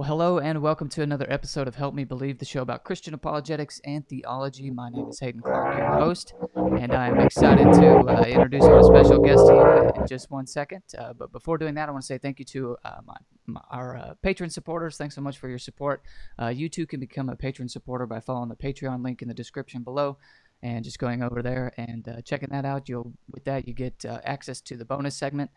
Well, 0.00 0.08
hello 0.08 0.38
and 0.38 0.62
welcome 0.62 0.88
to 0.88 1.02
another 1.02 1.26
episode 1.28 1.68
of 1.68 1.74
Help 1.74 1.94
Me 1.94 2.04
Believe, 2.04 2.38
the 2.38 2.46
show 2.46 2.62
about 2.62 2.84
Christian 2.84 3.12
apologetics 3.12 3.82
and 3.84 4.08
theology. 4.08 4.70
My 4.70 4.88
name 4.88 5.10
is 5.10 5.20
Haden 5.20 5.42
Clark, 5.42 5.76
your 5.76 5.92
host, 5.92 6.32
and 6.56 6.94
I 6.94 7.08
am 7.08 7.20
excited 7.20 7.70
to 7.70 7.98
uh, 8.08 8.22
introduce 8.22 8.64
our 8.64 8.82
special 8.82 9.20
guest 9.20 9.46
to 9.46 9.52
you 9.52 10.00
in 10.00 10.08
just 10.08 10.30
one 10.30 10.46
second. 10.46 10.84
Uh, 10.98 11.12
but 11.12 11.32
before 11.32 11.58
doing 11.58 11.74
that, 11.74 11.90
I 11.90 11.92
want 11.92 12.00
to 12.02 12.06
say 12.06 12.16
thank 12.16 12.38
you 12.38 12.46
to 12.46 12.78
uh, 12.82 13.00
my, 13.04 13.16
my, 13.44 13.60
our 13.70 13.94
uh, 13.94 14.14
patron 14.22 14.48
supporters. 14.48 14.96
Thanks 14.96 15.14
so 15.14 15.20
much 15.20 15.36
for 15.36 15.50
your 15.50 15.58
support. 15.58 16.02
Uh, 16.40 16.48
you 16.48 16.70
too 16.70 16.86
can 16.86 16.98
become 16.98 17.28
a 17.28 17.36
patron 17.36 17.68
supporter 17.68 18.06
by 18.06 18.20
following 18.20 18.48
the 18.48 18.56
Patreon 18.56 19.04
link 19.04 19.20
in 19.20 19.28
the 19.28 19.34
description 19.34 19.82
below 19.82 20.16
and 20.62 20.84
just 20.84 20.98
going 20.98 21.22
over 21.22 21.42
there 21.42 21.72
and 21.76 22.08
uh, 22.08 22.20
checking 22.22 22.50
that 22.50 22.64
out. 22.64 22.88
You'll 22.88 23.12
with 23.30 23.44
that 23.44 23.66
you 23.66 23.74
get 23.74 24.04
access 24.24 24.60
to 24.62 24.76
the 24.76 24.84
bonus 24.84 25.16
segment 25.16 25.50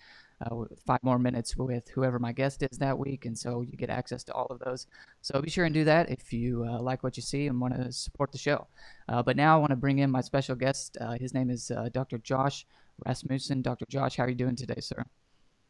uh, 0.44 0.66
five 0.86 1.00
more 1.04 1.20
minutes 1.20 1.56
with 1.56 1.88
whoever 1.90 2.20
my 2.20 2.32
guest 2.32 2.64
is 2.64 2.78
that 2.78 2.98
week, 2.98 3.26
and 3.26 3.38
so 3.38 3.62
you 3.62 3.78
get 3.78 3.90
access 3.90 4.24
to 4.26 4.34
all 4.34 4.48
of 4.48 4.60
those. 4.60 4.88
So 5.22 5.41
be 5.41 5.50
sure 5.50 5.66
and 5.66 5.74
do 5.74 5.84
that 5.86 6.10
if 6.10 6.34
you 6.34 6.66
uh, 6.68 6.82
like 6.82 7.04
what 7.04 7.18
you 7.18 7.24
see 7.24 7.48
and 7.48 7.60
want 7.60 7.76
to 7.76 7.91
support 7.91 8.32
the 8.32 8.38
show. 8.38 8.68
Uh, 9.08 9.24
but 9.24 9.38
now 9.38 9.55
I 9.55 9.60
want 9.60 9.72
to 9.72 9.76
bring 9.76 10.00
in 10.00 10.12
my 10.12 10.22
special 10.22 10.55
guest. 10.55 10.98
Uh, 11.00 11.13
his 11.13 11.34
name 11.34 11.49
is 11.49 11.72
uh, 11.72 11.90
Dr. 11.94 12.18
Josh 12.18 12.66
Rasmussen. 13.05 13.62
Dr. 13.62 13.85
Josh, 13.90 14.18
how 14.18 14.24
are 14.24 14.30
you 14.30 14.35
doing 14.35 14.55
today, 14.55 14.80
sir? 14.80 15.04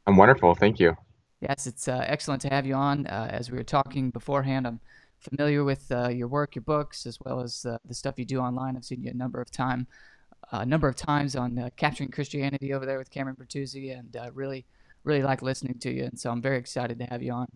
I'm 0.08 0.18
wonderful, 0.18 0.56
thank 0.56 0.80
you. 0.80 0.96
Yes, 1.40 1.68
it's 1.68 1.88
uh, 1.88 2.04
excellent 2.08 2.42
to 2.44 2.50
have 2.50 2.66
you 2.66 2.76
on. 2.76 3.06
as 3.06 3.52
we 3.52 3.58
were 3.58 3.64
talking 3.64 4.12
beforehand, 4.12 4.66
I'm 4.66 4.80
familiar 5.24 5.64
with 5.64 5.90
your 5.90 6.28
work, 6.28 6.56
your 6.56 6.64
books, 6.64 7.06
as 7.06 7.18
well 7.24 7.42
as 7.42 7.62
the 7.64 7.94
stuff 7.94 8.16
you 8.18 8.26
do 8.26 8.40
online. 8.40 8.76
I've 8.76 8.86
seen 8.86 9.04
you 9.04 9.12
a 9.12 9.16
number 9.16 9.42
of 9.42 9.52
times 9.52 9.88
a 10.52 10.66
number 10.66 10.88
of 10.88 10.96
times 10.96 11.36
on 11.36 11.58
uh, 11.58 11.70
Capturing 11.78 12.10
Christianity 12.10 12.74
over 12.74 12.86
there 12.86 12.98
with 12.98 13.10
Cameron 13.10 13.36
Bertuzzi, 13.36 13.98
and 13.98 14.16
uh, 14.16 14.30
really, 14.34 14.66
really 15.04 15.24
like 15.24 15.42
listening 15.42 15.80
to 15.80 15.92
you. 15.92 16.04
And 16.04 16.20
so 16.20 16.30
I'm 16.30 16.42
very 16.42 16.58
excited 16.58 17.00
to 17.00 17.06
have 17.06 17.24
you 17.24 17.32
on. 17.32 17.48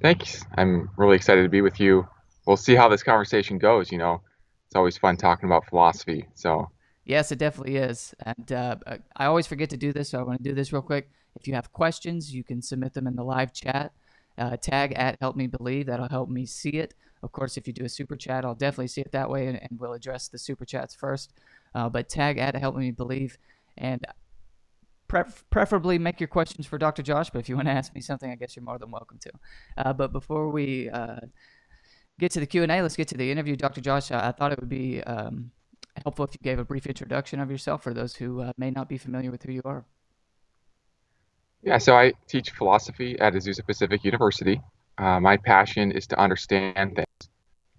Thanks. 0.00 0.42
I'm 0.56 0.90
really 0.96 1.16
excited 1.16 1.42
to 1.42 1.48
be 1.48 1.60
with 1.60 1.78
you. 1.78 2.08
We'll 2.46 2.56
see 2.56 2.74
how 2.74 2.88
this 2.88 3.02
conversation 3.02 3.58
goes. 3.58 3.92
You 3.92 3.98
know, 3.98 4.22
it's 4.66 4.74
always 4.74 4.96
fun 4.96 5.16
talking 5.16 5.48
about 5.48 5.66
philosophy. 5.66 6.26
So. 6.34 6.70
Yes, 7.04 7.32
it 7.32 7.38
definitely 7.38 7.76
is. 7.76 8.14
And 8.24 8.52
uh, 8.52 8.76
I 9.16 9.26
always 9.26 9.46
forget 9.46 9.70
to 9.70 9.76
do 9.76 9.92
this, 9.92 10.10
so 10.10 10.20
I 10.20 10.22
want 10.22 10.42
to 10.42 10.48
do 10.48 10.54
this 10.54 10.72
real 10.72 10.82
quick. 10.82 11.10
If 11.34 11.46
you 11.46 11.54
have 11.54 11.72
questions, 11.72 12.32
you 12.32 12.44
can 12.44 12.62
submit 12.62 12.94
them 12.94 13.06
in 13.06 13.16
the 13.16 13.24
live 13.24 13.52
chat. 13.52 13.92
Uh, 14.38 14.56
tag 14.56 14.92
at 14.96 15.16
Help 15.20 15.36
Me 15.36 15.46
Believe. 15.46 15.86
That'll 15.86 16.08
help 16.08 16.28
me 16.28 16.46
see 16.46 16.70
it. 16.70 16.94
Of 17.22 17.32
course, 17.32 17.56
if 17.56 17.66
you 17.66 17.72
do 17.72 17.84
a 17.84 17.88
super 17.88 18.16
chat, 18.16 18.44
I'll 18.44 18.54
definitely 18.54 18.88
see 18.88 19.00
it 19.00 19.12
that 19.12 19.30
way, 19.30 19.46
and, 19.46 19.56
and 19.62 19.78
we'll 19.78 19.92
address 19.92 20.28
the 20.28 20.38
super 20.38 20.64
chats 20.64 20.94
first. 20.94 21.32
Uh, 21.74 21.88
but 21.88 22.08
tag 22.08 22.38
at 22.38 22.56
Help 22.56 22.76
Me 22.76 22.90
Believe, 22.90 23.38
and 23.78 24.04
pref- 25.08 25.44
preferably 25.50 25.98
make 25.98 26.20
your 26.20 26.28
questions 26.28 26.66
for 26.66 26.78
Dr. 26.78 27.02
Josh. 27.02 27.30
But 27.30 27.40
if 27.40 27.48
you 27.48 27.56
want 27.56 27.68
to 27.68 27.72
ask 27.72 27.94
me 27.94 28.00
something, 28.00 28.30
I 28.30 28.34
guess 28.34 28.56
you're 28.56 28.64
more 28.64 28.78
than 28.78 28.90
welcome 28.90 29.18
to. 29.18 29.30
Uh, 29.76 29.92
but 29.92 30.12
before 30.12 30.48
we 30.50 30.90
uh, 30.90 31.20
get 32.18 32.32
to 32.32 32.40
the 32.40 32.46
Q 32.46 32.62
and 32.62 32.72
A, 32.72 32.82
let's 32.82 32.96
get 32.96 33.08
to 33.08 33.16
the 33.16 33.30
interview. 33.30 33.54
Dr. 33.54 33.80
Josh, 33.80 34.10
I 34.10 34.32
thought 34.32 34.52
it 34.52 34.60
would 34.60 34.68
be 34.68 35.02
um, 35.04 35.50
helpful 36.02 36.24
if 36.24 36.32
you 36.32 36.40
gave 36.42 36.58
a 36.58 36.64
brief 36.64 36.86
introduction 36.86 37.40
of 37.40 37.50
yourself 37.50 37.82
for 37.82 37.94
those 37.94 38.16
who 38.16 38.40
uh, 38.40 38.52
may 38.56 38.70
not 38.70 38.88
be 38.88 38.98
familiar 38.98 39.30
with 39.30 39.42
who 39.42 39.52
you 39.52 39.62
are. 39.64 39.84
Yeah, 41.62 41.78
so 41.78 41.96
I 41.96 42.12
teach 42.28 42.50
philosophy 42.50 43.18
at 43.20 43.34
Azusa 43.34 43.64
Pacific 43.64 44.04
University. 44.04 44.60
Uh, 44.98 45.20
my 45.20 45.36
passion 45.36 45.92
is 45.92 46.06
to 46.08 46.18
understand 46.18 46.96
things 46.96 47.30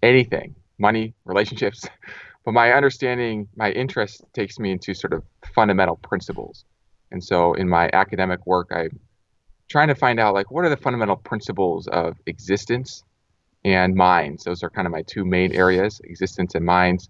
anything, 0.01 0.55
money, 0.77 1.13
relationships. 1.25 1.87
But 2.45 2.51
my 2.51 2.73
understanding, 2.73 3.47
my 3.55 3.71
interest 3.71 4.21
takes 4.33 4.59
me 4.59 4.73
into 4.73 4.93
sort 4.93 5.13
of 5.13 5.23
fundamental 5.55 5.95
principles. 5.95 6.65
And 7.09 7.23
so 7.23 7.53
in 7.53 7.69
my 7.69 7.89
academic 7.93 8.45
work, 8.45 8.67
I'm 8.75 8.99
trying 9.69 9.87
to 9.87 9.95
find 9.95 10.19
out 10.19 10.33
like 10.33 10.51
what 10.51 10.65
are 10.65 10.69
the 10.69 10.75
fundamental 10.75 11.15
principles 11.15 11.87
of 11.87 12.17
existence 12.25 13.05
and 13.63 13.95
minds. 13.95 14.43
Those 14.43 14.61
are 14.61 14.69
kind 14.69 14.85
of 14.85 14.91
my 14.91 15.03
two 15.03 15.23
main 15.23 15.53
areas, 15.53 16.01
existence 16.03 16.53
and 16.53 16.65
minds. 16.65 17.09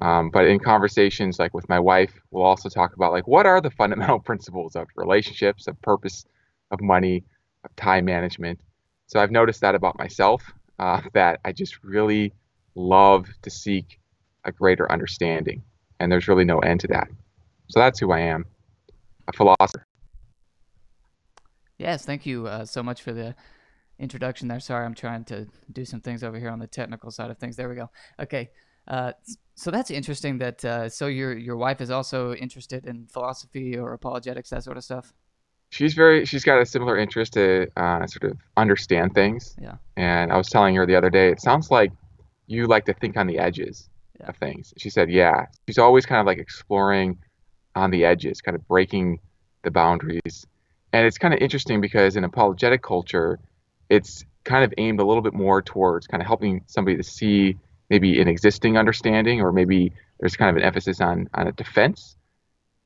Um, 0.00 0.30
but 0.30 0.46
in 0.46 0.60
conversations 0.60 1.38
like 1.38 1.54
with 1.54 1.68
my 1.68 1.80
wife, 1.80 2.12
we'll 2.30 2.44
also 2.44 2.68
talk 2.68 2.94
about 2.94 3.12
like 3.12 3.26
what 3.26 3.46
are 3.46 3.60
the 3.60 3.70
fundamental 3.70 4.18
principles 4.30 4.76
of 4.76 4.86
relationships, 4.96 5.66
of 5.66 5.80
purpose, 5.82 6.24
of 6.70 6.80
money, 6.80 7.24
of 7.64 7.74
time 7.76 8.04
management. 8.04 8.60
So 9.06 9.18
I've 9.18 9.30
noticed 9.30 9.60
that 9.62 9.74
about 9.74 9.98
myself 9.98 10.42
uh, 10.78 11.00
that 11.14 11.40
I 11.44 11.52
just 11.52 11.82
really 11.82 12.32
love 12.74 13.28
to 13.42 13.50
seek 13.50 13.98
a 14.44 14.52
greater 14.52 14.90
understanding. 14.90 15.62
And 16.00 16.12
there's 16.12 16.28
really 16.28 16.44
no 16.44 16.60
end 16.60 16.80
to 16.80 16.86
that. 16.88 17.08
So 17.68 17.80
that's 17.80 17.98
who 17.98 18.12
I 18.12 18.20
am 18.20 18.46
a 19.26 19.32
philosopher. 19.32 19.84
Yes, 21.76 22.04
thank 22.04 22.24
you 22.24 22.46
uh, 22.46 22.64
so 22.64 22.82
much 22.82 23.02
for 23.02 23.12
the 23.12 23.34
introduction 23.98 24.48
there. 24.48 24.60
Sorry, 24.60 24.84
I'm 24.84 24.94
trying 24.94 25.24
to 25.24 25.48
do 25.72 25.84
some 25.84 26.00
things 26.00 26.22
over 26.22 26.38
here 26.38 26.50
on 26.50 26.60
the 26.60 26.66
technical 26.66 27.10
side 27.10 27.30
of 27.30 27.38
things. 27.38 27.56
There 27.56 27.68
we 27.68 27.74
go. 27.74 27.90
Okay. 28.20 28.50
Uh, 28.88 29.12
so 29.54 29.70
that's 29.70 29.90
interesting 29.90 30.38
that 30.38 30.64
uh, 30.64 30.88
so 30.88 31.06
your 31.06 31.36
your 31.36 31.56
wife 31.56 31.80
is 31.80 31.90
also 31.90 32.34
interested 32.34 32.86
in 32.86 33.06
philosophy 33.06 33.76
or 33.76 33.92
apologetics 33.92 34.50
that 34.50 34.64
sort 34.64 34.76
of 34.76 34.84
stuff 34.84 35.12
she's 35.70 35.94
very 35.94 36.24
she's 36.24 36.44
got 36.44 36.60
a 36.60 36.66
similar 36.66 36.96
interest 36.96 37.34
to 37.34 37.68
uh, 37.76 38.06
sort 38.06 38.32
of 38.32 38.38
understand 38.56 39.14
things. 39.14 39.56
Yeah. 39.60 39.76
And 39.96 40.32
I 40.32 40.36
was 40.36 40.48
telling 40.48 40.74
her 40.76 40.86
the 40.86 40.96
other 40.96 41.10
day, 41.10 41.28
it 41.28 41.40
sounds 41.40 41.70
like 41.70 41.92
you 42.46 42.66
like 42.66 42.86
to 42.86 42.94
think 42.94 43.16
on 43.16 43.26
the 43.26 43.38
edges 43.38 43.88
yeah. 44.18 44.28
of 44.28 44.36
things. 44.36 44.72
She 44.78 44.90
said, 44.90 45.10
yeah. 45.10 45.46
She's 45.66 45.78
always 45.78 46.06
kind 46.06 46.20
of 46.20 46.26
like 46.26 46.38
exploring 46.38 47.18
on 47.74 47.90
the 47.90 48.04
edges, 48.04 48.40
kind 48.40 48.54
of 48.54 48.66
breaking 48.66 49.20
the 49.62 49.70
boundaries. 49.70 50.46
And 50.92 51.06
it's 51.06 51.18
kind 51.18 51.34
of 51.34 51.40
interesting 51.40 51.80
because 51.80 52.16
in 52.16 52.24
apologetic 52.24 52.82
culture, 52.82 53.38
it's 53.90 54.24
kind 54.44 54.64
of 54.64 54.72
aimed 54.78 55.00
a 55.00 55.04
little 55.04 55.22
bit 55.22 55.34
more 55.34 55.60
towards 55.60 56.06
kind 56.06 56.22
of 56.22 56.26
helping 56.26 56.64
somebody 56.66 56.96
to 56.96 57.02
see 57.02 57.56
maybe 57.90 58.20
an 58.20 58.28
existing 58.28 58.76
understanding 58.76 59.40
or 59.40 59.52
maybe 59.52 59.92
there's 60.20 60.36
kind 60.36 60.50
of 60.50 60.56
an 60.56 60.62
emphasis 60.62 61.00
on 61.00 61.28
on 61.34 61.46
a 61.46 61.52
defense 61.52 62.16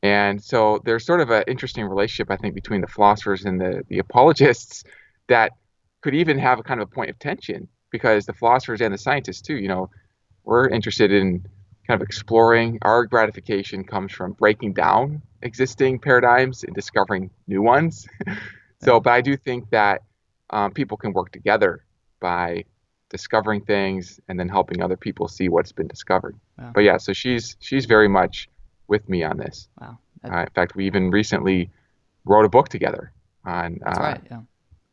and 0.03 0.43
so 0.43 0.81
there's 0.85 1.07
sort 1.07 1.21
of 1.21 1.31
an 1.31 1.45
interesting 1.47 1.87
relationship, 1.87 2.31
I 2.31 2.37
think, 2.37 2.55
between 2.55 2.81
the 2.81 2.89
philosophers 2.89 3.45
and 3.45 3.61
the, 3.61 3.85
the 3.89 3.99
apologists 3.99 4.85
that 5.29 5.53
could 6.01 6.15
even 6.15 6.39
have 6.39 6.59
a 6.59 6.63
kind 6.63 6.81
of 6.81 6.89
a 6.89 6.95
point 6.95 7.11
of 7.11 7.19
tension 7.19 7.69
because 7.91 8.27
the 8.27 8.33
philosophers 8.33 8.81
and 8.81 8.93
the 8.93 8.99
scientists, 8.99 9.41
too, 9.41 9.57
you 9.57 9.69
know, 9.69 9.91
we're 10.45 10.69
interested 10.69 11.13
in 11.13 11.47
kind 11.87 12.01
of 12.01 12.03
exploring. 12.03 12.79
Our 12.83 13.07
gratification 13.07 13.85
comes 13.85 14.13
from 14.13 14.33
breaking 14.33 14.73
down 14.73 15.23
existing 15.43 16.01
paradigms 16.01 16.65
and 16.65 16.75
discovering 16.75 17.31
new 17.47 17.63
ones. 17.63 18.09
so, 18.83 18.99
but 18.99 19.13
I 19.13 19.21
do 19.21 19.37
think 19.37 19.71
that 19.71 20.03
um, 20.51 20.73
people 20.73 20.97
can 20.97 21.13
work 21.13 21.31
together 21.31 21.85
by 22.21 22.65
discovering 23.13 23.61
things 23.61 24.19
and 24.29 24.41
then 24.41 24.49
helping 24.49 24.83
other 24.83 24.97
people 24.97 25.29
see 25.29 25.49
what's 25.49 25.71
been 25.71 25.87
discovered. 25.87 26.35
Wow. 26.59 26.73
But 26.75 26.81
yeah, 26.81 26.97
so 26.97 27.13
she's 27.13 27.57
she's 27.61 27.85
very 27.85 28.09
much 28.09 28.49
with 28.89 29.09
me 29.09 29.23
on 29.23 29.37
this. 29.37 29.69
Wow. 29.81 29.99
Uh, 30.25 30.39
in 30.41 30.49
fact, 30.55 30.75
we 30.75 30.87
even 30.87 31.11
recently 31.11 31.71
wrote 32.25 32.45
a 32.45 32.49
book 32.49 32.69
together 32.71 33.13
on. 33.45 33.79
That's 33.85 33.99
uh, 33.99 34.03
right. 34.03 34.21
Yeah. 34.31 34.41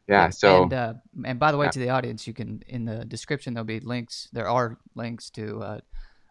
Yeah. 0.07 0.29
So. 0.29 0.63
And 0.63 0.73
uh, 0.73 0.93
and 1.25 1.39
by 1.39 1.51
the 1.51 1.57
way, 1.57 1.67
yeah. 1.67 1.71
to 1.71 1.79
the 1.79 1.89
audience, 1.89 2.27
you 2.27 2.33
can 2.33 2.61
in 2.67 2.85
the 2.85 3.05
description 3.05 3.53
there'll 3.53 3.65
be 3.65 3.79
links. 3.79 4.27
There 4.33 4.49
are 4.49 4.77
links 4.95 5.29
to 5.31 5.61
uh, 5.61 5.79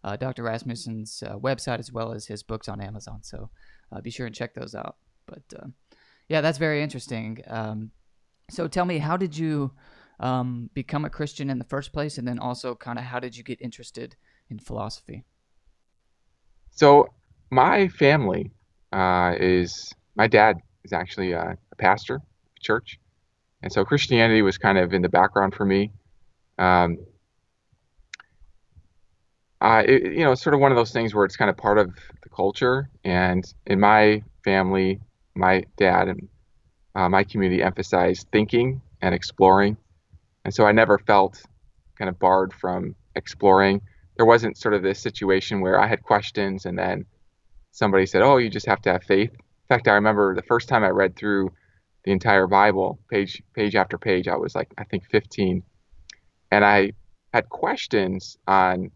uh, 0.04 0.16
Dr. 0.16 0.42
Rasmussen's 0.42 1.22
uh, 1.26 1.36
website 1.38 1.78
as 1.78 1.90
well 1.90 2.12
as 2.12 2.26
his 2.26 2.42
books 2.42 2.68
on 2.68 2.80
Amazon. 2.80 3.22
So 3.22 3.50
be 4.02 4.10
sure 4.10 4.26
and 4.26 4.34
check 4.34 4.54
those 4.54 4.74
out. 4.74 4.96
But 5.26 5.42
yeah, 6.28 6.42
that's 6.42 6.58
very 6.58 6.82
interesting. 6.82 7.42
Um, 7.46 7.90
so 8.50 8.68
tell 8.68 8.84
me, 8.84 8.98
how 8.98 9.16
did 9.16 9.36
you 9.36 9.72
um, 10.20 10.70
become 10.74 11.04
a 11.04 11.10
Christian 11.10 11.50
in 11.50 11.58
the 11.58 11.64
first 11.64 11.92
place, 11.92 12.18
and 12.18 12.26
then 12.26 12.38
also 12.38 12.74
kind 12.74 12.98
of 12.98 13.04
how 13.04 13.20
did 13.20 13.36
you 13.36 13.44
get 13.44 13.60
interested 13.60 14.16
in 14.50 14.58
philosophy? 14.58 15.24
So 16.70 17.08
my 17.50 17.88
family 17.88 18.50
uh, 18.92 19.34
is 19.38 19.92
my 20.16 20.26
dad 20.26 20.56
is 20.84 20.92
actually 20.92 21.32
a, 21.32 21.56
a 21.72 21.76
pastor 21.76 22.16
of 22.16 22.60
church, 22.60 22.98
and 23.62 23.72
so 23.72 23.84
Christianity 23.84 24.42
was 24.42 24.58
kind 24.58 24.78
of 24.78 24.92
in 24.92 25.02
the 25.02 25.08
background 25.08 25.54
for 25.54 25.64
me. 25.64 25.92
Um, 26.58 26.98
uh, 29.60 29.82
it, 29.86 30.12
you 30.12 30.24
know, 30.24 30.34
sort 30.34 30.54
of 30.54 30.60
one 30.60 30.70
of 30.70 30.76
those 30.76 30.92
things 30.92 31.14
where 31.14 31.24
it's 31.24 31.36
kind 31.36 31.50
of 31.50 31.56
part 31.56 31.78
of 31.78 31.92
the 32.22 32.28
culture. 32.28 32.88
And 33.04 33.44
in 33.66 33.80
my 33.80 34.22
family, 34.44 35.00
my 35.34 35.64
dad 35.76 36.08
and 36.08 36.28
uh, 36.94 37.08
my 37.08 37.24
community 37.24 37.62
emphasized 37.62 38.28
thinking 38.32 38.80
and 39.02 39.14
exploring, 39.14 39.76
and 40.44 40.54
so 40.54 40.64
I 40.66 40.72
never 40.72 40.98
felt 40.98 41.42
kind 41.96 42.08
of 42.08 42.18
barred 42.18 42.52
from 42.52 42.94
exploring. 43.14 43.80
There 44.16 44.26
wasn't 44.26 44.56
sort 44.56 44.74
of 44.74 44.82
this 44.82 45.00
situation 45.00 45.60
where 45.60 45.80
I 45.80 45.86
had 45.86 46.02
questions 46.02 46.64
and 46.64 46.78
then 46.78 47.06
somebody 47.72 48.06
said, 48.06 48.22
"Oh, 48.22 48.38
you 48.38 48.50
just 48.50 48.66
have 48.66 48.82
to 48.82 48.92
have 48.92 49.04
faith." 49.04 49.30
In 49.32 49.68
fact, 49.68 49.88
I 49.88 49.94
remember 49.94 50.34
the 50.34 50.42
first 50.42 50.68
time 50.68 50.84
I 50.84 50.90
read 50.90 51.16
through 51.16 51.50
the 52.04 52.12
entire 52.12 52.46
Bible, 52.46 52.98
page 53.10 53.42
page 53.54 53.74
after 53.74 53.98
page. 53.98 54.28
I 54.28 54.36
was 54.36 54.54
like, 54.54 54.72
I 54.78 54.84
think 54.84 55.04
15, 55.10 55.62
and 56.50 56.64
I 56.64 56.92
had 57.32 57.48
questions 57.48 58.38
on 58.46 58.90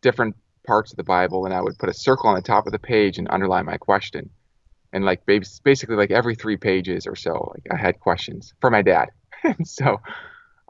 different 0.00 0.36
parts 0.66 0.92
of 0.92 0.96
the 0.96 1.04
Bible, 1.04 1.44
and 1.44 1.54
I 1.54 1.60
would 1.60 1.78
put 1.78 1.88
a 1.88 1.94
circle 1.94 2.28
on 2.30 2.36
the 2.36 2.42
top 2.42 2.66
of 2.66 2.72
the 2.72 2.78
page 2.78 3.18
and 3.18 3.28
underline 3.30 3.66
my 3.66 3.76
question. 3.76 4.30
And 4.92 5.04
like 5.04 5.24
basically, 5.26 5.96
like 5.96 6.10
every 6.10 6.34
three 6.34 6.56
pages 6.56 7.06
or 7.06 7.14
so, 7.14 7.52
like 7.54 7.66
I 7.70 7.76
had 7.76 8.00
questions 8.00 8.54
for 8.60 8.70
my 8.70 8.82
dad. 8.82 9.10
and 9.44 9.66
so 9.66 10.00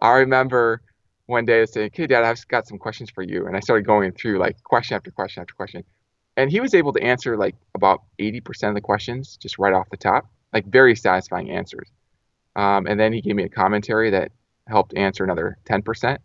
I 0.00 0.18
remember 0.18 0.82
one 1.26 1.44
day 1.44 1.58
I 1.58 1.60
was 1.60 1.72
saying, 1.72 1.88
"Okay, 1.88 2.06
Dad, 2.06 2.24
I've 2.24 2.46
got 2.48 2.66
some 2.66 2.78
questions 2.78 3.10
for 3.10 3.22
you," 3.22 3.46
and 3.46 3.56
I 3.56 3.60
started 3.60 3.86
going 3.86 4.12
through 4.12 4.38
like 4.38 4.62
question 4.64 4.96
after 4.96 5.10
question 5.10 5.40
after 5.40 5.54
question, 5.54 5.84
and 6.36 6.50
he 6.50 6.60
was 6.60 6.74
able 6.74 6.92
to 6.94 7.02
answer 7.02 7.36
like 7.36 7.54
about 7.74 8.02
80% 8.18 8.70
of 8.70 8.74
the 8.74 8.80
questions 8.80 9.36
just 9.36 9.58
right 9.58 9.72
off 9.72 9.88
the 9.90 9.96
top, 9.96 10.26
like 10.52 10.66
very 10.66 10.96
satisfying 10.96 11.50
answers. 11.50 11.88
Um, 12.56 12.86
and 12.86 12.98
then 12.98 13.12
he 13.12 13.20
gave 13.20 13.36
me 13.36 13.44
a 13.44 13.48
commentary 13.48 14.10
that 14.10 14.32
helped 14.66 14.96
answer 14.96 15.24
another 15.24 15.58
10%, 15.66 16.18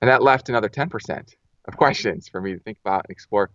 and 0.00 0.10
that 0.10 0.22
left 0.22 0.48
another 0.48 0.68
10% 0.68 1.34
of 1.66 1.76
questions 1.76 2.28
for 2.28 2.40
me 2.40 2.52
to 2.52 2.58
think 2.60 2.78
about 2.84 3.04
and 3.06 3.10
explore. 3.10 3.50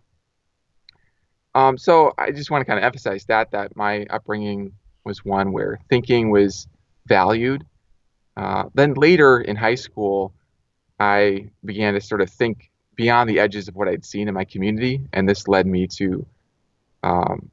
Um, 1.54 1.76
so 1.76 2.12
I 2.16 2.30
just 2.30 2.50
want 2.50 2.62
to 2.62 2.64
kind 2.66 2.78
of 2.78 2.84
emphasize 2.84 3.24
that 3.26 3.50
that 3.50 3.76
my 3.76 4.06
upbringing 4.08 4.72
was 5.04 5.24
one 5.24 5.52
where 5.52 5.78
thinking 5.88 6.30
was 6.30 6.66
valued. 7.06 7.66
Uh, 8.36 8.64
then 8.74 8.94
later 8.94 9.40
in 9.40 9.56
high 9.56 9.74
school, 9.74 10.32
I 10.98 11.50
began 11.64 11.94
to 11.94 12.00
sort 12.00 12.20
of 12.20 12.30
think 12.30 12.70
beyond 12.94 13.28
the 13.28 13.38
edges 13.38 13.68
of 13.68 13.74
what 13.74 13.88
I'd 13.88 14.04
seen 14.04 14.28
in 14.28 14.34
my 14.34 14.44
community, 14.44 15.00
and 15.12 15.28
this 15.28 15.48
led 15.48 15.66
me 15.66 15.86
to 15.88 16.26
um, 17.02 17.50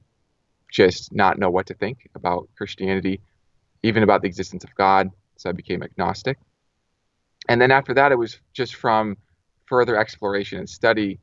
just 0.71 1.13
not 1.13 1.39
know 1.39 1.49
what 1.49 1.65
to 1.67 1.73
think 1.73 2.09
about 2.15 2.49
Christianity, 2.55 3.21
even 3.83 4.03
about 4.03 4.21
the 4.21 4.27
existence 4.27 4.63
of 4.63 4.73
God. 4.75 5.09
So 5.37 5.49
I 5.49 5.53
became 5.53 5.83
agnostic. 5.83 6.37
And 7.47 7.61
then 7.61 7.71
after 7.71 7.93
that, 7.93 8.11
it 8.11 8.17
was 8.17 8.39
just 8.53 8.75
from 8.75 9.17
further 9.65 9.97
exploration 9.97 10.59
and 10.59 10.69
study 10.69 11.19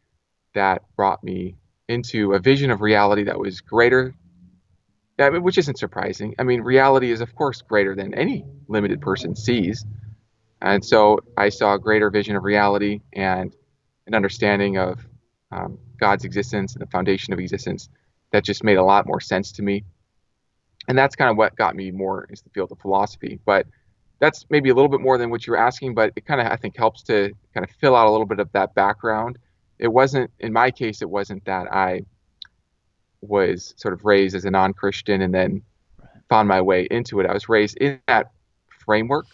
that 0.55 0.82
brought 0.97 1.23
me 1.23 1.55
into 1.88 2.32
a 2.32 2.38
vision 2.38 2.70
of 2.70 2.81
reality 2.81 3.25
that 3.25 3.38
was 3.38 3.61
greater, 3.61 4.14
I 5.19 5.31
mean, 5.31 5.43
which 5.43 5.59
isn't 5.59 5.79
surprising. 5.79 6.35
I 6.39 6.43
mean, 6.43 6.61
reality 6.61 7.11
is, 7.11 7.21
of 7.21 7.35
course, 7.35 7.63
greater 7.63 7.95
than 7.95 8.15
any 8.15 8.45
limited 8.69 9.01
person 9.01 9.35
sees. 9.35 9.85
And 10.61 10.85
so 10.85 11.21
I 11.37 11.49
saw 11.49 11.75
a 11.75 11.79
greater 11.79 12.11
vision 12.11 12.37
of 12.37 12.45
reality 12.45 13.01
and 13.13 13.55
an 14.07 14.15
understanding 14.15 14.79
of 14.79 15.07
um, 15.53 15.79
God's 15.99 16.25
existence 16.25 16.75
and 16.75 16.83
the 16.83 16.91
foundation 16.91 17.33
of 17.33 17.39
existence 17.39 17.89
that 18.33 18.45
just 18.45 18.63
made 18.63 18.77
a 18.77 18.85
lot 18.85 19.07
more 19.07 19.21
sense 19.21 19.53
to 19.53 19.63
me. 19.63 19.85
And 20.89 20.97
that's 20.97 21.17
kind 21.17 21.31
of 21.31 21.37
what 21.37 21.57
got 21.57 21.75
me 21.75 21.91
more 21.91 22.25
into 22.25 22.45
the 22.45 22.51
field 22.51 22.71
of 22.71 22.79
philosophy. 22.79 23.41
But 23.45 23.67
that's 24.19 24.45
maybe 24.51 24.71
a 24.71 24.75
little 24.75 24.91
bit 24.91 25.01
more 25.01 25.19
than 25.19 25.31
what 25.31 25.47
you 25.47 25.53
were 25.53 25.59
asking, 25.59 25.95
but 25.95 26.12
it 26.17 26.27
kind 26.27 26.41
of, 26.41 26.47
I 26.47 26.57
think, 26.57 26.77
helps 26.77 27.03
to 27.05 27.33
kind 27.55 27.65
of 27.65 27.71
fill 27.81 27.97
out 27.97 28.07
a 28.07 28.11
little 28.11 28.27
bit 28.27 28.39
of 28.39 28.51
that 28.53 28.75
background 28.75 29.39
it 29.79 29.89
wasn't 29.89 30.31
in 30.41 30.53
my 30.53 30.71
case 30.71 31.03
it 31.03 31.11
wasn't 31.11 31.45
that 31.45 31.73
i 31.73 32.01
was 33.21 33.75
sort 33.77 33.95
of 33.95 34.05
raised 34.05 34.35
as 34.35 34.45
a 34.45 34.51
non-christian 34.51 35.23
and 35.23 35.35
then 35.35 35.63
right. 36.01 36.11
found 36.29 36.49
my 36.49 36.61
way 36.61 36.87
into 36.91 37.21
it 37.21 37.27
i 37.27 37.33
was 37.33 37.49
raised 37.49 37.77
in 37.79 38.01
that 38.07 38.31
framework 38.69 39.27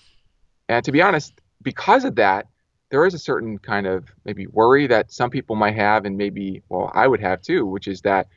and 0.69 0.85
to 0.85 0.93
be 0.93 1.03
honest 1.03 1.41
because 1.63 2.05
of 2.05 2.17
that 2.17 2.47
there 2.91 3.07
is 3.07 3.15
a 3.15 3.19
certain 3.19 3.59
kind 3.59 3.87
of 3.87 4.05
maybe 4.25 4.47
worry 4.49 4.87
that 4.87 5.13
some 5.13 5.31
people 5.31 5.57
might 5.57 5.75
have 5.75 6.05
and 6.05 6.17
maybe 6.17 6.63
well 6.69 6.91
i 6.95 7.07
would 7.07 7.21
have 7.21 7.41
too 7.43 7.67
which 7.67 7.89
is 7.89 8.01
that 8.03 8.29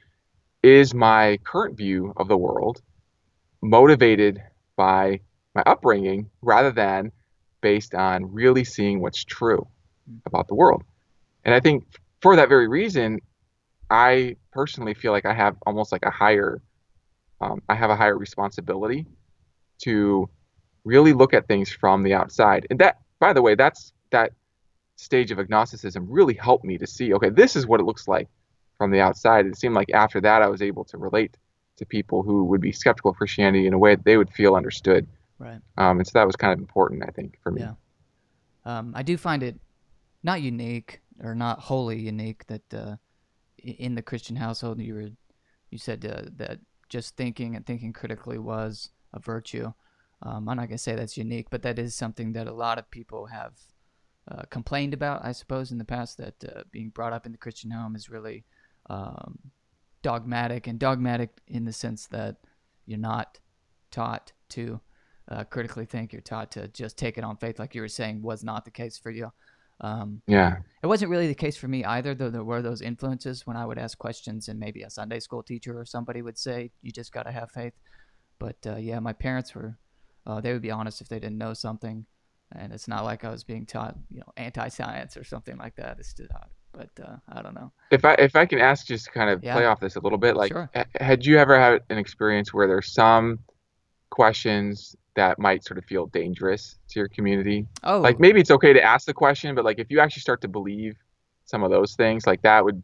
is 0.63 0.93
my 0.93 1.37
current 1.43 1.77
view 1.77 2.13
of 2.17 2.27
the 2.27 2.37
world 2.37 2.81
motivated 3.61 4.41
by 4.75 5.19
my 5.53 5.63
upbringing 5.65 6.29
rather 6.41 6.71
than 6.71 7.11
based 7.61 7.95
on 7.95 8.31
really 8.31 8.63
seeing 8.63 8.99
what's 8.99 9.23
true 9.23 9.67
hmm. 10.07 10.17
about 10.25 10.47
the 10.47 10.55
world 10.55 10.83
and 11.45 11.53
I 11.53 11.59
think 11.59 11.85
for 12.21 12.35
that 12.35 12.49
very 12.49 12.67
reason, 12.67 13.21
I 13.89 14.35
personally 14.51 14.93
feel 14.93 15.11
like 15.11 15.25
I 15.25 15.33
have 15.33 15.55
almost 15.65 15.91
like 15.91 16.05
a 16.05 16.11
higher, 16.11 16.61
um, 17.41 17.61
I 17.69 17.75
have 17.75 17.89
a 17.89 17.95
higher 17.95 18.17
responsibility 18.17 19.05
to 19.83 20.29
really 20.83 21.13
look 21.13 21.33
at 21.33 21.47
things 21.47 21.69
from 21.69 22.03
the 22.03 22.13
outside. 22.13 22.67
And 22.69 22.79
that, 22.79 22.97
by 23.19 23.33
the 23.33 23.41
way, 23.41 23.55
that's 23.55 23.93
that 24.11 24.31
stage 24.95 25.31
of 25.31 25.39
agnosticism 25.39 26.07
really 26.09 26.35
helped 26.35 26.63
me 26.63 26.77
to 26.77 26.87
see, 26.87 27.13
okay, 27.13 27.29
this 27.29 27.55
is 27.55 27.67
what 27.67 27.79
it 27.79 27.83
looks 27.83 28.07
like 28.07 28.29
from 28.77 28.91
the 28.91 29.01
outside. 29.01 29.45
It 29.45 29.57
seemed 29.57 29.75
like 29.75 29.91
after 29.91 30.21
that, 30.21 30.41
I 30.41 30.47
was 30.47 30.61
able 30.61 30.85
to 30.85 30.97
relate 30.97 31.37
to 31.77 31.85
people 31.85 32.23
who 32.23 32.45
would 32.45 32.61
be 32.61 32.71
skeptical 32.71 33.11
of 33.11 33.17
Christianity 33.17 33.67
in 33.67 33.73
a 33.73 33.77
way 33.77 33.95
that 33.95 34.05
they 34.05 34.17
would 34.17 34.29
feel 34.31 34.55
understood. 34.55 35.07
Right. 35.37 35.59
Um, 35.77 35.99
and 35.99 36.07
so 36.07 36.11
that 36.13 36.25
was 36.25 36.35
kind 36.35 36.53
of 36.53 36.59
important, 36.59 37.03
I 37.03 37.11
think, 37.11 37.37
for 37.43 37.51
me. 37.51 37.61
Yeah. 37.61 37.73
Um, 38.63 38.93
I 38.95 39.03
do 39.03 39.17
find 39.17 39.43
it 39.43 39.59
not 40.23 40.41
unique, 40.41 41.01
or 41.21 41.35
not 41.35 41.59
wholly 41.59 41.99
unique 41.99 42.45
that 42.47 42.73
uh, 42.73 42.95
in 43.65 43.95
the 43.95 44.01
Christian 44.01 44.35
household 44.35 44.79
you 44.79 44.93
were 44.93 45.09
you 45.69 45.77
said 45.77 46.05
uh, 46.05 46.29
that 46.37 46.59
just 46.89 47.15
thinking 47.15 47.55
and 47.55 47.65
thinking 47.65 47.93
critically 47.93 48.37
was 48.37 48.91
a 49.13 49.19
virtue. 49.19 49.73
Um, 50.21 50.47
I'm 50.47 50.57
not 50.57 50.69
gonna 50.69 50.77
say 50.77 50.95
that's 50.95 51.17
unique, 51.17 51.47
but 51.49 51.63
that 51.63 51.79
is 51.79 51.95
something 51.95 52.33
that 52.33 52.47
a 52.47 52.53
lot 52.53 52.77
of 52.77 52.89
people 52.89 53.25
have 53.27 53.53
uh, 54.29 54.43
complained 54.49 54.93
about, 54.93 55.23
I 55.23 55.31
suppose, 55.31 55.71
in 55.71 55.77
the 55.77 55.85
past. 55.85 56.17
That 56.17 56.43
uh, 56.43 56.63
being 56.71 56.89
brought 56.89 57.13
up 57.13 57.25
in 57.25 57.31
the 57.31 57.37
Christian 57.37 57.71
home 57.71 57.95
is 57.95 58.09
really 58.09 58.45
um, 58.89 59.39
dogmatic, 60.01 60.67
and 60.67 60.79
dogmatic 60.79 61.41
in 61.47 61.65
the 61.65 61.73
sense 61.73 62.07
that 62.07 62.37
you're 62.85 62.97
not 62.99 63.39
taught 63.91 64.31
to 64.49 64.79
uh, 65.29 65.43
critically 65.43 65.85
think. 65.85 66.13
You're 66.13 66.21
taught 66.21 66.51
to 66.51 66.67
just 66.69 66.97
take 66.97 67.17
it 67.17 67.23
on 67.23 67.37
faith, 67.37 67.59
like 67.59 67.75
you 67.75 67.81
were 67.81 67.87
saying, 67.87 68.21
was 68.21 68.43
not 68.43 68.65
the 68.65 68.71
case 68.71 68.97
for 68.97 69.11
you. 69.11 69.31
Um, 69.81 70.21
yeah. 70.27 70.57
It 70.83 70.87
wasn't 70.87 71.11
really 71.11 71.27
the 71.27 71.35
case 71.35 71.57
for 71.57 71.67
me 71.67 71.83
either, 71.83 72.15
though 72.15 72.29
there 72.29 72.43
were 72.43 72.61
those 72.61 72.81
influences 72.81 73.45
when 73.45 73.57
I 73.57 73.65
would 73.65 73.77
ask 73.77 73.97
questions 73.97 74.47
and 74.47 74.59
maybe 74.59 74.83
a 74.83 74.89
Sunday 74.89 75.19
school 75.19 75.43
teacher 75.43 75.77
or 75.77 75.85
somebody 75.85 76.21
would 76.21 76.37
say, 76.37 76.71
you 76.81 76.91
just 76.91 77.11
got 77.11 77.23
to 77.23 77.31
have 77.31 77.51
faith. 77.51 77.73
But 78.39 78.57
uh, 78.65 78.77
yeah, 78.77 78.99
my 78.99 79.13
parents 79.13 79.53
were, 79.53 79.77
uh, 80.25 80.41
they 80.41 80.53
would 80.53 80.61
be 80.61 80.71
honest 80.71 81.01
if 81.01 81.09
they 81.09 81.19
didn't 81.19 81.37
know 81.37 81.53
something. 81.53 82.05
And 82.51 82.71
it's 82.71 82.87
not 82.87 83.03
like 83.03 83.25
I 83.25 83.31
was 83.31 83.43
being 83.43 83.65
taught, 83.65 83.97
you 84.11 84.19
know, 84.19 84.31
anti-science 84.37 85.17
or 85.17 85.23
something 85.23 85.57
like 85.57 85.75
that. 85.77 85.97
It's 85.99 86.13
just, 86.13 86.31
uh, 86.31 86.45
but 86.71 86.89
uh, 87.03 87.15
I 87.27 87.41
don't 87.41 87.55
know. 87.55 87.71
If 87.89 88.05
I 88.05 88.13
if 88.15 88.35
I 88.35 88.45
can 88.45 88.59
ask, 88.59 88.85
just 88.85 89.11
kind 89.11 89.29
of 89.29 89.43
yeah. 89.43 89.55
play 89.55 89.65
off 89.65 89.79
this 89.79 89.95
a 89.95 89.99
little 89.99 90.17
bit, 90.17 90.35
like, 90.35 90.51
sure. 90.51 90.69
had 90.99 91.25
you 91.25 91.37
ever 91.37 91.59
had 91.59 91.81
an 91.89 91.97
experience 91.97 92.53
where 92.53 92.67
there's 92.67 92.93
some 92.93 93.39
questions 94.09 94.95
that 95.15 95.39
might 95.39 95.63
sort 95.63 95.77
of 95.77 95.85
feel 95.85 96.07
dangerous 96.07 96.77
to 96.89 96.99
your 96.99 97.07
community. 97.07 97.67
Oh. 97.83 97.99
Like 97.99 98.19
maybe 98.19 98.39
it's 98.39 98.51
okay 98.51 98.73
to 98.73 98.81
ask 98.81 99.05
the 99.05 99.13
question, 99.13 99.55
but 99.55 99.65
like 99.65 99.79
if 99.79 99.89
you 99.89 99.99
actually 99.99 100.21
start 100.21 100.41
to 100.41 100.47
believe 100.47 100.95
some 101.45 101.63
of 101.63 101.71
those 101.71 101.95
things, 101.95 102.27
like 102.27 102.41
that 102.43 102.63
would 102.63 102.83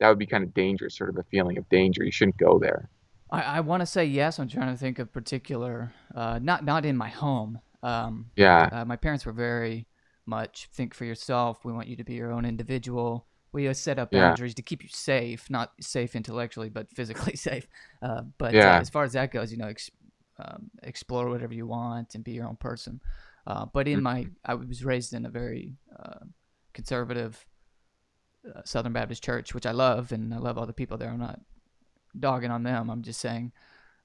that 0.00 0.08
would 0.08 0.18
be 0.18 0.26
kind 0.26 0.44
of 0.44 0.54
dangerous, 0.54 0.96
sort 0.96 1.10
of 1.10 1.16
a 1.18 1.24
feeling 1.24 1.58
of 1.58 1.68
danger. 1.68 2.04
You 2.04 2.12
shouldn't 2.12 2.38
go 2.38 2.58
there. 2.58 2.88
I, 3.30 3.42
I 3.42 3.60
want 3.60 3.80
to 3.80 3.86
say 3.86 4.04
yes. 4.04 4.38
I'm 4.38 4.48
trying 4.48 4.72
to 4.72 4.78
think 4.78 4.98
of 4.98 5.12
particular, 5.12 5.92
uh, 6.14 6.38
not 6.42 6.64
not 6.64 6.84
in 6.84 6.96
my 6.96 7.08
home. 7.08 7.60
Um, 7.82 8.30
yeah. 8.36 8.68
Uh, 8.72 8.84
my 8.84 8.96
parents 8.96 9.26
were 9.26 9.32
very 9.32 9.86
much 10.26 10.68
think 10.72 10.94
for 10.94 11.04
yourself. 11.04 11.64
We 11.64 11.72
want 11.72 11.88
you 11.88 11.96
to 11.96 12.04
be 12.04 12.14
your 12.14 12.32
own 12.32 12.44
individual. 12.44 13.26
We 13.50 13.72
set 13.72 13.98
up 13.98 14.10
boundaries 14.10 14.52
yeah. 14.52 14.56
to 14.56 14.62
keep 14.62 14.82
you 14.82 14.90
safe, 14.90 15.48
not 15.48 15.72
safe 15.80 16.14
intellectually, 16.14 16.68
but 16.68 16.90
physically 16.94 17.34
safe. 17.36 17.66
Uh, 18.02 18.22
but 18.36 18.54
uh, 18.54 18.58
yeah. 18.58 18.78
as 18.78 18.90
far 18.90 19.04
as 19.04 19.14
that 19.14 19.32
goes, 19.32 19.50
you 19.50 19.58
know, 19.58 19.68
ex- 19.68 19.90
um, 20.38 20.70
explore 20.82 21.28
whatever 21.28 21.54
you 21.54 21.66
want 21.66 22.14
and 22.14 22.24
be 22.24 22.32
your 22.32 22.46
own 22.46 22.56
person. 22.56 23.00
Uh, 23.46 23.66
but 23.72 23.88
in 23.88 24.02
my, 24.02 24.26
I 24.44 24.54
was 24.54 24.84
raised 24.84 25.14
in 25.14 25.24
a 25.24 25.30
very 25.30 25.74
uh, 25.98 26.24
conservative 26.74 27.46
uh, 28.54 28.60
Southern 28.64 28.92
Baptist 28.92 29.24
church, 29.24 29.54
which 29.54 29.66
I 29.66 29.72
love, 29.72 30.12
and 30.12 30.34
I 30.34 30.38
love 30.38 30.58
all 30.58 30.66
the 30.66 30.72
people 30.72 30.98
there. 30.98 31.10
I'm 31.10 31.18
not 31.18 31.40
dogging 32.18 32.50
on 32.50 32.62
them. 32.62 32.90
I'm 32.90 33.02
just 33.02 33.20
saying 33.20 33.52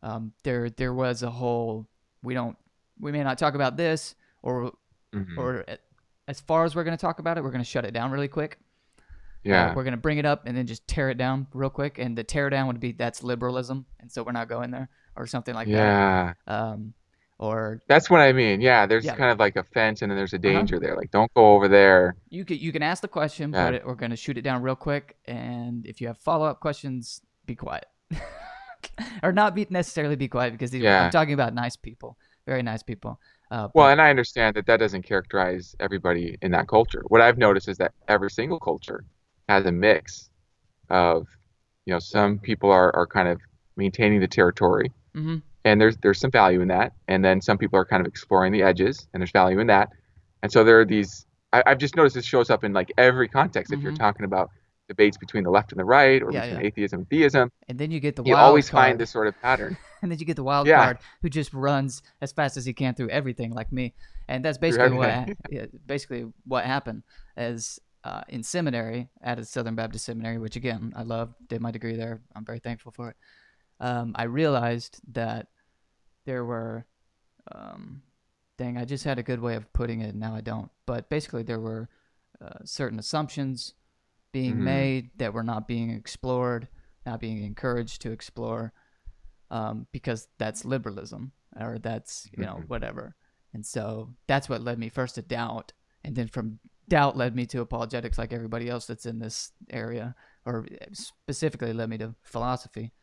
um, 0.02 0.34
there 0.44 0.70
there 0.70 0.94
was 0.94 1.24
a 1.24 1.30
whole 1.30 1.88
we 2.24 2.34
don't 2.34 2.58
we 3.00 3.12
may 3.12 3.24
not 3.24 3.38
talk 3.38 3.54
about 3.54 3.78
this 3.78 4.16
or 4.42 4.72
mm-hmm. 5.14 5.40
or 5.40 5.66
as 6.28 6.40
far 6.40 6.64
as 6.64 6.76
we're 6.76 6.84
going 6.84 6.98
to 6.98 7.02
talk 7.02 7.20
about 7.20 7.38
it, 7.38 7.44
we're 7.44 7.52
going 7.52 7.64
to 7.64 7.70
shut 7.70 7.86
it 7.86 7.94
down 7.94 8.12
really 8.12 8.28
quick. 8.28 8.58
Yeah. 9.44 9.72
Uh, 9.72 9.76
we're 9.76 9.84
going 9.84 9.92
to 9.92 9.98
bring 9.98 10.20
it 10.20 10.26
up 10.26 10.44
and 10.46 10.56
then 10.56 10.66
just 10.66 10.88
tear 10.88 11.10
it 11.10 11.18
down 11.18 11.48
real 11.54 11.70
quick. 11.70 12.00
And 12.00 12.18
the 12.18 12.24
tear 12.24 12.50
down 12.50 12.68
would 12.68 12.80
be 12.80 12.94
that's 12.94 13.24
liberalism. 13.24 13.86
And 14.00 14.10
so 14.10 14.24
we're 14.24 14.32
not 14.32 14.48
going 14.48 14.72
there 14.72 14.90
or 15.16 15.28
something 15.28 15.56
like 15.56 15.68
yeah. 15.68 16.34
that. 16.48 16.54
Um, 16.54 16.94
or 17.40 17.82
that's 17.88 18.10
what 18.10 18.22
I 18.22 18.32
mean. 18.32 18.62
Yeah, 18.62 18.86
there's 18.86 19.06
yeah. 19.06 19.16
kind 19.16 19.32
of 19.32 19.40
like 19.40 19.56
a 19.56 19.64
fence, 19.64 20.02
and 20.02 20.10
then 20.10 20.18
there's 20.18 20.34
a 20.34 20.38
uh-huh. 20.38 20.54
danger 20.54 20.76
uh-huh. 20.78 20.86
there. 20.86 20.96
Like, 20.96 21.12
don't 21.12 21.34
go 21.34 21.54
over 21.56 21.68
there. 21.68 22.16
You 22.30 22.46
can 22.46 22.58
you 22.58 22.72
can 22.72 22.84
ask 22.84 23.02
the 23.02 23.08
question, 23.08 23.52
yeah. 23.52 23.72
but 23.72 23.86
we're 23.86 23.96
gonna 23.96 24.16
shoot 24.16 24.38
it 24.38 24.44
down 24.44 24.62
real 24.62 24.76
quick. 24.76 25.18
And 25.26 25.86
if 25.86 26.00
you 26.00 26.08
have 26.08 26.18
follow 26.18 26.46
up 26.46 26.60
questions, 26.60 27.22
be 27.46 27.56
quiet, 27.56 27.86
or 29.24 29.32
not 29.32 29.56
be 29.56 29.68
necessarily 29.70 30.16
be 30.16 30.28
quiet 30.28 30.52
because 30.52 30.72
these, 30.72 30.84
yeah. 30.84 31.06
I'm 31.06 31.12
talking 31.12 31.34
about 31.34 31.54
nice 31.54 31.76
people, 31.76 32.18
very 32.46 32.64
nice 32.64 32.84
people. 32.84 33.20
Uh, 33.52 33.68
well, 33.76 33.90
and 33.90 34.02
I 34.02 34.10
understand 34.10 34.56
that 34.56 34.66
that 34.66 34.78
doesn't 34.78 35.04
characterize 35.04 35.76
everybody 35.80 36.38
in 36.42 36.52
that 36.52 36.68
culture. 36.68 37.04
What 37.08 37.22
I've 37.22 37.38
noticed 37.38 37.68
is 37.68 37.78
that 37.78 37.94
every 38.08 38.32
single 38.32 38.60
culture 38.60 39.04
has 39.48 39.66
a 39.66 39.72
mix 39.72 40.30
of, 40.90 41.28
you 41.86 41.94
know, 41.94 42.00
some 42.00 42.40
people 42.40 42.72
are, 42.72 42.96
are 42.96 43.06
kind 43.06 43.28
of 43.28 43.40
maintaining 43.76 44.22
the 44.22 44.28
territory 44.28 44.92
Mm-hmm. 45.16 45.38
And 45.66 45.80
there's 45.80 45.98
there's 45.98 46.20
some 46.20 46.32
value 46.32 46.62
in 46.62 46.68
that. 46.70 46.94
And 47.08 47.24
then 47.24 47.42
some 47.42 47.58
people 47.58 47.80
are 47.80 47.86
kind 47.86 48.02
of 48.02 48.08
exploring 48.08 48.52
the 48.52 48.64
edges, 48.64 49.08
and 49.14 49.22
there's 49.22 49.32
value 49.32 49.60
in 49.60 49.68
that. 49.68 49.90
And 50.42 50.52
so 50.52 50.64
there 50.64 50.80
are 50.80 50.86
these. 50.86 51.26
I, 51.52 51.64
have 51.68 51.78
just 51.78 51.96
noticed 51.96 52.16
this 52.16 52.26
shows 52.26 52.50
up 52.50 52.64
in 52.64 52.74
like 52.74 52.92
every 52.98 53.28
context. 53.28 53.72
Mm-hmm. 53.72 53.80
If 53.80 53.84
you're 53.84 53.92
mm-hmm. 53.94 54.02
talking 54.02 54.26
about 54.26 54.50
debates 54.88 55.18
between 55.18 55.44
the 55.44 55.50
left 55.50 55.72
and 55.72 55.80
the 55.80 55.86
right, 55.86 56.22
or 56.22 56.32
yeah, 56.32 56.42
between 56.42 56.62
yeah. 56.62 56.68
atheism 56.68 57.00
and 57.00 57.10
theism, 57.10 57.52
and 57.68 57.80
then 57.80 57.92
you 57.92 58.00
get 58.00 58.16
the 58.16 58.24
you 58.24 58.36
always 58.36 58.70
card. 58.70 58.84
find 58.84 59.00
this 59.00 59.12
sort 59.12 59.28
of 59.28 59.40
pattern. 59.42 59.78
and 60.02 60.12
then 60.12 60.20
you 60.20 60.26
get 60.26 60.36
the 60.36 60.44
wild 60.44 60.68
Yeah. 60.68 60.84
card 60.84 60.98
who 61.22 61.30
just 61.30 61.54
runs 61.54 62.02
as 62.22 62.32
fast 62.32 62.58
as 62.58 62.66
he 62.66 62.74
can 62.74 62.94
through 62.94 63.10
everything, 63.10 63.54
like 63.54 63.72
me. 63.72 63.94
And 64.28 64.44
that's 64.44 64.58
basically 64.58 64.98
what 64.98 65.30
yeah, 65.50 65.66
basically 65.86 66.26
what 66.46 66.66
happened. 66.66 67.04
As 67.38 67.80
uh, 68.04 68.22
in 68.28 68.44
seminary 68.44 69.10
at 69.22 69.40
a 69.40 69.46
Southern 69.46 69.76
Baptist 69.76 70.06
seminary, 70.06 70.38
which 70.38 70.56
again 70.56 70.94
I 70.96 71.04
love, 71.04 71.34
did 71.48 71.62
my 71.62 71.72
degree 71.72 71.96
there. 71.96 72.22
I'm 72.36 72.46
very 72.46 72.60
thankful 72.60 72.92
for 72.92 73.10
it. 73.10 73.16
Um, 73.84 74.14
I 74.16 74.24
realized 74.24 75.02
that 75.12 75.48
there 76.26 76.46
were, 76.46 76.86
um, 77.52 78.02
dang, 78.58 78.78
I 78.78 78.86
just 78.86 79.04
had 79.04 79.20
a 79.20 79.24
good 79.24 79.42
way 79.42 79.56
of 79.56 79.72
putting 79.74 80.00
it. 80.00 80.12
And 80.12 80.20
now 80.22 80.34
I 80.34 80.42
don't. 80.42 80.72
But 80.86 81.10
basically, 81.10 81.44
there 81.44 81.60
were 81.60 81.90
uh, 82.42 82.60
certain 82.64 82.98
assumptions 82.98 83.74
being 84.32 84.56
Mhm. 84.56 84.64
made 84.64 85.12
that 85.18 85.34
were 85.34 85.44
not 85.44 85.68
being 85.68 85.90
explored, 85.90 86.70
not 87.06 87.20
being 87.20 87.44
encouraged 87.44 88.02
to 88.02 88.12
explore, 88.12 88.74
um, 89.52 89.86
because 89.92 90.30
that's 90.38 90.64
liberalism 90.66 91.34
or 91.60 91.78
that's 91.78 92.28
you 92.32 92.46
know 92.46 92.56
Mhm. 92.56 92.68
whatever. 92.68 93.16
And 93.54 93.66
so 93.66 94.16
that's 94.28 94.50
what 94.50 94.62
led 94.62 94.80
me 94.80 94.90
first 94.90 95.16
to 95.16 95.22
doubt, 95.22 95.74
and 96.04 96.16
then 96.16 96.28
from 96.30 96.60
doubt 96.88 97.16
led 97.18 97.36
me 97.36 97.46
to 97.48 97.62
apologetics, 97.62 98.18
like 98.18 98.34
everybody 98.34 98.70
else 98.70 98.88
that's 98.88 99.06
in 99.06 99.20
this 99.20 99.52
area, 99.70 100.16
or 100.46 100.66
specifically 100.94 101.74
led 101.74 101.90
me 101.90 101.98
to 101.98 102.16
philosophy. 102.24 102.94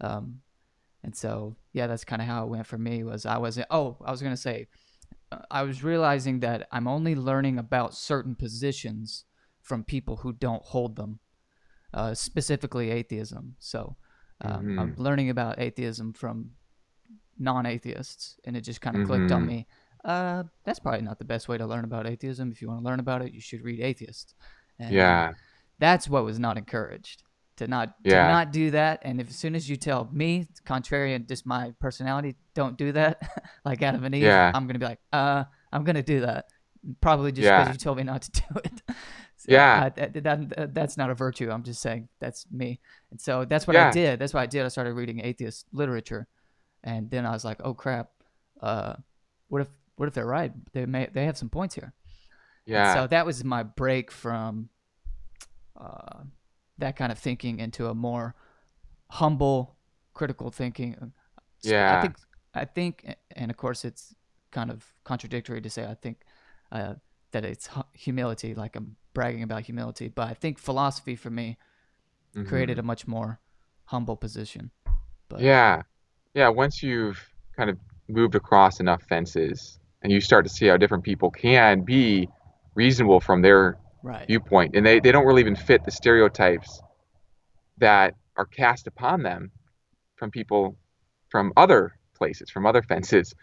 Um, 0.00 0.40
and 1.02 1.14
so 1.14 1.56
yeah, 1.72 1.86
that's 1.86 2.04
kind 2.04 2.20
of 2.22 2.28
how 2.28 2.44
it 2.44 2.48
went 2.48 2.66
for 2.66 2.78
me. 2.78 3.04
Was 3.04 3.26
I 3.26 3.38
was 3.38 3.58
oh 3.70 3.96
I 4.04 4.10
was 4.10 4.22
gonna 4.22 4.36
say 4.36 4.68
uh, 5.32 5.38
I 5.50 5.62
was 5.62 5.84
realizing 5.84 6.40
that 6.40 6.68
I'm 6.72 6.88
only 6.88 7.14
learning 7.14 7.58
about 7.58 7.94
certain 7.94 8.34
positions 8.34 9.24
from 9.62 9.84
people 9.84 10.16
who 10.16 10.32
don't 10.32 10.62
hold 10.62 10.96
them, 10.96 11.20
uh, 11.92 12.14
specifically 12.14 12.90
atheism. 12.90 13.56
So 13.58 13.96
um, 14.40 14.78
I'm 14.78 14.94
learning 14.96 15.30
about 15.30 15.58
atheism 15.58 16.12
from 16.12 16.52
non-atheists, 17.38 18.38
and 18.44 18.56
it 18.56 18.62
just 18.62 18.80
kind 18.80 18.96
of 18.96 19.04
clicked 19.04 19.32
on 19.32 19.42
Mhm. 19.42 19.46
me. 19.46 19.66
Uh, 20.04 20.44
that's 20.64 20.78
probably 20.78 21.02
not 21.02 21.18
the 21.18 21.24
best 21.24 21.48
way 21.48 21.58
to 21.58 21.66
learn 21.66 21.84
about 21.84 22.06
atheism. 22.06 22.50
If 22.50 22.62
you 22.62 22.68
want 22.68 22.80
to 22.80 22.84
learn 22.84 23.00
about 23.00 23.22
it, 23.22 23.32
you 23.32 23.40
should 23.40 23.62
read 23.62 23.80
atheists. 23.80 24.34
And 24.78 24.92
Yeah. 24.94 25.34
that's 25.78 26.08
what 26.08 26.24
was 26.24 26.38
not 26.38 26.56
encouraged 26.56 27.22
to 27.58 27.68
not 27.68 27.94
Yeah. 28.02 28.26
to 28.26 28.32
not 28.32 28.52
do 28.52 28.70
that. 28.72 29.00
And 29.02 29.20
if 29.20 29.28
as 29.28 29.36
soon 29.36 29.54
as 29.54 29.68
you 29.68 29.76
tell 29.76 30.08
me, 30.12 30.46
contrary 30.64 31.16
to 31.16 31.24
just 31.24 31.46
my 31.46 31.72
personality, 31.78 32.34
don't 32.54 32.76
do 32.76 32.92
that, 32.92 33.20
like 33.64 33.82
Adam 33.82 34.04
and 34.04 34.14
Eve, 34.14 34.24
Yeah. 34.24 34.50
I'm 34.54 34.66
gonna 34.66 34.78
be 34.78 34.86
like, 34.86 35.00
uh, 35.12 35.44
I'm 35.72 35.84
gonna 35.84 36.02
do 36.02 36.20
that. 36.20 36.46
Probably 37.00 37.32
just 37.32 37.44
because 37.44 37.66
Yeah. 37.66 37.72
you 37.72 37.78
told 37.78 37.96
me 37.98 38.04
not 38.04 38.22
to 38.22 38.30
do 38.42 38.60
it. 38.64 38.82
So, 39.36 39.46
Yeah. 39.52 39.84
I- 39.84 39.88
that, 39.90 40.14
that, 40.24 40.48
that- 40.56 40.74
that's 40.74 40.96
not 40.96 41.10
a 41.10 41.14
virtue. 41.14 41.50
I'm 41.50 41.62
just 41.62 41.80
saying 41.82 42.08
that's 42.20 42.46
me. 42.50 42.80
And 43.10 43.20
so 43.20 43.44
that's 43.44 43.66
what 43.66 43.76
I 43.76 43.90
did. 43.90 44.18
That's 44.18 44.32
what 44.34 44.40
I 44.40 44.46
did. 44.46 44.64
I 44.64 44.68
started 44.68 44.94
reading 44.94 45.20
atheist 45.20 45.66
literature, 45.72 46.26
and 46.82 47.10
then 47.10 47.26
I 47.26 47.30
was 47.30 47.44
like, 47.44 47.60
oh 47.64 47.74
crap, 47.74 48.10
uh, 48.60 48.94
what 49.48 49.62
if 49.62 49.68
what 49.96 50.06
if 50.08 50.14
they're 50.14 50.26
right? 50.26 50.52
They 50.72 50.86
may 50.86 51.08
they 51.12 51.24
have 51.26 51.36
some 51.36 51.48
points 51.50 51.74
here. 51.74 51.92
And 52.66 52.72
Yeah. 52.74 52.94
So 52.94 53.06
that 53.08 53.26
was 53.26 53.42
my 53.44 53.62
break 53.64 54.10
from 54.10 54.68
uh, 55.76 56.20
that 56.78 56.96
kind 56.96 57.12
of 57.12 57.18
thinking 57.18 57.58
into 57.58 57.88
a 57.88 57.94
more 57.94 58.34
humble, 59.10 59.76
critical 60.14 60.50
thinking. 60.50 61.12
So 61.58 61.70
Yeah. 61.70 61.98
I 61.98 62.00
think 62.02 62.16
I 62.54 62.64
think, 62.64 63.16
and 63.36 63.50
of 63.50 63.56
course, 63.56 63.84
it's 63.84 64.14
kind 64.50 64.70
of 64.70 64.84
contradictory 65.04 65.60
to 65.60 65.70
say 65.70 65.84
I 65.84 65.94
think 65.94 66.22
uh, 66.72 66.94
that 67.32 67.44
it's 67.44 67.68
humility, 67.92 68.54
like 68.54 68.76
I'm 68.76 68.96
bragging 69.14 69.42
about 69.42 69.62
humility, 69.62 70.08
but 70.08 70.28
I 70.28 70.34
think 70.34 70.58
philosophy 70.58 71.16
for 71.16 71.30
me 71.30 71.58
Mhm. 72.34 72.46
created 72.48 72.78
a 72.78 72.82
much 72.82 73.06
more 73.06 73.40
humble 73.86 74.16
position. 74.16 74.70
But 75.28 75.40
Yeah. 75.40 75.82
Yeah. 76.34 76.48
Once 76.48 76.82
you've 76.82 77.18
kind 77.56 77.70
of 77.70 77.78
moved 78.08 78.34
across 78.34 78.80
enough 78.80 79.02
fences 79.02 79.78
and 80.02 80.12
you 80.12 80.20
start 80.20 80.44
to 80.46 80.50
see 80.50 80.66
how 80.66 80.76
different 80.76 81.04
people 81.04 81.30
can 81.30 81.82
be 81.82 82.28
reasonable 82.74 83.20
from 83.20 83.42
their 83.42 83.76
right, 84.02 84.26
viewpoint, 84.26 84.74
and 84.76 84.84
they, 84.84 85.00
they 85.00 85.12
don't 85.12 85.26
really 85.26 85.40
even 85.40 85.56
fit 85.56 85.84
the 85.84 85.90
stereotypes 85.90 86.80
that 87.78 88.14
are 88.36 88.46
cast 88.46 88.86
upon 88.86 89.22
them 89.22 89.50
from 90.16 90.30
people 90.30 90.76
from 91.30 91.52
other 91.56 91.92
places, 92.16 92.50
from 92.50 92.66
other 92.66 92.82
fences. 92.88 93.34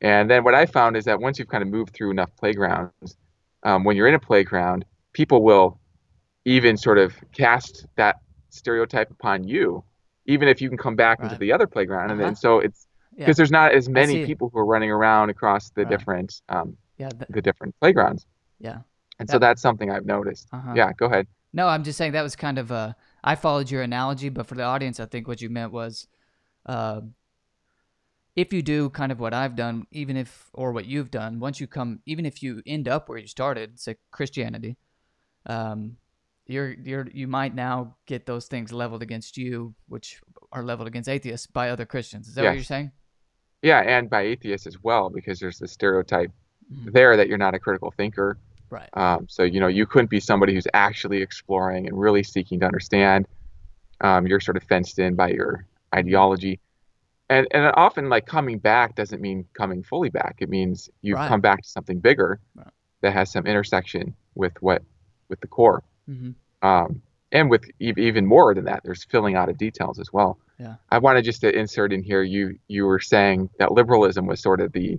And 0.00 0.30
then 0.30 0.44
what 0.44 0.54
I 0.54 0.66
found 0.66 0.96
is 0.96 1.04
that 1.04 1.20
once 1.20 1.38
you've 1.38 1.48
kind 1.48 1.62
of 1.62 1.68
moved 1.68 1.94
through 1.94 2.10
enough 2.10 2.30
playgrounds, 2.36 3.16
um, 3.64 3.84
when 3.84 3.96
you're 3.96 4.08
in 4.08 4.14
a 4.14 4.18
playground, 4.20 4.84
people 5.12 5.42
will 5.42 5.78
even 6.44 6.76
sort 6.76 6.98
of 6.98 7.14
cast 7.32 7.86
that 7.96 8.16
stereotype 8.48 9.10
upon 9.10 9.44
you, 9.46 9.84
even 10.26 10.48
if 10.48 10.60
you 10.60 10.68
can 10.68 10.78
come 10.78 10.96
back 10.96 11.20
into 11.22 11.36
the 11.36 11.52
other 11.52 11.66
playground. 11.66 12.10
And 12.10 12.20
Uh-huh. 12.20 12.28
then 12.28 12.36
so 12.36 12.60
it's 12.60 12.86
yeah, 13.16 13.26
because 13.26 13.36
there's 13.36 13.50
not 13.50 13.72
as 13.72 13.88
many 13.88 14.18
people 14.18 14.48
who 14.52 14.58
are 14.58 14.66
running 14.66 14.90
around 14.90 15.30
across 15.30 15.70
the 15.70 15.82
Right. 15.82 15.90
different 15.90 16.40
um, 16.48 16.76
yeah, 16.98 17.10
th- 17.10 17.28
the 17.30 17.42
different 17.42 17.74
playgrounds. 17.80 18.26
yeah. 18.58 18.78
And 19.20 19.28
so 19.28 19.38
that's 19.38 19.60
something 19.62 19.90
I've 19.90 20.06
noticed. 20.06 20.48
Uh-huh. 20.52 20.72
Yeah, 20.74 20.92
go 20.94 21.06
ahead. 21.06 21.26
No, 21.52 21.68
I'm 21.68 21.84
just 21.84 21.98
saying 21.98 22.12
that 22.12 22.22
was 22.22 22.34
kind 22.34 22.58
of 22.58 22.72
uh 22.72 22.94
I 23.22 23.34
followed 23.34 23.70
your 23.70 23.82
analogy, 23.82 24.30
but 24.30 24.46
for 24.46 24.54
the 24.54 24.62
audience, 24.62 24.98
I 24.98 25.04
think 25.06 25.28
what 25.28 25.42
you 25.42 25.50
meant 25.50 25.72
was, 25.72 26.08
uh, 26.64 27.02
if 28.34 28.52
you 28.52 28.62
do 28.62 28.88
kind 28.88 29.12
of 29.12 29.20
what 29.20 29.34
I've 29.34 29.56
done, 29.56 29.86
even 29.90 30.16
if 30.16 30.48
or 30.54 30.72
what 30.72 30.86
you've 30.86 31.10
done, 31.10 31.38
once 31.38 31.60
you 31.60 31.66
come, 31.66 32.00
even 32.06 32.24
if 32.24 32.42
you 32.42 32.62
end 32.66 32.88
up 32.88 33.08
where 33.08 33.18
you 33.18 33.26
started, 33.26 33.78
say 33.78 33.96
Christianity, 34.10 34.78
um, 35.44 35.96
you're 36.46 36.72
you're 36.72 37.06
you 37.12 37.26
might 37.26 37.54
now 37.54 37.96
get 38.06 38.24
those 38.24 38.46
things 38.46 38.72
leveled 38.72 39.02
against 39.02 39.36
you, 39.36 39.74
which 39.88 40.20
are 40.52 40.62
leveled 40.62 40.88
against 40.88 41.08
atheists 41.08 41.46
by 41.46 41.68
other 41.68 41.84
Christians. 41.84 42.26
Is 42.28 42.34
that 42.36 42.44
what 42.46 42.54
you're 42.54 42.64
saying? 42.64 42.92
Yeah, 43.62 43.80
and 43.80 44.08
by 44.08 44.22
atheists 44.22 44.66
as 44.66 44.82
well, 44.82 45.10
because 45.10 45.38
there's 45.38 45.58
the 45.58 45.68
stereotype 45.68 46.32
Mhm. 46.72 46.92
there 46.92 47.16
that 47.16 47.28
you're 47.28 47.36
not 47.36 47.54
a 47.54 47.58
critical 47.58 47.90
thinker. 47.90 48.38
Right. 48.70 48.88
Um, 48.94 49.26
so 49.28 49.42
you 49.42 49.60
know 49.60 49.66
you 49.66 49.86
couldn't 49.86 50.10
be 50.10 50.20
somebody 50.20 50.54
who's 50.54 50.66
actually 50.72 51.22
exploring 51.22 51.86
and 51.88 51.98
really 51.98 52.22
seeking 52.22 52.60
to 52.60 52.66
understand. 52.66 53.26
Um, 54.00 54.26
you're 54.26 54.40
sort 54.40 54.56
of 54.56 54.62
fenced 54.64 54.98
in 54.98 55.14
by 55.14 55.30
your 55.30 55.66
ideology, 55.94 56.60
and 57.28 57.46
and 57.50 57.72
often 57.76 58.08
like 58.08 58.26
coming 58.26 58.58
back 58.58 58.94
doesn't 58.94 59.20
mean 59.20 59.46
coming 59.54 59.82
fully 59.82 60.08
back. 60.08 60.36
It 60.40 60.48
means 60.48 60.88
you've 61.02 61.18
Right. 61.18 61.28
come 61.28 61.40
back 61.40 61.62
to 61.62 61.68
something 61.68 61.98
bigger 61.98 62.40
Right. 62.54 62.68
that 63.02 63.12
has 63.12 63.30
some 63.30 63.46
intersection 63.46 64.14
with 64.34 64.52
what 64.62 64.82
with 65.28 65.40
the 65.40 65.46
core, 65.48 65.82
hmm 66.06 66.30
um, 66.62 67.02
and 67.32 67.48
with 67.50 67.64
e- 67.80 67.92
even 67.96 68.26
more 68.26 68.54
than 68.54 68.64
that. 68.64 68.82
There's 68.84 69.04
filling 69.04 69.34
out 69.36 69.48
of 69.48 69.56
details 69.58 69.98
as 69.98 70.12
well. 70.12 70.38
Yeah. 70.58 70.76
I 70.90 70.98
wanted 70.98 71.24
just 71.24 71.40
to 71.42 71.56
insert 71.58 71.92
in 71.92 72.02
here. 72.02 72.22
You 72.22 72.58
you 72.68 72.86
were 72.86 73.00
saying 73.00 73.50
that 73.58 73.72
liberalism 73.72 74.26
was 74.26 74.40
sort 74.40 74.60
of 74.60 74.72
the 74.72 74.98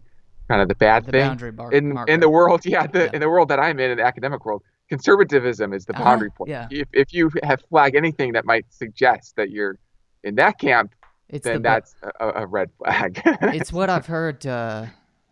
kind 0.51 0.61
of 0.61 0.67
the 0.67 0.75
bad 0.75 1.05
The 1.05 1.11
thing 1.11 1.51
bar- 1.55 1.71
in 1.71 1.93
marker. 1.93 2.11
in 2.13 2.19
the 2.19 2.29
world, 2.29 2.65
yeah, 2.75 2.85
the, 2.87 3.03
Yeah. 3.05 3.09
in 3.15 3.19
the 3.21 3.29
world 3.29 3.47
that 3.51 3.59
I'm 3.59 3.79
in, 3.79 3.91
in 3.91 3.97
the 3.97 4.03
academic 4.05 4.45
world, 4.45 4.61
conservatism 4.89 5.73
is 5.73 5.85
the 5.85 5.93
Uh-huh, 5.93 6.03
boundary 6.03 6.31
point. 6.31 6.49
yeah. 6.49 6.67
If 6.69 6.87
if 6.93 7.13
you 7.13 7.31
have 7.43 7.59
flag 7.69 7.95
anything 7.95 8.33
that 8.33 8.45
might 8.45 8.65
suggest 8.69 9.35
that 9.37 9.49
you're 9.49 9.75
in 10.23 10.35
that 10.35 10.59
camp, 10.59 10.93
it's 11.29 11.45
then 11.45 11.61
bo- 11.61 11.69
that's 11.69 11.95
a, 12.19 12.27
a 12.43 12.45
red 12.57 12.69
flag. 12.77 13.21
it's 13.57 13.71
what 13.71 13.89
I've 13.89 14.07
heard 14.07 14.45
uh, 14.45 14.85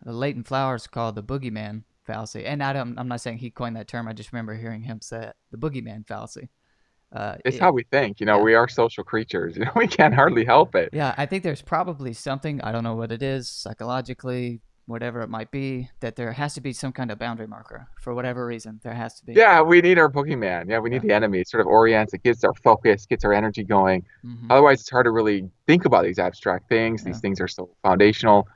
Leighton 0.04 0.44
Flowers 0.44 0.86
call 0.86 1.12
the 1.12 1.22
boogeyman 1.22 1.82
fallacy. 2.06 2.42
And 2.46 2.62
I 2.62 2.72
don't, 2.72 2.98
I'm 2.98 3.06
not 3.08 3.20
saying 3.20 3.38
he 3.38 3.50
coined 3.50 3.76
that 3.76 3.86
term. 3.86 4.08
I 4.08 4.12
just 4.14 4.32
remember 4.32 4.54
hearing 4.54 4.82
him 4.82 5.00
say 5.02 5.20
it, 5.28 5.34
the 5.52 5.58
boogeyman 5.58 6.06
fallacy. 6.06 6.48
Uh, 7.12 7.36
it's 7.44 7.56
it- 7.56 7.60
how 7.60 7.70
we 7.72 7.82
think. 7.84 8.18
You 8.20 8.26
know, 8.26 8.38
yeah. 8.38 8.42
we 8.48 8.54
are 8.54 8.66
social 8.68 9.04
creatures. 9.04 9.50
You 9.58 9.64
know, 9.66 9.72
we 9.76 9.86
can't 9.98 10.14
hardly 10.14 10.44
help 10.44 10.74
it. 10.74 10.88
yeah, 10.92 11.14
I 11.18 11.26
think 11.26 11.42
there's 11.44 11.62
probably 11.62 12.12
something, 12.14 12.60
I 12.62 12.72
don't 12.72 12.84
know 12.88 12.94
what 12.96 13.12
it 13.12 13.22
is, 13.22 13.48
psychologically, 13.50 14.60
whatever 14.90 15.22
it 15.22 15.28
might 15.30 15.50
be, 15.50 15.88
that 16.00 16.16
there 16.16 16.32
has 16.32 16.52
to 16.54 16.60
be 16.60 16.72
some 16.72 16.92
kind 16.92 17.10
of 17.10 17.18
boundary 17.18 17.46
marker 17.46 17.86
for 18.00 18.12
whatever 18.14 18.44
reason. 18.44 18.80
There 18.82 18.92
has 18.92 19.14
to 19.20 19.24
be. 19.24 19.32
Yeah, 19.32 19.62
we 19.62 19.80
need 19.80 19.98
our 19.98 20.10
boogeyman. 20.10 20.68
Yeah, 20.68 20.78
we 20.80 20.90
need 20.90 21.02
Yeah. 21.02 21.08
the 21.08 21.14
enemy. 21.14 21.40
It 21.40 21.48
sort 21.48 21.62
of 21.62 21.66
orients. 21.68 22.12
It 22.12 22.22
gets 22.22 22.44
our 22.44 22.52
focus, 22.54 23.06
gets 23.06 23.24
our 23.24 23.32
energy 23.32 23.64
going. 23.64 24.04
Mhm. 24.24 24.46
Otherwise, 24.50 24.80
it's 24.80 24.90
hard 24.90 25.04
to 25.06 25.10
really 25.12 25.48
think 25.66 25.84
about 25.86 26.04
these 26.04 26.18
abstract 26.18 26.68
things. 26.68 27.02
These 27.04 27.20
things 27.20 27.40
are 27.40 27.48
so 27.48 27.70
foundational. 27.82 28.46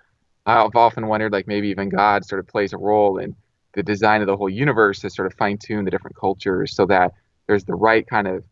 I've 0.47 0.76
often 0.76 1.07
wondered, 1.07 1.33
like 1.33 1.47
maybe 1.47 1.69
even 1.69 1.88
God 1.88 2.25
sort 2.26 2.38
of 2.38 2.47
plays 2.47 2.75
a 2.75 2.79
role 2.79 3.17
in 3.19 3.35
the 3.73 3.83
design 3.83 4.21
of 4.21 4.26
the 4.26 4.37
whole 4.37 4.50
universe 4.50 5.00
to 5.00 5.11
sort 5.11 5.26
of 5.26 5.35
fine 5.35 5.57
tune 5.59 5.85
the 5.85 5.91
different 5.91 6.17
cultures 6.17 6.75
so 6.76 6.85
that 6.87 7.12
there's 7.47 7.64
the 7.64 7.75
right 7.75 8.07
kind 8.07 8.29
of 8.29 8.45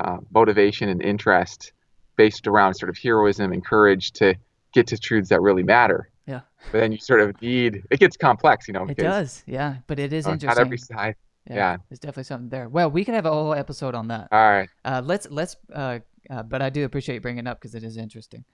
uh, 0.00 0.18
motivation 0.34 0.88
and 0.88 1.00
interest 1.02 1.72
based 2.16 2.46
around 2.46 2.74
sort 2.74 2.90
of 2.90 2.98
heroism 2.98 3.52
and 3.52 3.64
courage 3.64 4.12
to 4.12 4.34
get 4.72 4.86
to 4.88 4.98
truths 4.98 5.28
that 5.30 5.40
really 5.40 5.62
matter. 5.62 6.09
Yeah. 6.26 6.40
But 6.70 6.80
then 6.80 6.92
you 6.92 6.98
sort 6.98 7.20
of 7.20 7.40
need. 7.42 7.82
It 7.90 7.98
gets 8.00 8.16
complex, 8.16 8.68
you 8.68 8.74
know, 8.74 8.86
It 8.86 8.96
does, 8.96 9.42
yeah. 9.46 9.76
But 9.86 9.98
it 9.98 10.12
is 10.12 10.26
uh, 10.26 10.32
interesting. 10.32 10.48
not 10.56 10.66
every 10.66 10.78
side. 10.78 11.16
yeah. 11.48 11.76
There's 11.88 11.98
definitely 11.98 12.24
something 12.24 12.48
there. 12.50 12.68
Well, 12.68 12.90
we 12.90 13.04
could 13.04 13.14
have 13.14 13.26
a 13.26 13.30
whole 13.30 13.54
episode 13.54 13.94
on 13.94 14.08
that. 14.08 14.28
All 14.30 14.38
right. 14.50 14.68
Uh, 14.84 15.02
let's 15.04 15.26
let's. 15.30 15.56
Uh, 15.72 16.00
uh, 16.28 16.42
but 16.44 16.62
I 16.62 16.70
do 16.70 16.84
appreciate 16.84 17.14
you 17.16 17.20
bringing 17.20 17.46
it 17.46 17.48
up 17.48 17.58
because 17.60 17.74
it 17.74 17.82
is 17.82 17.96
interesting. 17.96 18.44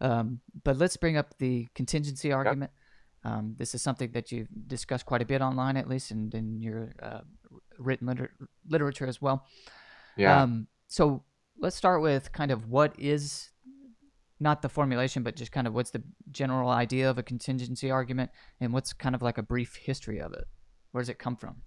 Um, 0.00 0.40
but 0.62 0.76
let's 0.76 0.96
bring 0.96 1.16
up 1.16 1.36
the 1.38 1.66
contingency 1.74 2.30
argument. 2.32 2.70
Um, 3.24 3.54
this 3.56 3.74
is 3.74 3.80
something 3.82 4.12
that 4.12 4.30
you've 4.30 4.48
discussed 4.68 5.06
quite 5.06 5.22
a 5.22 5.24
bit 5.24 5.40
online, 5.40 5.76
at 5.78 5.88
least, 5.88 6.10
and 6.10 6.32
in 6.34 6.60
your 6.60 6.92
uh, 7.02 7.20
written 7.78 8.06
liter- 8.06 8.34
literature 8.68 9.06
as 9.06 9.20
well. 9.22 9.46
Yeah. 10.16 10.42
Um, 10.42 10.66
so 10.88 11.24
let's 11.58 11.74
start 11.74 12.02
with 12.02 12.30
kind 12.32 12.50
of 12.50 12.68
what 12.68 12.94
is 12.98 13.50
not 14.44 14.62
the 14.62 14.68
formulation, 14.68 15.24
but 15.24 15.34
just 15.34 15.50
kind 15.50 15.66
of 15.66 15.74
what's 15.74 15.90
the 15.90 16.04
general 16.30 16.68
idea 16.68 17.10
of 17.10 17.18
a 17.18 17.22
contingency 17.24 17.90
argument, 17.90 18.30
and 18.60 18.72
what's 18.72 18.92
kind 18.92 19.16
of 19.16 19.22
like 19.22 19.38
a 19.38 19.42
brief 19.42 19.74
history 19.74 20.20
of 20.20 20.32
it? 20.32 20.44
Where 20.92 21.02
does 21.02 21.08
it 21.08 21.18
come 21.18 21.34
from? 21.34 21.62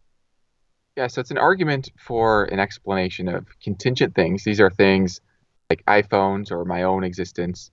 Yeah, 0.95 1.07
so 1.07 1.19
it's 1.19 1.31
an 1.31 1.37
argument 1.37 1.89
for 1.99 2.45
an 2.45 2.59
explanation 2.59 3.27
of 3.27 3.45
contingent 3.61 4.15
things. 4.15 4.43
These 4.43 4.61
are 4.61 4.69
things 4.69 5.19
like 5.69 5.83
iPhones 5.85 6.51
or 6.51 6.63
my 6.63 6.83
own 6.83 7.03
existence 7.03 7.71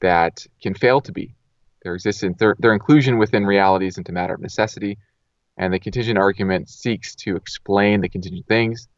that 0.00 0.46
can 0.62 0.74
fail 0.74 1.00
to 1.00 1.12
be. 1.12 1.34
Their 1.82 1.94
existence, 1.94 2.36
their, 2.38 2.54
their 2.58 2.74
inclusion 2.74 3.16
within 3.18 3.46
reality 3.46 3.86
isn't 3.86 4.08
a 4.08 4.12
matter 4.12 4.34
of 4.34 4.40
necessity, 4.40 4.98
and 5.56 5.72
the 5.72 5.78
contingent 5.78 6.18
argument 6.18 6.68
seeks 6.68 7.14
to 7.16 7.36
explain 7.36 8.00
the 8.00 8.08
contingent 8.08 8.46
things 8.46 8.88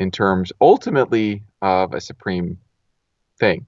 in 0.00 0.10
terms 0.10 0.52
ultimately 0.60 1.42
of 1.60 1.92
a 1.92 2.00
supreme 2.00 2.58
thing. 3.38 3.66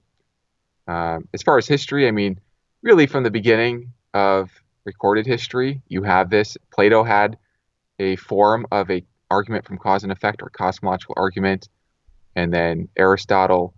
Um, 0.87 1.27
as 1.33 1.43
far 1.43 1.57
as 1.57 1.67
history, 1.67 2.07
I 2.07 2.11
mean, 2.11 2.39
really 2.81 3.07
from 3.07 3.23
the 3.23 3.31
beginning 3.31 3.93
of 4.13 4.49
recorded 4.85 5.25
history, 5.25 5.81
you 5.87 6.03
have 6.03 6.29
this. 6.29 6.57
Plato 6.71 7.03
had 7.03 7.37
a 7.99 8.15
form 8.15 8.65
of 8.71 8.89
a 8.89 9.03
argument 9.29 9.65
from 9.65 9.77
cause 9.77 10.03
and 10.03 10.11
effect 10.11 10.41
or 10.41 10.49
cosmological 10.49 11.15
argument, 11.17 11.67
and 12.35 12.53
then 12.53 12.87
Aristotle 12.95 13.73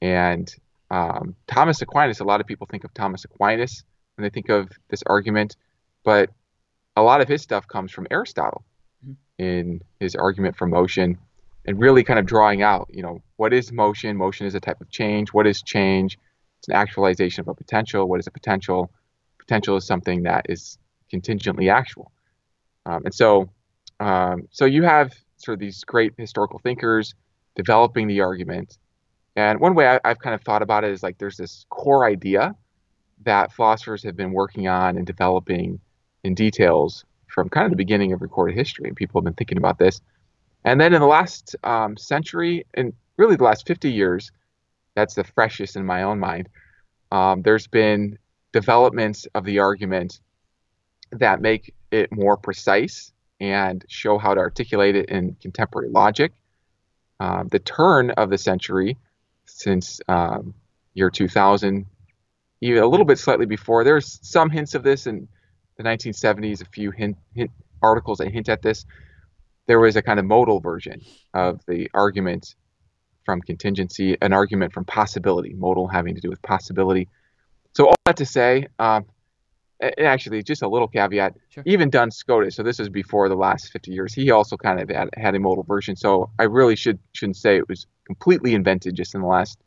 and 0.00 0.54
um, 0.90 1.34
Thomas 1.46 1.82
Aquinas. 1.82 2.20
A 2.20 2.24
lot 2.24 2.40
of 2.40 2.46
people 2.46 2.66
think 2.70 2.84
of 2.84 2.94
Thomas 2.94 3.24
Aquinas 3.24 3.84
when 4.16 4.22
they 4.22 4.30
think 4.30 4.48
of 4.48 4.70
this 4.88 5.02
argument, 5.06 5.56
but 6.04 6.30
a 6.96 7.02
lot 7.02 7.20
of 7.20 7.28
his 7.28 7.42
stuff 7.42 7.68
comes 7.68 7.92
from 7.92 8.06
Aristotle 8.10 8.64
mm-hmm. 9.04 9.44
in 9.44 9.82
his 10.00 10.16
argument 10.16 10.56
from 10.56 10.70
motion 10.70 11.18
and 11.66 11.78
really 11.78 12.02
kind 12.02 12.18
of 12.18 12.24
drawing 12.24 12.62
out, 12.62 12.88
you 12.90 13.02
know, 13.02 13.20
what 13.36 13.52
is 13.52 13.70
motion? 13.70 14.16
Motion 14.16 14.46
is 14.46 14.54
a 14.54 14.60
type 14.60 14.80
of 14.80 14.90
change. 14.90 15.32
What 15.34 15.46
is 15.46 15.60
change? 15.60 16.18
It's 16.58 16.68
an 16.68 16.74
actualization 16.74 17.42
of 17.42 17.48
a 17.48 17.54
potential. 17.54 18.08
What 18.08 18.20
is 18.20 18.26
a 18.26 18.30
potential? 18.30 18.90
Potential 19.38 19.76
is 19.76 19.86
something 19.86 20.24
that 20.24 20.46
is 20.48 20.78
contingently 21.10 21.70
actual. 21.70 22.12
Um, 22.86 23.02
and 23.04 23.14
so, 23.14 23.50
um, 24.00 24.48
so 24.50 24.64
you 24.64 24.82
have 24.82 25.14
sort 25.36 25.54
of 25.54 25.60
these 25.60 25.84
great 25.84 26.14
historical 26.16 26.58
thinkers 26.58 27.14
developing 27.54 28.08
the 28.08 28.20
argument. 28.20 28.78
And 29.36 29.60
one 29.60 29.74
way 29.74 29.86
I, 29.86 30.00
I've 30.04 30.18
kind 30.18 30.34
of 30.34 30.42
thought 30.42 30.62
about 30.62 30.84
it 30.84 30.90
is 30.90 31.02
like 31.02 31.18
there's 31.18 31.36
this 31.36 31.64
core 31.70 32.06
idea 32.06 32.54
that 33.24 33.52
philosophers 33.52 34.02
have 34.04 34.16
been 34.16 34.32
working 34.32 34.68
on 34.68 34.96
and 34.96 35.06
developing 35.06 35.80
in 36.24 36.34
details 36.34 37.04
from 37.28 37.48
kind 37.48 37.64
of 37.64 37.70
the 37.70 37.76
beginning 37.76 38.12
of 38.12 38.22
recorded 38.22 38.56
history. 38.56 38.88
And 38.88 38.96
people 38.96 39.20
have 39.20 39.24
been 39.24 39.34
thinking 39.34 39.58
about 39.58 39.78
this. 39.78 40.00
And 40.64 40.80
then 40.80 40.92
in 40.92 41.00
the 41.00 41.06
last 41.06 41.56
um, 41.62 41.96
century, 41.96 42.66
and 42.74 42.92
really 43.16 43.36
the 43.36 43.44
last 43.44 43.66
50 43.66 43.90
years, 43.90 44.30
that's 44.98 45.14
the 45.14 45.24
freshest 45.24 45.76
in 45.76 45.86
my 45.86 46.02
own 46.02 46.18
mind, 46.18 46.48
um, 47.12 47.42
there's 47.42 47.66
been 47.66 48.18
developments 48.52 49.26
of 49.34 49.44
the 49.44 49.60
argument 49.60 50.20
that 51.12 51.40
make 51.40 51.74
it 51.90 52.10
more 52.12 52.36
precise 52.36 53.12
and 53.40 53.84
show 53.88 54.18
how 54.18 54.34
to 54.34 54.40
articulate 54.40 54.96
it 54.96 55.08
in 55.08 55.36
contemporary 55.40 55.88
logic. 55.88 56.32
Um, 57.20 57.48
the 57.48 57.60
turn 57.60 58.10
of 58.10 58.30
the 58.30 58.38
century, 58.38 58.96
since 59.46 60.00
um, 60.08 60.54
year 60.94 61.10
2000, 61.10 61.86
even 62.60 62.82
a 62.82 62.86
little 62.86 63.06
bit 63.06 63.18
slightly 63.18 63.46
before, 63.46 63.84
there's 63.84 64.18
some 64.22 64.50
hints 64.50 64.74
of 64.74 64.82
this 64.82 65.06
in 65.06 65.28
the 65.76 65.84
1970s, 65.84 66.60
a 66.60 66.64
few 66.64 66.90
hint, 66.90 67.16
hint 67.34 67.50
articles 67.80 68.18
that 68.18 68.32
hint 68.32 68.48
at 68.48 68.62
this. 68.62 68.84
There 69.66 69.78
was 69.78 69.94
a 69.94 70.02
kind 70.02 70.18
of 70.18 70.24
modal 70.24 70.58
version 70.60 71.02
of 71.34 71.60
the 71.66 71.88
argument 71.94 72.56
from 73.28 73.42
contingency, 73.42 74.16
an 74.22 74.32
argument 74.32 74.72
from 74.72 74.86
possibility, 74.86 75.52
modal 75.52 75.86
having 75.86 76.14
to 76.14 76.20
do 76.22 76.30
with 76.30 76.40
possibility. 76.40 77.06
So 77.74 77.88
all 77.88 77.94
that 78.06 78.16
to 78.16 78.24
say, 78.24 78.68
um, 78.78 79.04
actually, 79.98 80.42
just 80.42 80.62
a 80.62 80.68
little 80.68 80.88
caveat. 80.88 81.34
Sure. 81.50 81.62
Even 81.66 81.90
Duns 81.90 82.16
Scotus, 82.16 82.56
so 82.56 82.62
this 82.62 82.80
is 82.80 82.88
before 82.88 83.28
the 83.28 83.34
last 83.34 83.70
50 83.70 83.92
years. 83.92 84.14
He 84.14 84.30
also 84.30 84.56
kind 84.56 84.80
of 84.80 84.88
had, 84.88 85.10
had 85.14 85.34
a 85.34 85.38
modal 85.38 85.62
version. 85.62 85.94
So 85.94 86.30
I 86.38 86.44
really 86.44 86.74
should 86.74 86.98
shouldn't 87.12 87.36
say 87.36 87.58
it 87.58 87.68
was 87.68 87.86
completely 88.06 88.54
invented 88.54 88.94
just 88.94 89.14
in 89.14 89.20
the 89.20 89.26
last 89.26 89.58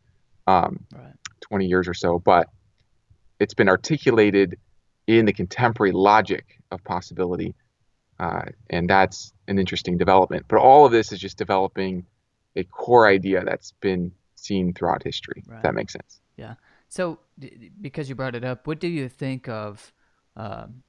um, 0.48 0.84
right. 0.92 1.14
20 1.42 1.68
years 1.68 1.88
or 1.88 1.94
so, 1.94 2.18
but 2.18 2.50
it's 3.40 3.54
been 3.54 3.70
articulated 3.70 4.58
in 5.06 5.26
the 5.26 5.34
contemporary 5.34 5.92
logic 5.92 6.46
of 6.72 6.84
possibility. 6.84 7.54
Uh, 8.20 8.46
and 8.72 8.90
that's 8.90 9.34
an 9.48 9.60
interesting 9.60 10.00
development. 10.00 10.46
But 10.48 10.58
all 10.58 10.84
of 10.88 10.92
this 10.92 11.12
is 11.12 11.20
just 11.20 11.38
developing 11.38 12.08
a 12.56 12.64
core 12.64 13.08
idea 13.08 13.44
that's 13.44 13.72
been 13.82 14.12
seen 14.36 14.74
throughout 14.74 15.04
history. 15.04 15.44
Right. 15.48 15.64
That 15.64 15.74
makes 15.74 15.94
sense. 15.94 16.22
Yeah. 16.38 16.56
So, 16.90 17.20
because 17.80 18.10
you 18.10 18.16
brought 18.16 18.36
it 18.36 18.44
up, 18.44 18.68
what 18.68 18.80
do 18.80 18.88
you 18.88 19.08
think 19.08 19.48
of 19.48 19.94
um, 20.36 20.84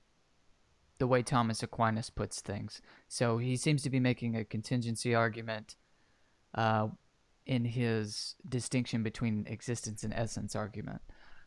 the 0.99 1.07
way 1.07 1.23
Thomas 1.23 1.63
Aquinas 1.63 2.11
puts 2.11 2.41
things? 2.41 2.83
So 3.09 3.39
he 3.39 3.57
seems 3.57 3.83
to 3.83 3.91
be 3.91 4.01
making 4.01 4.37
a 4.37 4.45
contingency 4.45 5.15
argument 5.15 5.77
uh, 6.55 6.89
in 7.47 7.65
his 7.65 8.35
distinction 8.49 9.03
between 9.03 9.47
existence 9.49 10.03
and 10.03 10.13
essence 10.13 10.57
argument. 10.57 11.03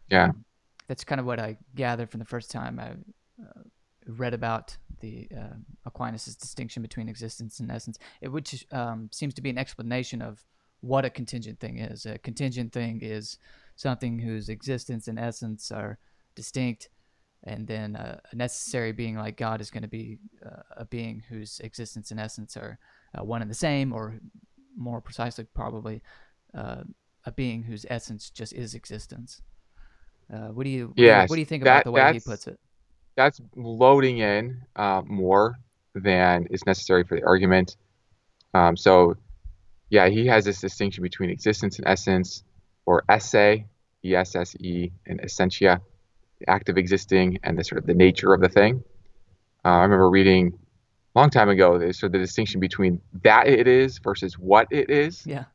Yeah. 0.10 0.30
Um, 0.30 0.46
that's 0.88 1.04
kind 1.04 1.20
of 1.20 1.26
what 1.26 1.40
I 1.40 1.58
gathered 1.74 2.10
from 2.10 2.20
the 2.20 2.26
first 2.26 2.52
time 2.52 2.80
I 2.80 2.92
uh, 3.42 3.62
read 4.08 4.34
about 4.34 4.78
the 5.06 5.28
uh, 5.42 5.56
Aquinas' 5.86 6.36
distinction 6.36 6.82
between 6.82 7.10
existence 7.10 7.60
and 7.60 7.72
essence, 7.72 7.98
it, 8.22 8.30
which 8.30 8.66
um, 8.72 9.10
seems 9.12 9.34
to 9.36 9.42
be 9.42 9.50
an 9.50 9.58
explanation 9.58 10.22
of 10.22 10.44
what 10.82 11.06
a 11.06 11.10
contingent 11.10 11.60
thing 11.60 11.80
is. 11.80 12.06
A 12.06 12.18
contingent 12.18 12.72
thing 12.72 13.00
is 13.02 13.38
something 13.76 14.20
whose 14.20 14.50
existence 14.50 15.08
and 15.08 15.20
essence 15.20 15.72
are 15.72 15.98
distinct, 16.36 16.90
and 17.44 17.68
then 17.68 17.96
uh, 17.96 18.20
a 18.32 18.36
necessary 18.36 18.92
being 18.92 19.16
like 19.18 19.38
God 19.38 19.62
is 19.62 19.72
going 19.72 19.84
to 19.84 19.90
be 19.90 20.18
uh, 20.46 20.64
a 20.84 20.86
being 20.86 21.24
whose 21.30 21.60
existence 21.60 22.12
and 22.12 22.20
essence 22.20 22.58
are 22.58 22.78
uh, 23.18 23.24
one 23.24 23.42
and 23.42 23.52
the 23.52 23.56
same, 23.56 23.94
or 23.94 24.20
more 24.78 25.02
precisely, 25.02 25.46
probably 25.54 26.02
uh, 26.54 26.84
a 27.26 27.32
being 27.32 27.64
whose 27.64 27.86
essence 27.90 28.30
just 28.30 28.54
is 28.54 28.74
existence. 28.74 29.42
Uh, 30.34 30.50
what 30.56 30.64
do 30.64 30.70
you 30.70 30.94
yes, 30.96 31.30
what 31.30 31.36
do 31.36 31.40
you 31.40 31.46
think 31.46 31.62
about 31.62 31.78
that, 31.78 31.84
the 31.86 31.92
way 31.92 32.14
he 32.14 32.20
puts 32.20 32.48
it? 32.48 32.60
That's 33.16 33.40
loading 33.56 34.18
in 34.18 34.62
uh, 34.76 35.02
more 35.06 35.56
than 35.94 36.48
is 36.50 36.66
necessary 36.66 37.04
for 37.04 37.16
the 37.16 37.26
argument. 37.26 37.78
Um, 38.54 38.76
so, 38.76 39.16
yeah, 39.90 40.10
he 40.10 40.28
has 40.28 40.46
this 40.46 40.60
distinction 40.60 41.02
between 41.02 41.30
existence 41.30 41.78
and 41.78 41.88
essence, 41.88 42.44
or 42.86 43.04
esse, 43.08 43.34
E 44.04 44.16
S 44.16 44.36
S 44.36 44.56
E, 44.60 44.92
and 45.06 45.20
essentia, 45.22 45.82
the 46.40 46.50
act 46.50 46.70
of 46.70 46.78
existing 46.78 47.40
and 47.44 47.58
the 47.58 47.64
sort 47.64 47.80
of 47.80 47.88
the 47.88 47.94
nature 47.94 48.34
of 48.34 48.42
the 48.42 48.50
thing. 48.50 48.84
Uh, 49.64 49.70
I 49.70 49.82
remember 49.84 50.10
reading 50.10 50.60
a 51.16 51.20
long 51.20 51.30
time 51.30 51.50
ago 51.50 51.80
sort 51.92 52.10
of 52.10 52.12
the 52.12 52.20
distinction 52.20 52.60
between 52.60 53.02
that 53.24 53.48
it 53.48 53.68
is 53.68 54.00
versus 54.00 54.38
what 54.38 54.68
it 54.72 54.90
is. 54.90 55.26
Yeah. 55.26 55.46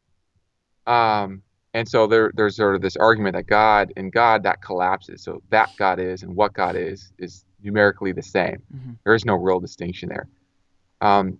Um, 0.87 1.43
and 1.75 1.89
so 1.89 2.07
there, 2.07 2.33
there's 2.35 2.57
sort 2.57 2.75
of 2.75 2.81
this 2.81 2.97
argument 2.97 3.37
that 3.37 3.47
God 3.47 3.93
and 3.97 4.11
God 4.11 4.43
that 4.43 4.63
collapses. 4.63 5.23
So 5.23 5.43
that 5.51 5.71
God 5.79 6.01
is 6.01 6.23
and 6.23 6.35
what 6.35 6.53
God 6.55 6.75
is 6.75 7.13
is 7.19 7.45
numerically 7.63 8.13
the 8.13 8.23
same. 8.23 8.63
Mm-hmm. 8.75 8.93
There 9.05 9.15
is 9.15 9.25
no 9.25 9.35
real 9.35 9.61
distinction 9.61 10.09
there. 10.09 10.29
Um, 11.01 11.39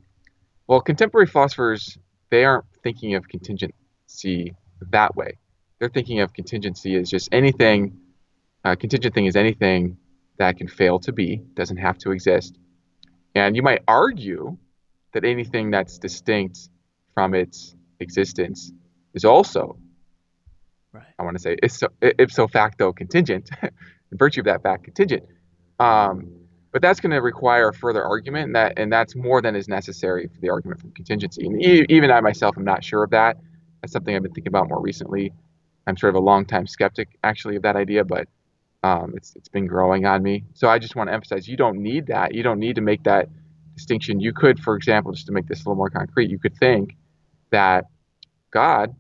well, 0.67 0.81
contemporary 0.81 1.27
philosophers 1.27 1.99
they 2.31 2.45
aren't 2.45 2.65
thinking 2.83 3.15
of 3.17 3.29
contingency 3.29 4.55
that 4.91 5.17
way. 5.17 5.39
They're 5.79 5.89
thinking 5.89 6.21
of 6.21 6.33
contingency 6.33 6.95
as 6.97 7.11
just 7.11 7.29
anything. 7.33 7.99
Uh, 8.65 8.77
contingent 8.77 9.15
thing 9.15 9.27
is 9.27 9.35
anything 9.35 9.97
that 10.39 10.57
can 10.57 10.69
fail 10.69 11.01
to 11.01 11.13
be, 11.13 11.43
doesn't 11.55 11.79
have 11.79 11.99
to 11.99 12.13
exist. 12.13 12.57
And 13.35 13.57
you 13.57 13.63
might 13.63 13.83
argue 13.89 14.57
that 15.13 15.25
anything 15.25 15.71
that's 15.71 15.99
distinct 15.99 16.69
from 17.15 17.35
its 17.35 17.75
existence 17.99 18.73
is 19.15 19.25
also 19.25 19.77
Right. 20.93 21.05
I 21.19 21.23
want 21.23 21.37
to 21.37 21.43
say 21.43 21.57
ipso, 21.63 21.89
ipso 22.03 22.49
facto 22.49 22.93
contingent, 22.93 23.51
in 23.63 24.19
virtue 24.19 24.41
of 24.41 24.47
that 24.47 24.63
fact 24.63 24.85
contingent. 24.85 25.25
Um, 25.81 26.31
but 26.73 26.83
that's 26.83 27.01
going 27.01 27.11
to 27.11 27.21
require 27.21 27.73
further 27.73 28.05
argument, 28.05 28.47
and 28.47 28.57
that 28.57 28.75
and 28.77 28.93
that's 28.93 29.17
more 29.17 29.43
than 29.43 29.57
is 29.57 29.67
necessary 29.67 30.29
for 30.33 30.41
the 30.41 30.51
argument 30.51 30.81
from 30.81 30.93
contingency. 30.93 31.47
And 31.47 31.61
e- 31.61 31.87
even 31.89 32.11
I 32.11 32.21
myself 32.21 32.57
am 32.57 32.65
not 32.65 32.85
sure 32.85 33.03
of 33.03 33.11
that. 33.11 33.39
That's 33.81 33.93
something 33.93 34.15
I've 34.15 34.23
been 34.23 34.33
thinking 34.33 34.53
about 34.53 34.69
more 34.69 34.81
recently. 34.81 35.33
I'm 35.87 35.97
sort 35.97 36.11
of 36.11 36.17
a 36.17 36.25
long-time 36.25 36.67
skeptic, 36.67 37.09
actually, 37.25 37.57
of 37.57 37.63
that 37.63 37.75
idea, 37.75 38.05
but 38.05 38.29
um, 38.85 39.15
it's 39.17 39.35
it's 39.35 39.49
been 39.49 39.67
growing 39.67 40.07
on 40.07 40.23
me. 40.23 40.45
So 40.55 40.69
I 40.69 40.79
just 40.79 40.95
want 40.95 41.09
to 41.09 41.15
emphasize: 41.15 41.49
you 41.49 41.57
don't 41.57 41.83
need 41.83 42.07
that. 42.07 42.35
You 42.35 42.43
don't 42.43 42.61
need 42.61 42.77
to 42.77 42.83
make 42.83 43.03
that 43.05 43.29
distinction. 43.75 44.21
You 44.21 44.33
could, 44.33 44.61
for 44.61 44.77
example, 44.77 45.13
just 45.13 45.27
to 45.27 45.33
make 45.33 45.49
this 45.49 45.61
a 45.61 45.63
little 45.63 45.77
more 45.77 45.91
concrete, 45.91 46.31
you 46.31 46.39
could 46.39 46.57
think 46.57 46.95
that 47.51 47.87
God 48.53 48.95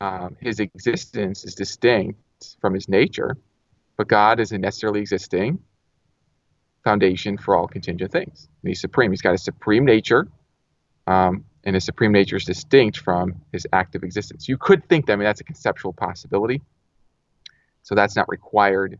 um, 0.00 0.36
his 0.40 0.60
existence 0.60 1.44
is 1.44 1.54
distinct 1.54 2.20
from 2.60 2.74
his 2.74 2.88
nature, 2.88 3.36
but 3.96 4.08
God 4.08 4.40
is 4.40 4.52
a 4.52 4.58
necessarily 4.58 5.00
existing 5.00 5.58
foundation 6.82 7.38
for 7.38 7.56
all 7.56 7.66
contingent 7.66 8.12
things. 8.12 8.48
And 8.62 8.68
he's 8.68 8.80
supreme. 8.80 9.10
He's 9.10 9.22
got 9.22 9.34
a 9.34 9.38
supreme 9.38 9.84
nature, 9.84 10.28
um, 11.06 11.44
and 11.64 11.74
his 11.74 11.84
supreme 11.84 12.12
nature 12.12 12.36
is 12.36 12.44
distinct 12.44 12.98
from 12.98 13.34
his 13.52 13.66
active 13.72 14.02
existence. 14.02 14.48
You 14.48 14.58
could 14.58 14.88
think 14.88 15.06
that, 15.06 15.14
I 15.14 15.16
mean, 15.16 15.24
that's 15.24 15.40
a 15.40 15.44
conceptual 15.44 15.92
possibility. 15.92 16.60
So 17.82 17.94
that's 17.94 18.16
not 18.16 18.28
required 18.28 18.98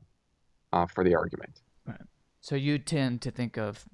uh, 0.73 0.87
for 0.87 1.05
the 1.05 1.15
argument. 1.15 1.61
Right. 1.87 2.01
So 2.41 2.55
you 2.55 2.79
tend 2.79 3.23
to 3.23 3.31
think 3.31 3.57
of, 3.57 3.85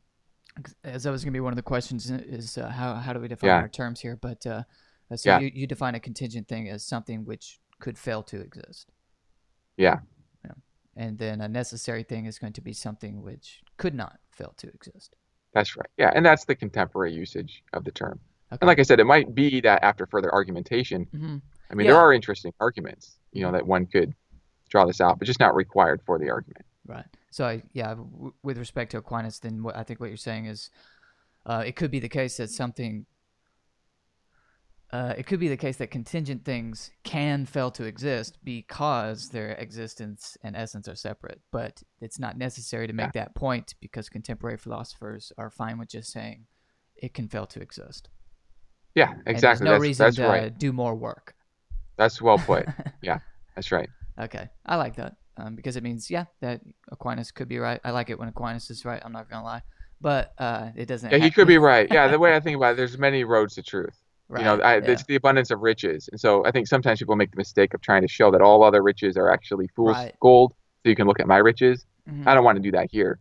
as 0.84 1.04
that 1.04 1.10
was 1.10 1.22
going 1.24 1.32
to 1.32 1.36
be 1.36 1.40
one 1.40 1.52
of 1.52 1.56
the 1.56 1.62
questions, 1.62 2.10
is 2.10 2.58
uh, 2.58 2.68
how 2.68 2.94
how 2.94 3.12
do 3.12 3.20
we 3.20 3.28
define 3.28 3.48
Yeah. 3.48 3.60
our 3.60 3.68
terms 3.68 4.00
here? 4.00 4.16
But 4.16 4.44
uh, 4.46 4.62
so 5.14 5.30
Yeah. 5.30 5.38
you, 5.40 5.50
you 5.54 5.66
define 5.66 5.94
a 5.94 6.00
contingent 6.00 6.48
thing 6.48 6.68
as 6.68 6.84
something 6.84 7.24
which 7.24 7.60
could 7.80 7.96
fail 7.98 8.22
to 8.24 8.40
exist. 8.40 8.90
Yeah. 9.76 10.00
And 10.96 11.18
then 11.18 11.40
a 11.40 11.48
necessary 11.48 12.02
thing 12.02 12.26
is 12.26 12.38
going 12.38 12.52
to 12.54 12.60
be 12.60 12.72
something 12.72 13.22
which 13.22 13.60
could 13.76 13.94
not 13.94 14.18
fail 14.32 14.52
to 14.58 14.68
exist. 14.68 15.14
That's 15.54 15.76
right. 15.76 15.88
Yeah, 15.96 16.10
and 16.14 16.24
that's 16.24 16.44
the 16.44 16.54
contemporary 16.54 17.12
usage 17.12 17.62
of 17.72 17.84
the 17.84 17.90
term. 17.92 18.20
Okay. 18.52 18.58
And 18.60 18.66
like 18.68 18.78
I 18.78 18.82
said, 18.82 19.00
it 19.00 19.04
might 19.04 19.34
be 19.34 19.60
that 19.60 19.82
after 19.84 20.06
further 20.06 20.32
argumentation, 20.32 21.04
hmm 21.12 21.36
I 21.70 21.74
mean, 21.74 21.86
Yeah. 21.86 21.92
there 21.92 22.00
are 22.00 22.12
interesting 22.12 22.52
arguments, 22.58 23.18
you 23.32 23.42
know, 23.42 23.52
that 23.52 23.64
one 23.64 23.86
could 23.86 24.12
draw 24.68 24.84
this 24.84 25.00
out, 25.00 25.20
but 25.20 25.26
just 25.26 25.38
not 25.38 25.54
required 25.54 26.02
for 26.04 26.18
the 26.18 26.28
argument. 26.28 26.66
Right. 26.84 27.04
So 27.30 27.44
I, 27.46 27.62
yeah, 27.72 27.90
w- 27.90 28.32
with 28.42 28.58
respect 28.58 28.90
to 28.90 28.98
Aquinas, 28.98 29.38
then 29.38 29.62
what 29.62 29.76
I 29.76 29.84
think 29.84 30.00
what 30.00 30.08
you're 30.08 30.16
saying 30.16 30.46
is, 30.46 30.70
uh, 31.46 31.62
it 31.64 31.76
could 31.76 31.92
be 31.92 32.00
the 32.00 32.08
case 32.08 32.36
that 32.38 32.50
something. 32.50 33.06
Uh, 34.92 35.14
it 35.16 35.24
could 35.24 35.38
be 35.38 35.46
the 35.46 35.56
case 35.56 35.76
that 35.76 35.88
contingent 35.90 36.44
things 36.44 36.90
can 37.04 37.46
fail 37.46 37.70
to 37.70 37.84
exist 37.84 38.38
because 38.42 39.28
their 39.28 39.52
existence 39.52 40.36
and 40.42 40.56
essence 40.56 40.88
are 40.88 40.96
separate, 40.96 41.40
but 41.52 41.80
it's 42.00 42.18
not 42.18 42.36
necessary 42.36 42.88
to 42.88 42.92
make 42.92 43.12
that 43.12 43.32
point 43.36 43.74
because 43.80 44.08
contemporary 44.08 44.56
philosophers 44.56 45.32
are 45.38 45.48
fine 45.48 45.78
with 45.78 45.88
just 45.88 46.10
saying 46.10 46.44
it 46.96 47.14
can 47.14 47.28
fail 47.28 47.46
to 47.46 47.60
exist. 47.60 48.08
Yeah, 48.96 49.14
exactly. 49.26 49.40
there's 49.40 49.60
no 49.60 49.70
that's 49.72 49.82
reason 49.82 50.06
that's 50.06 50.16
to 50.16 50.26
right. 50.26 50.58
do 50.58 50.72
more 50.72 50.96
work. 50.96 51.34
That's 51.96 52.20
well 52.20 52.38
put. 52.38 52.66
yeah, 53.02 53.20
that's 53.54 53.70
right. 53.70 53.88
Okay, 54.18 54.48
I 54.66 54.74
like 54.74 54.96
that 54.96 55.14
um, 55.36 55.54
because 55.54 55.76
it 55.76 55.84
means 55.84 56.10
yeah 56.10 56.24
that 56.40 56.60
Aquinas 56.90 57.30
could 57.30 57.48
be 57.48 57.58
right. 57.58 57.80
I 57.84 57.92
like 57.92 58.10
it 58.10 58.18
when 58.18 58.28
Aquinas 58.28 58.70
is 58.70 58.84
right. 58.84 59.00
I'm 59.04 59.12
not 59.12 59.30
gonna 59.30 59.44
lie, 59.44 59.62
but 60.00 60.32
uh, 60.38 60.70
it 60.74 60.86
doesn't. 60.86 61.12
Yeah, 61.12 61.18
he 61.18 61.30
could 61.30 61.46
be 61.46 61.58
right. 61.72 61.86
Yeah, 61.92 62.08
the 62.08 62.18
way 62.18 62.34
I 62.34 62.40
think 62.40 62.56
about 62.56 62.72
it, 62.72 62.76
there's 62.78 62.98
many 62.98 63.22
roads 63.22 63.54
to 63.54 63.62
truth. 63.62 63.96
Right. 64.30 64.38
You 64.38 64.44
know, 64.44 64.62
I, 64.62 64.76
yeah. 64.76 64.92
it's 64.92 65.02
the 65.06 65.16
abundance 65.16 65.50
of 65.50 65.60
riches, 65.60 66.08
and 66.12 66.20
so 66.20 66.46
I 66.46 66.52
think 66.52 66.68
sometimes 66.68 67.00
people 67.00 67.16
make 67.16 67.32
the 67.32 67.36
mistake 67.36 67.74
of 67.74 67.80
trying 67.80 68.02
to 68.02 68.08
show 68.08 68.30
that 68.30 68.40
all 68.40 68.62
other 68.62 68.80
riches 68.80 69.16
are 69.16 69.28
actually 69.28 69.66
fool's 69.74 69.96
Right. 69.96 70.14
gold, 70.20 70.54
so 70.84 70.88
you 70.88 70.94
can 70.94 71.08
look 71.08 71.18
at 71.18 71.26
my 71.26 71.38
riches. 71.38 71.84
Mhm. 72.08 72.28
I 72.28 72.34
don't 72.34 72.44
want 72.44 72.54
to 72.54 72.62
do 72.62 72.70
that 72.70 72.88
here. 72.92 73.18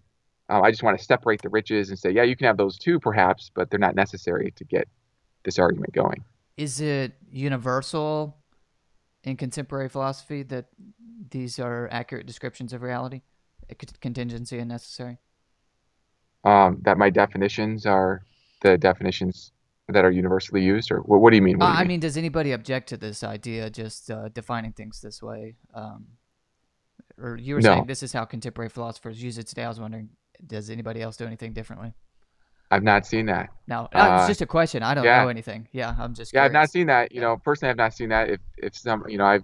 Um, 0.49 0.61
I 0.61 0.69
just 0.69 0.83
want 0.83 0.99
to 0.99 1.03
separate 1.03 1.41
the 1.41 1.49
riches 1.49 1.89
and 1.89 1.97
say, 1.97 2.11
yeah, 2.11 2.21
you 2.21 2.35
can 2.35 2.45
have 2.45 2.57
those 2.57 2.77
too, 2.77 2.99
perhaps, 2.99 3.49
but 3.55 3.71
they're 3.71 3.79
not 3.79 3.95
necessary 3.95 4.51
to 4.55 4.63
get 4.63 4.87
this 5.43 5.57
argument 5.57 5.93
going. 5.93 6.23
Is 6.57 6.79
it 6.79 7.13
universal 7.31 8.37
in 9.23 9.35
contemporary 9.35 9.89
philosophy 9.89 10.43
that 10.43 10.67
these 11.31 11.57
are 11.57 11.87
accurate 11.91 12.27
descriptions 12.27 12.71
of 12.71 12.83
reality, 12.83 13.21
contingency 13.99 14.59
and 14.59 14.69
necessary? 14.69 15.17
Um, 16.43 16.77
that 16.83 16.99
my 16.99 17.09
definitions 17.09 17.87
are 17.87 18.23
the 18.61 18.77
definitions 18.77 19.51
that 19.93 20.05
are 20.05 20.11
universally 20.11 20.61
used, 20.61 20.91
or 20.91 20.99
what, 20.99 21.21
what 21.21 21.29
do 21.31 21.35
you 21.35 21.41
mean? 21.41 21.57
What 21.57 21.65
Uh, 21.65 21.67
do 21.69 21.73
you 21.73 21.77
I 21.79 21.81
mean? 21.83 21.87
mean, 21.89 21.99
does 21.99 22.17
anybody 22.17 22.51
object 22.51 22.89
to 22.89 22.97
this 22.97 23.23
idea, 23.23 23.69
just 23.69 24.11
uh, 24.11 24.29
defining 24.29 24.71
things 24.73 25.01
this 25.01 25.21
way? 25.21 25.55
Um, 25.73 26.07
or 27.17 27.35
you 27.37 27.55
were 27.55 27.61
No. 27.61 27.73
saying 27.73 27.87
this 27.87 28.03
is 28.03 28.13
how 28.13 28.25
contemporary 28.25 28.69
philosophers 28.69 29.21
use 29.21 29.37
it 29.37 29.47
today. 29.47 29.63
I 29.63 29.67
was 29.67 29.79
wondering, 29.79 30.09
does 30.45 30.69
anybody 30.69 31.01
else 31.01 31.17
do 31.17 31.25
anything 31.25 31.53
differently? 31.53 31.93
I've 32.71 32.83
not 32.83 33.05
seen 33.07 33.25
that. 33.25 33.49
No, 33.67 33.81
uh, 33.81 33.85
it's 33.91 34.23
Uh, 34.23 34.27
just 34.27 34.41
a 34.41 34.45
question. 34.45 34.83
I 34.83 34.93
don't 34.93 35.03
yeah. 35.03 35.23
know 35.23 35.29
anything. 35.29 35.67
Yeah, 35.71 35.95
I'm 35.97 36.13
just. 36.13 36.33
Yeah, 36.33 36.43
I've 36.43 36.51
not 36.51 36.69
seen 36.69 36.85
that. 36.87 37.11
You 37.11 37.19
know, 37.19 37.35
personally, 37.37 37.71
I've 37.71 37.77
not 37.77 37.93
seen 37.93 38.09
that. 38.09 38.29
If 38.29 38.39
if 38.57 38.75
some, 38.77 39.03
you 39.09 39.17
know, 39.17 39.25
I've 39.25 39.43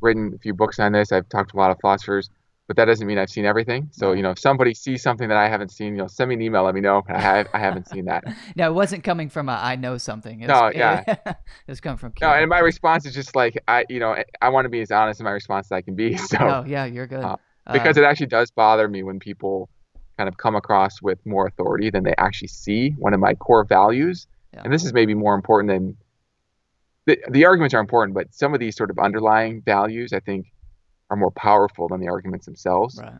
written 0.00 0.32
a 0.34 0.38
few 0.38 0.52
books 0.52 0.80
on 0.80 0.90
this. 0.92 1.12
I've 1.12 1.28
talked 1.28 1.50
to 1.52 1.56
a 1.56 1.60
lot 1.60 1.70
of 1.70 1.78
philosophers, 1.80 2.28
but 2.70 2.76
that 2.76 2.84
doesn't 2.84 3.04
mean 3.04 3.18
I've 3.18 3.30
seen 3.30 3.44
everything. 3.46 3.88
So, 3.90 4.12
you 4.12 4.22
know, 4.22 4.30
if 4.30 4.38
somebody 4.38 4.74
sees 4.74 5.02
something 5.02 5.26
that 5.28 5.36
I 5.36 5.48
haven't 5.48 5.72
seen, 5.72 5.88
you 5.88 5.96
know, 6.02 6.06
send 6.06 6.28
me 6.28 6.36
an 6.36 6.42
email. 6.42 6.62
Let 6.62 6.76
me 6.76 6.80
know. 6.80 7.02
I 7.08 7.18
have 7.18 7.48
I 7.52 7.58
haven't 7.58 7.88
seen 7.88 8.04
that. 8.04 8.22
No, 8.54 8.70
it 8.70 8.74
wasn't 8.74 9.02
coming 9.02 9.28
from 9.28 9.48
a 9.48 9.58
I 9.60 9.74
know 9.74 9.98
something. 9.98 10.40
It 10.40 10.46
No, 10.46 10.70
yeah. 10.74 11.02
it 11.26 11.36
was 11.66 11.80
coming 11.80 11.98
from. 11.98 12.12
No, 12.20 12.28
and 12.28 12.48
my 12.48 12.60
response 12.60 13.06
is 13.06 13.12
just 13.12 13.34
like 13.34 13.60
I, 13.66 13.86
you 13.88 13.98
know, 13.98 14.14
I 14.40 14.50
want 14.50 14.66
to 14.66 14.68
be 14.68 14.80
as 14.82 14.92
honest 14.92 15.18
in 15.18 15.24
my 15.24 15.32
response 15.32 15.66
as 15.66 15.72
I 15.72 15.80
can 15.82 15.96
be. 15.96 16.16
So. 16.30 16.36
Oh, 16.40 16.64
yeah, 16.64 16.84
you're 16.84 17.08
good. 17.08 17.24
uh, 17.24 17.38
Uh, 17.66 17.72
because 17.72 17.96
it 17.96 18.04
actually 18.04 18.28
does 18.28 18.52
bother 18.52 18.86
me 18.86 19.02
when 19.02 19.18
people 19.18 19.68
kind 20.16 20.28
of 20.28 20.36
come 20.36 20.54
across 20.54 21.02
with 21.02 21.18
more 21.26 21.48
authority 21.48 21.90
than 21.90 22.04
they 22.04 22.14
actually 22.18 22.48
see 22.48 22.90
one 23.00 23.14
of 23.14 23.18
my 23.18 23.34
core 23.34 23.64
values 23.64 24.28
Yeah. 24.54 24.60
and 24.64 24.72
this 24.72 24.84
is 24.84 24.92
maybe 24.92 25.14
more 25.14 25.34
important 25.34 25.68
than 25.74 25.96
the, 27.06 27.18
the 27.36 27.44
arguments 27.46 27.74
are 27.74 27.80
important 27.80 28.14
but 28.14 28.32
some 28.32 28.54
of 28.54 28.60
these 28.60 28.76
sort 28.76 28.90
of 28.92 28.98
underlying 29.00 29.62
values 29.62 30.12
i 30.12 30.20
think 30.20 30.46
are 31.10 31.16
more 31.16 31.30
powerful 31.32 31.88
than 31.88 32.00
the 32.00 32.08
arguments 32.08 32.46
themselves 32.46 32.98
right. 33.02 33.12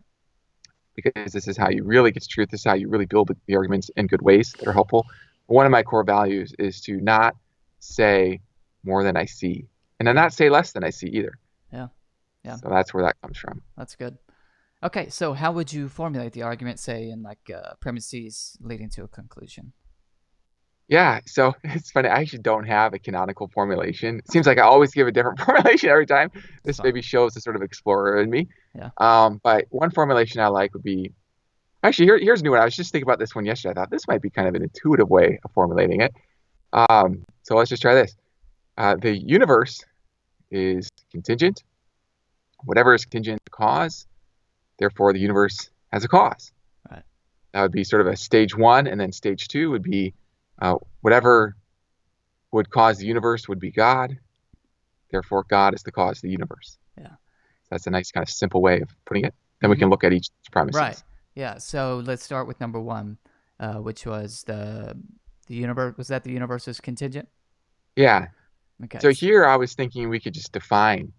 because 0.95 1.33
this 1.33 1.49
is 1.49 1.57
how 1.57 1.69
you 1.69 1.85
really 1.85 2.11
get 2.11 2.23
to 2.23 2.29
truth 2.29 2.49
this 2.51 2.61
is 2.61 2.65
how 2.65 2.75
you 2.75 2.89
really 2.89 3.07
build 3.07 3.31
the 3.47 3.57
arguments 3.57 3.91
in 3.97 4.07
good 4.07 4.23
ways 4.23 4.55
that 4.59 4.67
are 4.69 4.73
helpful 4.73 5.07
one 5.47 5.67
of 5.67 5.73
my 5.73 5.83
core 5.83 6.05
values 6.05 6.55
is 6.59 6.81
to 6.81 7.01
not 7.01 7.37
say 7.81 8.41
more 8.85 9.03
than 9.03 9.17
i 9.17 9.25
see 9.25 9.67
and 9.99 10.07
to 10.07 10.15
not 10.15 10.33
say 10.33 10.49
less 10.49 10.73
than 10.73 10.85
i 10.85 10.91
see 10.91 11.09
either 11.09 11.39
Yeah. 11.73 11.89
Yeah. 12.45 12.57
so 12.57 12.69
that's 12.69 12.95
where 12.95 13.05
that 13.05 13.17
comes 13.23 13.39
from 13.39 13.63
That's 13.77 13.97
good. 13.97 14.19
Okay, 14.83 15.11
so 15.11 15.35
how 15.35 15.53
would 15.53 15.75
you 15.75 15.91
formulate 15.91 16.33
the 16.33 16.43
argument, 16.43 16.79
say, 16.79 17.11
in 17.11 17.23
like 17.23 17.51
uh, 17.55 17.75
premises 17.81 18.57
leading 18.63 18.89
to 18.91 19.05
a 19.05 19.09
conclusion? 19.09 19.75
Yeah, 20.91 21.21
so 21.25 21.55
it's 21.65 21.93
funny. 21.93 22.09
I 22.09 22.21
actually 22.21 22.41
don't 22.41 22.65
have 22.65 22.93
a 22.93 22.99
canonical 22.99 23.49
formulation. 23.49 24.19
It 24.19 24.31
seems 24.31 24.47
like 24.47 24.59
I 24.59 24.63
always 24.63 24.91
give 24.91 25.07
a 25.07 25.13
different 25.13 25.41
formulation 25.47 25.89
every 25.89 26.05
time. 26.05 26.31
This 26.65 26.83
maybe 26.83 27.01
shows 27.01 27.33
the 27.33 27.41
sort 27.41 27.57
of 27.57 27.63
explorer 27.63 28.21
in 28.21 28.29
me. 28.29 28.49
Yeah. 28.75 28.91
Um, 28.99 29.41
but 29.43 29.67
one 29.71 29.91
formulation 29.93 30.41
I 30.41 30.49
like 30.49 30.75
would 30.75 30.83
be 30.83 31.13
actually 31.83 32.07
here, 32.07 32.19
here's 32.19 32.41
a 32.41 32.45
new 32.45 32.51
one. 32.51 32.61
I 32.61 32.65
was 32.65 32.77
just 32.77 32.93
thinking 32.93 33.07
about 33.07 33.21
this 33.21 33.35
one 33.35 33.47
yesterday. 33.47 33.71
I 33.71 33.75
thought 33.75 33.91
this 33.91 34.07
might 34.09 34.21
be 34.21 34.31
kind 34.31 34.49
of 34.49 34.55
an 34.57 34.63
intuitive 34.63 35.09
way 35.09 35.39
of 35.45 35.53
formulating 35.53 36.01
it. 36.01 36.13
Um, 36.73 37.25
so 37.45 37.55
let's 37.55 37.71
just 37.71 37.83
try 37.83 37.95
this. 37.95 38.17
Uh, 38.77 38.97
the 38.97 39.17
universe 39.17 39.85
is 40.51 40.91
contingent. 41.13 41.63
Whatever 42.65 42.95
is 42.95 43.05
contingent 43.05 43.41
to 43.45 43.51
cause, 43.51 44.07
therefore 44.79 45.13
the 45.13 45.21
universe 45.21 45.71
has 45.93 46.05
a 46.05 46.09
cause. 46.09 46.53
Right. 46.91 47.03
That 47.53 47.63
would 47.63 47.73
be 47.73 47.85
sort 47.85 48.03
of 48.03 48.09
a 48.09 48.17
stage 48.17 48.57
one, 48.57 48.87
and 48.87 49.01
then 49.01 49.13
stage 49.13 49.49
two 49.49 49.71
would 49.71 49.83
be 49.83 50.15
uh, 50.61 50.77
whatever 51.01 51.57
would 52.53 52.71
cause 52.71 52.99
the 52.99 53.07
universe 53.07 53.49
would 53.49 53.61
be 53.61 53.71
God. 53.71 54.19
Therefore, 55.11 55.45
God 55.49 55.75
is 55.75 55.83
the 55.83 55.93
cause 55.93 56.19
of 56.19 56.23
the 56.23 56.31
universe. 56.31 56.79
Yeah. 56.99 57.15
That's 57.71 57.87
a 57.87 57.91
nice 57.91 58.11
kind 58.11 58.23
of 58.23 58.31
simple 58.31 58.63
way 58.63 58.81
of 58.81 58.89
putting 59.05 59.25
it. 59.25 59.35
Then 59.61 59.71
we 59.71 59.77
can 59.77 59.91
look 59.91 60.05
at 60.05 60.13
each 60.13 60.29
premises. 60.51 60.81
Right. 60.81 61.03
Yeah. 61.35 61.59
So 61.59 62.03
let's 62.05 62.25
start 62.25 62.47
with 62.47 62.61
number 62.61 62.81
one, 62.81 63.19
uh, 63.59 63.75
which 63.75 64.07
was 64.07 64.45
the 64.45 64.97
the 65.47 65.55
universe. 65.55 65.97
Was 65.97 66.09
that 66.09 66.25
the 66.25 66.33
universe 66.33 66.67
is 66.69 66.81
contingent? 66.81 67.29
Yeah. 67.97 68.29
Okay. 68.85 68.99
So 69.01 69.11
here 69.11 69.45
I 69.45 69.57
was 69.57 69.75
thinking 69.75 70.09
we 70.09 70.21
could 70.21 70.35
just 70.35 70.53
define 70.53 71.13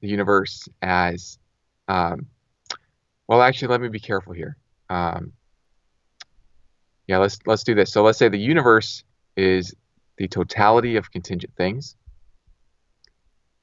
the 0.00 0.08
universe 0.08 0.68
as, 0.82 1.38
um, 1.88 2.26
well, 3.28 3.40
actually, 3.40 3.68
let 3.68 3.80
me 3.80 3.88
be 3.88 4.00
careful 4.00 4.32
here. 4.32 4.56
Um, 4.90 5.32
yeah, 7.06 7.18
let's 7.18 7.38
let's 7.46 7.64
do 7.64 7.74
this. 7.74 7.92
So 7.92 8.02
let's 8.02 8.18
say 8.18 8.28
the 8.28 8.38
universe 8.38 9.04
is 9.36 9.74
the 10.18 10.28
totality 10.28 10.96
of 10.96 11.10
contingent 11.10 11.54
things, 11.56 11.96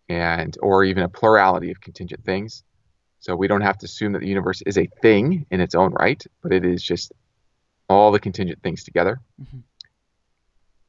and 0.07 0.57
or 0.61 0.83
even 0.83 1.03
a 1.03 1.09
plurality 1.09 1.71
of 1.71 1.81
contingent 1.81 2.23
things. 2.25 2.63
So 3.19 3.35
we 3.35 3.47
don't 3.47 3.61
have 3.61 3.77
to 3.79 3.85
assume 3.85 4.13
that 4.13 4.19
the 4.19 4.27
universe 4.27 4.61
is 4.65 4.77
a 4.77 4.87
thing 5.01 5.45
in 5.51 5.59
its 5.59 5.75
own 5.75 5.91
right, 5.93 6.23
but 6.41 6.53
it 6.53 6.65
is 6.65 6.81
just 6.81 7.11
all 7.89 8.11
the 8.11 8.19
contingent 8.19 8.61
things 8.61 8.83
together. 8.83 9.19
Mhm. 9.41 9.63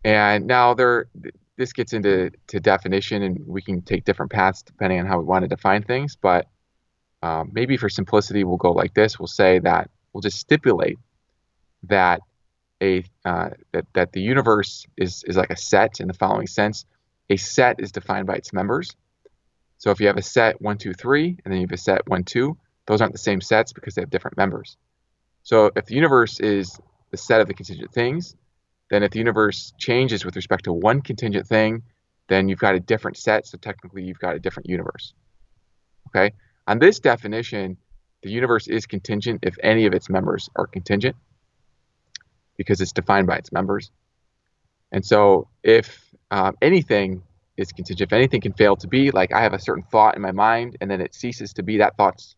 And 0.05 0.47
now 0.47 0.75
there, 0.75 1.09
this 1.57 1.73
gets 1.73 1.93
into 1.93 2.31
to 2.49 2.61
definition, 2.61 3.23
and 3.23 3.47
we 3.47 3.63
can 3.63 3.83
take 3.83 4.05
different 4.05 4.33
paths 4.33 4.63
depending 4.63 5.01
on 5.01 5.07
how 5.07 5.19
we 5.19 5.25
want 5.25 5.43
to 5.43 5.49
define 5.49 5.83
things. 5.83 6.17
But 6.17 6.47
um, 7.23 7.51
maybe 7.53 7.77
for 7.77 7.89
simplicity, 7.89 8.45
we'll 8.45 8.57
go 8.57 8.73
like 8.73 8.95
this: 8.95 9.19
we'll 9.19 9.27
say 9.27 9.59
that 9.61 9.91
we'll 10.13 10.23
just 10.23 10.39
stipulate 10.39 10.99
that 11.85 12.21
a 12.83 13.05
uh, 13.25 13.51
that 13.73 13.87
that 13.95 14.13
the 14.13 14.21
universe 14.21 14.87
is 14.97 15.25
is 15.27 15.37
like 15.37 15.51
a 15.51 15.57
set 15.57 16.01
in 16.01 16.09
the 16.09 16.15
following 16.15 16.47
sense: 16.47 16.85
a 17.29 17.37
set 17.37 17.81
is 17.81 17.93
defined 17.93 18.27
by 18.27 18.35
its 18.35 18.53
members. 18.53 18.97
So 19.79 19.91
if 19.91 20.01
you 20.01 20.09
have 20.09 20.19
a 20.19 20.23
set 20.23 20.61
one, 20.61 20.77
two, 20.77 20.93
three, 20.93 21.39
and 21.45 21.53
then 21.53 21.61
you 21.61 21.67
have 21.67 21.73
a 21.73 21.79
set 21.79 22.09
one, 22.09 22.25
two, 22.25 22.59
those 22.87 23.01
aren't 23.01 23.13
the 23.13 23.19
same 23.19 23.41
sets 23.41 23.73
because 23.73 23.95
they 23.95 24.03
have 24.03 24.11
different 24.11 24.37
members. 24.37 24.77
So 25.43 25.71
if 25.75 25.87
the 25.87 25.95
universe 25.95 26.39
is 26.39 26.79
the 27.11 27.17
set 27.17 27.41
of 27.41 27.47
the 27.47 27.55
contingent 27.55 27.93
things, 27.93 28.37
then 28.91 29.03
if 29.03 29.13
the 29.13 29.19
universe 29.19 29.73
changes 29.79 30.25
with 30.25 30.37
respect 30.37 30.65
to 30.65 30.73
one 30.73 31.01
contingent 31.01 31.47
thing, 31.47 31.83
then 32.29 32.49
you've 32.49 32.59
got 32.59 32.75
a 32.75 32.81
different 32.81 33.17
set. 33.17 33.47
So 33.47 33.57
technically, 33.57 34.03
you've 34.05 34.19
got 34.19 34.37
a 34.37 34.39
different 34.39 34.69
universe. 34.69 35.15
Okay. 36.09 36.35
On 36.67 36.79
this 36.79 37.01
definition, 37.01 37.79
the 38.23 38.31
universe 38.31 38.69
is 38.69 38.85
contingent 38.87 39.41
if 39.45 39.57
any 39.63 39.87
of 39.87 39.95
its 39.95 40.11
members 40.11 40.51
are 40.57 40.67
contingent 40.67 41.17
because 42.61 42.83
it's 42.83 42.93
defined 42.93 43.27
by 43.27 43.37
its 43.37 43.51
members. 43.53 43.91
And 44.93 45.03
so 45.03 45.49
if 45.63 45.87
um, 46.31 46.57
anything 46.61 47.23
is 47.61 47.73
contingent. 47.73 48.09
If 48.09 48.13
anything 48.13 48.41
can 48.41 48.53
fail 48.53 48.77
to 48.77 48.89
be, 48.89 49.11
like 49.11 49.33
I 49.33 49.43
have 49.43 49.53
a 49.53 49.59
certain 49.59 49.85
thought 49.93 50.17
in 50.17 50.23
my 50.23 50.33
mind 50.33 50.77
and 50.81 50.91
then 50.91 51.01
it 51.01 51.15
ceases 51.15 51.53
to 51.55 51.63
be, 51.63 51.79
that 51.79 51.97
thought's 51.97 52.35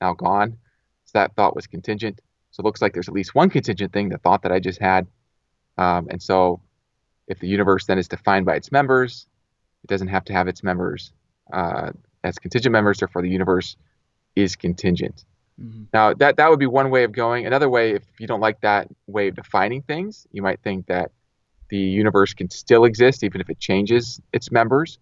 now 0.00 0.14
gone. 0.14 0.58
So 1.04 1.12
that 1.14 1.34
thought 1.36 1.54
was 1.54 1.66
contingent. 1.66 2.20
So 2.50 2.62
it 2.62 2.64
looks 2.64 2.82
like 2.82 2.92
there's 2.92 3.08
at 3.08 3.14
least 3.14 3.34
one 3.34 3.48
contingent 3.48 3.92
thing, 3.92 4.08
the 4.08 4.18
thought 4.18 4.42
that 4.42 4.52
I 4.52 4.58
just 4.58 4.80
had. 4.80 5.06
Um, 5.78 6.08
and 6.10 6.20
so 6.20 6.60
if 7.28 7.38
the 7.38 7.48
universe 7.48 7.86
then 7.86 7.98
is 7.98 8.08
defined 8.08 8.44
by 8.44 8.56
its 8.56 8.72
members, 8.72 9.26
it 9.84 9.88
doesn't 9.88 10.08
have 10.08 10.24
to 10.24 10.32
have 10.32 10.48
its 10.48 10.62
members 10.62 11.12
uh, 11.52 11.92
as 12.24 12.38
contingent 12.38 12.72
members, 12.72 12.98
therefore 12.98 13.22
the 13.22 13.30
universe 13.30 13.76
is 14.36 14.56
contingent. 14.56 15.24
Mm-hmm. 15.62 15.84
Now 15.92 16.14
that 16.14 16.36
that 16.36 16.50
would 16.50 16.58
be 16.58 16.66
one 16.66 16.90
way 16.90 17.04
of 17.04 17.12
going. 17.12 17.46
Another 17.46 17.68
way, 17.68 17.92
if 17.92 18.02
you 18.18 18.26
don't 18.26 18.40
like 18.40 18.60
that 18.62 18.88
way 19.06 19.28
of 19.28 19.34
defining 19.34 19.82
things, 19.82 20.26
you 20.32 20.42
might 20.42 20.60
think 20.62 20.86
that 20.86 21.10
the 21.68 21.78
universe 21.78 22.34
can 22.34 22.50
still 22.50 22.84
exist 22.84 23.22
even 23.22 23.40
if 23.40 23.48
it 23.50 23.60
changes 23.60 24.20
its 24.32 24.50
members. 24.50 24.98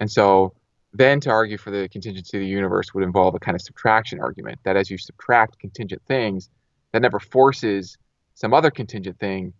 And 0.00 0.10
so 0.10 0.54
then 0.92 1.20
to 1.20 1.30
argue 1.30 1.58
for 1.58 1.70
the 1.70 1.88
contingency 1.88 2.36
of 2.36 2.42
the 2.42 2.46
universe 2.46 2.94
would 2.94 3.04
involve 3.04 3.34
a 3.34 3.38
kind 3.38 3.54
of 3.54 3.62
subtraction 3.62 4.20
argument 4.20 4.60
that 4.64 4.76
as 4.76 4.90
you 4.90 4.98
subtract 4.98 5.58
contingent 5.58 6.02
things, 6.06 6.48
that 6.92 7.02
never 7.02 7.18
forces 7.18 7.98
some 8.34 8.54
other 8.54 8.70
contingent 8.70 9.18
thing 9.18 9.52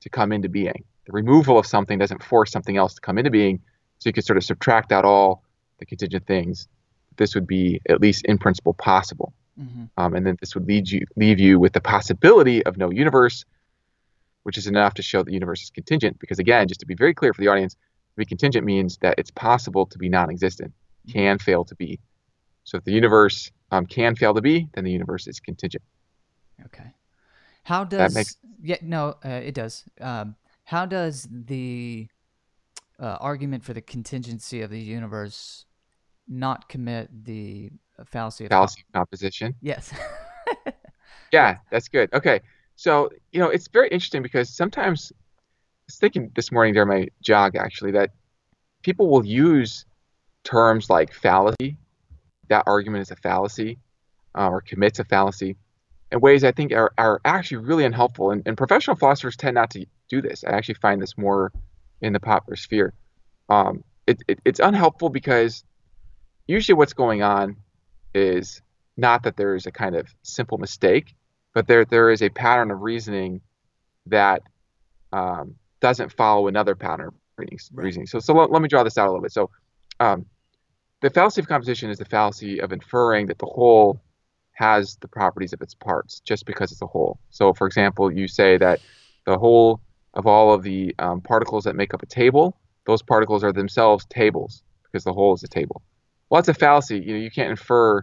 to 0.00 0.08
come 0.08 0.32
into 0.32 0.48
being. 0.48 0.84
The 1.06 1.12
removal 1.12 1.58
of 1.58 1.66
something 1.66 1.98
doesn't 1.98 2.22
force 2.22 2.50
something 2.50 2.76
else 2.76 2.94
to 2.94 3.00
come 3.00 3.18
into 3.18 3.30
being. 3.30 3.60
So 3.98 4.08
you 4.08 4.12
could 4.12 4.24
sort 4.24 4.36
of 4.36 4.44
subtract 4.44 4.92
out 4.92 5.04
all 5.04 5.42
the 5.78 5.86
contingent 5.86 6.26
things. 6.26 6.68
This 7.16 7.34
would 7.34 7.46
be 7.46 7.80
at 7.88 8.00
least 8.00 8.24
in 8.26 8.38
principle 8.38 8.74
possible. 8.74 9.32
Mm-hmm. 9.60 9.84
Um, 9.96 10.14
and 10.14 10.26
then 10.26 10.36
this 10.40 10.54
would 10.54 10.66
lead 10.66 10.88
you 10.88 11.06
leave 11.16 11.40
you 11.40 11.58
with 11.58 11.72
the 11.72 11.80
possibility 11.80 12.64
of 12.64 12.76
no 12.76 12.90
universe, 12.90 13.44
which 14.44 14.56
is 14.56 14.66
enough 14.66 14.94
to 14.94 15.02
show 15.02 15.22
the 15.22 15.32
universe 15.32 15.62
is 15.62 15.70
contingent. 15.70 16.18
Because 16.18 16.38
again, 16.38 16.68
just 16.68 16.80
to 16.80 16.86
be 16.86 16.94
very 16.94 17.14
clear 17.14 17.34
for 17.34 17.40
the 17.40 17.48
audience, 17.48 17.74
to 17.74 18.16
be 18.16 18.24
contingent 18.24 18.64
means 18.64 18.98
that 18.98 19.14
it's 19.18 19.30
possible 19.30 19.86
to 19.86 19.98
be 19.98 20.08
non-existent, 20.08 20.70
mm-hmm. 20.70 21.12
can 21.12 21.38
fail 21.38 21.64
to 21.64 21.74
be. 21.74 21.98
So 22.64 22.78
if 22.78 22.84
the 22.84 22.92
universe 22.92 23.50
um, 23.70 23.86
can 23.86 24.14
fail 24.14 24.34
to 24.34 24.42
be, 24.42 24.68
then 24.74 24.84
the 24.84 24.92
universe 24.92 25.26
is 25.26 25.40
contingent. 25.40 25.82
Okay. 26.66 26.92
How 27.64 27.84
does 27.84 28.14
makes... 28.14 28.36
yeah 28.62 28.76
no 28.82 29.16
uh, 29.24 29.28
it 29.28 29.54
does. 29.54 29.84
Um, 30.00 30.36
how 30.64 30.86
does 30.86 31.26
the 31.30 32.08
uh, 33.00 33.16
argument 33.20 33.64
for 33.64 33.72
the 33.72 33.80
contingency 33.80 34.60
of 34.60 34.70
the 34.70 34.80
universe 34.80 35.64
not 36.28 36.68
commit 36.68 37.24
the 37.24 37.70
fallacy 38.04 38.44
of 38.44 38.50
fallacy 38.50 38.84
comp- 38.92 39.08
composition? 39.10 39.54
Yes. 39.60 39.92
yeah, 41.32 41.56
that's 41.70 41.88
good. 41.88 42.12
Okay. 42.12 42.40
So, 42.76 43.10
you 43.32 43.40
know, 43.40 43.48
it's 43.48 43.68
very 43.68 43.88
interesting 43.88 44.22
because 44.22 44.48
sometimes 44.48 45.12
I 45.12 45.18
was 45.86 45.96
thinking 45.96 46.30
this 46.36 46.52
morning 46.52 46.74
during 46.74 46.88
my 46.88 47.08
jog 47.22 47.56
actually 47.56 47.92
that 47.92 48.10
people 48.82 49.08
will 49.08 49.24
use 49.24 49.84
terms 50.44 50.88
like 50.88 51.12
fallacy, 51.12 51.76
that 52.48 52.64
argument 52.66 53.02
is 53.02 53.10
a 53.10 53.16
fallacy, 53.16 53.78
uh, 54.36 54.48
or 54.48 54.60
commits 54.60 54.98
a 54.98 55.04
fallacy, 55.04 55.56
in 56.12 56.20
ways 56.20 56.44
I 56.44 56.52
think 56.52 56.72
are, 56.72 56.92
are 56.96 57.20
actually 57.24 57.58
really 57.58 57.84
unhelpful. 57.84 58.30
And, 58.30 58.42
and 58.46 58.56
professional 58.56 58.96
philosophers 58.96 59.36
tend 59.36 59.56
not 59.56 59.70
to 59.70 59.84
do 60.08 60.22
this. 60.22 60.44
I 60.44 60.52
actually 60.52 60.76
find 60.76 61.02
this 61.02 61.18
more 61.18 61.52
in 62.00 62.12
the 62.12 62.20
popular 62.20 62.56
sphere. 62.56 62.94
Um, 63.48 63.82
it, 64.06 64.22
it, 64.28 64.40
it's 64.44 64.60
unhelpful 64.60 65.10
because 65.10 65.64
usually 66.46 66.74
what's 66.74 66.94
going 66.94 67.22
on 67.22 67.56
is 68.14 68.62
not 68.96 69.22
that 69.22 69.36
there 69.36 69.54
is 69.54 69.66
a 69.66 69.70
kind 69.70 69.96
of 69.96 70.08
simple 70.22 70.58
mistake, 70.58 71.14
but 71.54 71.66
there 71.66 71.84
there 71.84 72.10
is 72.10 72.22
a 72.22 72.28
pattern 72.28 72.70
of 72.70 72.82
reasoning 72.82 73.40
that 74.06 74.42
um, 75.12 75.54
doesn't 75.80 76.12
follow 76.12 76.48
another 76.48 76.74
pattern 76.74 77.08
of 77.08 77.14
reasoning. 77.72 78.06
So 78.06 78.18
so 78.18 78.34
let, 78.34 78.50
let, 78.50 78.62
me 78.62 78.68
draw 78.68 78.82
this 78.82 78.98
out 78.98 79.06
a 79.06 79.10
little 79.10 79.22
bit. 79.22 79.32
So 79.32 79.50
um, 80.00 80.26
the 81.00 81.10
fallacy 81.10 81.40
of 81.40 81.48
composition 81.48 81.90
is 81.90 81.98
the 81.98 82.04
fallacy 82.04 82.60
of 82.60 82.72
inferring 82.72 83.26
that 83.26 83.38
the 83.38 83.46
whole 83.46 84.00
has 84.52 84.96
the 84.96 85.08
properties 85.08 85.52
of 85.52 85.62
its 85.62 85.74
parts 85.74 86.20
just 86.20 86.44
because 86.44 86.72
it's 86.72 86.82
a 86.82 86.86
whole. 86.86 87.20
So 87.30 87.54
for 87.54 87.66
example, 87.66 88.12
you 88.12 88.26
say 88.26 88.56
that 88.58 88.80
the 89.24 89.38
whole 89.38 89.80
of 90.14 90.26
all 90.26 90.52
of 90.52 90.62
the 90.62 90.94
um, 90.98 91.20
particles 91.20 91.64
that 91.64 91.76
make 91.76 91.94
up 91.94 92.02
a 92.02 92.06
table, 92.06 92.56
those 92.86 93.02
particles 93.02 93.44
are 93.44 93.52
themselves 93.52 94.04
tables 94.06 94.64
because 94.84 95.04
the 95.04 95.12
whole 95.12 95.34
is 95.34 95.44
a 95.44 95.48
table. 95.48 95.82
Well, 96.30 96.40
that's 96.40 96.48
a 96.48 96.54
fallacy. 96.54 96.98
You 96.98 97.14
know, 97.14 97.20
you 97.20 97.30
can't 97.30 97.50
infer 97.50 98.02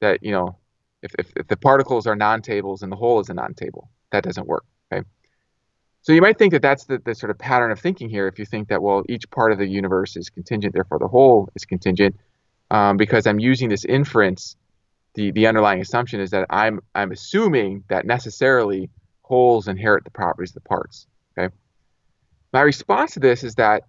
that 0.00 0.22
you 0.22 0.32
know 0.32 0.58
if, 1.02 1.12
if, 1.18 1.32
if 1.36 1.48
the 1.48 1.56
particles 1.56 2.06
are 2.06 2.16
non-tables 2.16 2.82
and 2.82 2.90
the 2.90 2.96
whole 2.96 3.20
is 3.20 3.28
a 3.28 3.34
non-table. 3.34 3.90
That 4.12 4.24
doesn't 4.24 4.46
work. 4.46 4.64
Okay. 4.92 5.06
So 6.02 6.12
you 6.12 6.22
might 6.22 6.38
think 6.38 6.52
that 6.52 6.62
that's 6.62 6.84
the, 6.84 6.98
the 6.98 7.14
sort 7.14 7.30
of 7.30 7.38
pattern 7.38 7.70
of 7.70 7.78
thinking 7.78 8.08
here. 8.08 8.28
If 8.28 8.38
you 8.38 8.46
think 8.46 8.68
that 8.68 8.82
well, 8.82 9.02
each 9.08 9.30
part 9.30 9.52
of 9.52 9.58
the 9.58 9.66
universe 9.66 10.16
is 10.16 10.30
contingent, 10.30 10.74
therefore 10.74 10.98
the 10.98 11.08
whole 11.08 11.50
is 11.54 11.64
contingent, 11.64 12.16
um, 12.70 12.96
because 12.96 13.26
I'm 13.26 13.38
using 13.38 13.68
this 13.68 13.84
inference. 13.84 14.56
The 15.14 15.32
the 15.32 15.46
underlying 15.46 15.80
assumption 15.80 16.20
is 16.20 16.30
that 16.30 16.46
I'm 16.50 16.80
I'm 16.94 17.12
assuming 17.12 17.84
that 17.88 18.06
necessarily 18.06 18.90
wholes 19.22 19.68
inherit 19.68 20.04
the 20.04 20.10
properties 20.10 20.50
of 20.50 20.62
the 20.62 20.68
parts. 20.68 21.06
Okay. 21.36 21.54
My 22.52 22.60
response 22.62 23.12
to 23.12 23.20
this 23.20 23.44
is 23.44 23.56
that 23.56 23.82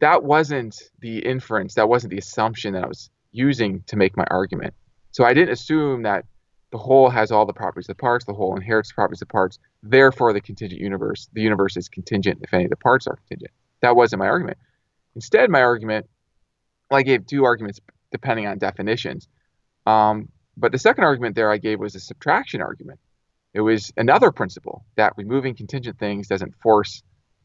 that 0.00 0.24
wasn't 0.24 0.80
the 1.00 1.18
inference, 1.18 1.74
that 1.74 1.88
wasn't 1.88 2.10
the 2.10 2.18
assumption 2.18 2.74
that 2.74 2.84
I 2.84 2.88
was 2.88 3.10
using 3.32 3.82
to 3.86 3.96
make 3.96 4.16
my 4.16 4.24
argument. 4.30 4.74
So 5.12 5.24
I 5.24 5.34
didn't 5.34 5.50
assume 5.52 6.02
that 6.02 6.24
the 6.72 6.78
whole 6.78 7.08
has 7.08 7.30
all 7.30 7.46
the 7.46 7.52
properties 7.52 7.88
of 7.88 7.96
the 7.96 8.00
parts, 8.00 8.24
the 8.24 8.32
whole 8.32 8.56
inherits 8.56 8.88
the 8.88 8.94
properties 8.94 9.22
of 9.22 9.28
the 9.28 9.32
parts, 9.32 9.58
therefore 9.82 10.32
the 10.32 10.40
contingent 10.40 10.80
universe, 10.80 11.28
the 11.32 11.40
universe 11.42 11.76
is 11.76 11.88
contingent 11.88 12.40
if 12.42 12.52
any 12.52 12.64
of 12.64 12.70
the 12.70 12.76
parts 12.76 13.06
are 13.06 13.16
contingent. 13.16 13.52
That 13.80 13.94
wasn't 13.94 14.20
my 14.20 14.26
argument. 14.26 14.58
Instead, 15.14 15.50
my 15.50 15.62
argument, 15.62 16.08
well, 16.90 16.98
I 16.98 17.02
gave 17.02 17.26
two 17.26 17.44
arguments 17.44 17.80
depending 18.10 18.46
on 18.46 18.58
definitions. 18.58 19.28
Um, 19.86 20.28
but 20.56 20.72
the 20.72 20.78
second 20.78 21.04
argument 21.04 21.36
there 21.36 21.50
I 21.50 21.58
gave 21.58 21.78
was 21.78 21.94
a 21.94 22.00
subtraction 22.00 22.60
argument. 22.60 22.98
It 23.52 23.60
was 23.60 23.92
another 23.96 24.32
principle 24.32 24.84
that 24.96 25.12
removing 25.16 25.54
contingent 25.54 25.98
things 25.98 26.26
doesn't 26.26 26.54
force 26.60 27.02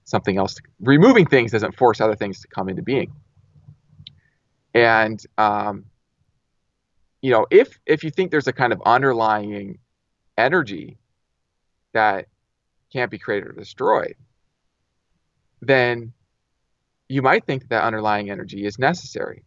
something 0.09 0.37
else. 0.37 0.55
To, 0.55 0.61
removing 0.81 1.25
things 1.25 1.51
doesn't 1.51 1.75
force 1.75 2.01
other 2.01 2.15
things 2.15 2.41
to 2.41 2.47
come 2.47 2.69
into 2.69 2.81
being. 2.81 3.11
And 4.73 5.21
um, 5.37 5.85
you 7.21 7.31
know, 7.31 7.45
if 7.49 7.79
if 7.85 8.03
you 8.03 8.11
think 8.11 8.31
there's 8.31 8.47
a 8.47 8.53
kind 8.53 8.73
of 8.73 8.81
underlying 8.85 9.79
energy 10.37 10.97
that 11.93 12.27
can't 12.91 13.11
be 13.11 13.17
created 13.17 13.49
or 13.49 13.51
destroyed, 13.53 14.15
then 15.61 16.13
you 17.07 17.21
might 17.21 17.45
think 17.45 17.63
that, 17.63 17.69
that 17.69 17.83
underlying 17.83 18.29
energy 18.29 18.65
is 18.65 18.79
necessary, 18.79 19.43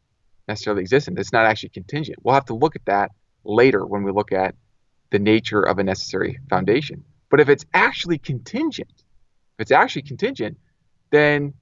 necessarily 0.49 0.83
existent. 0.83 1.19
It's 1.19 1.33
not 1.33 1.47
actually 1.47 1.71
contingent. 1.71 2.19
We'll 2.23 2.35
have 2.35 2.45
to 2.47 2.55
look 2.55 2.77
at 2.77 2.85
that 2.87 3.13
later 3.45 3.87
when 3.87 4.03
we 4.03 4.13
look 4.13 4.33
at 4.33 4.55
the 5.11 5.19
nature 5.19 5.63
of 5.63 5.79
a 5.79 5.85
necessary 5.85 6.39
foundation. 6.51 7.05
But 7.31 7.41
if 7.41 7.49
it's 7.49 7.65
actually 7.73 8.19
contingent, 8.19 9.02
it's 9.63 9.71
actually 9.71 10.03
contingent, 10.03 10.59
then 11.11 11.55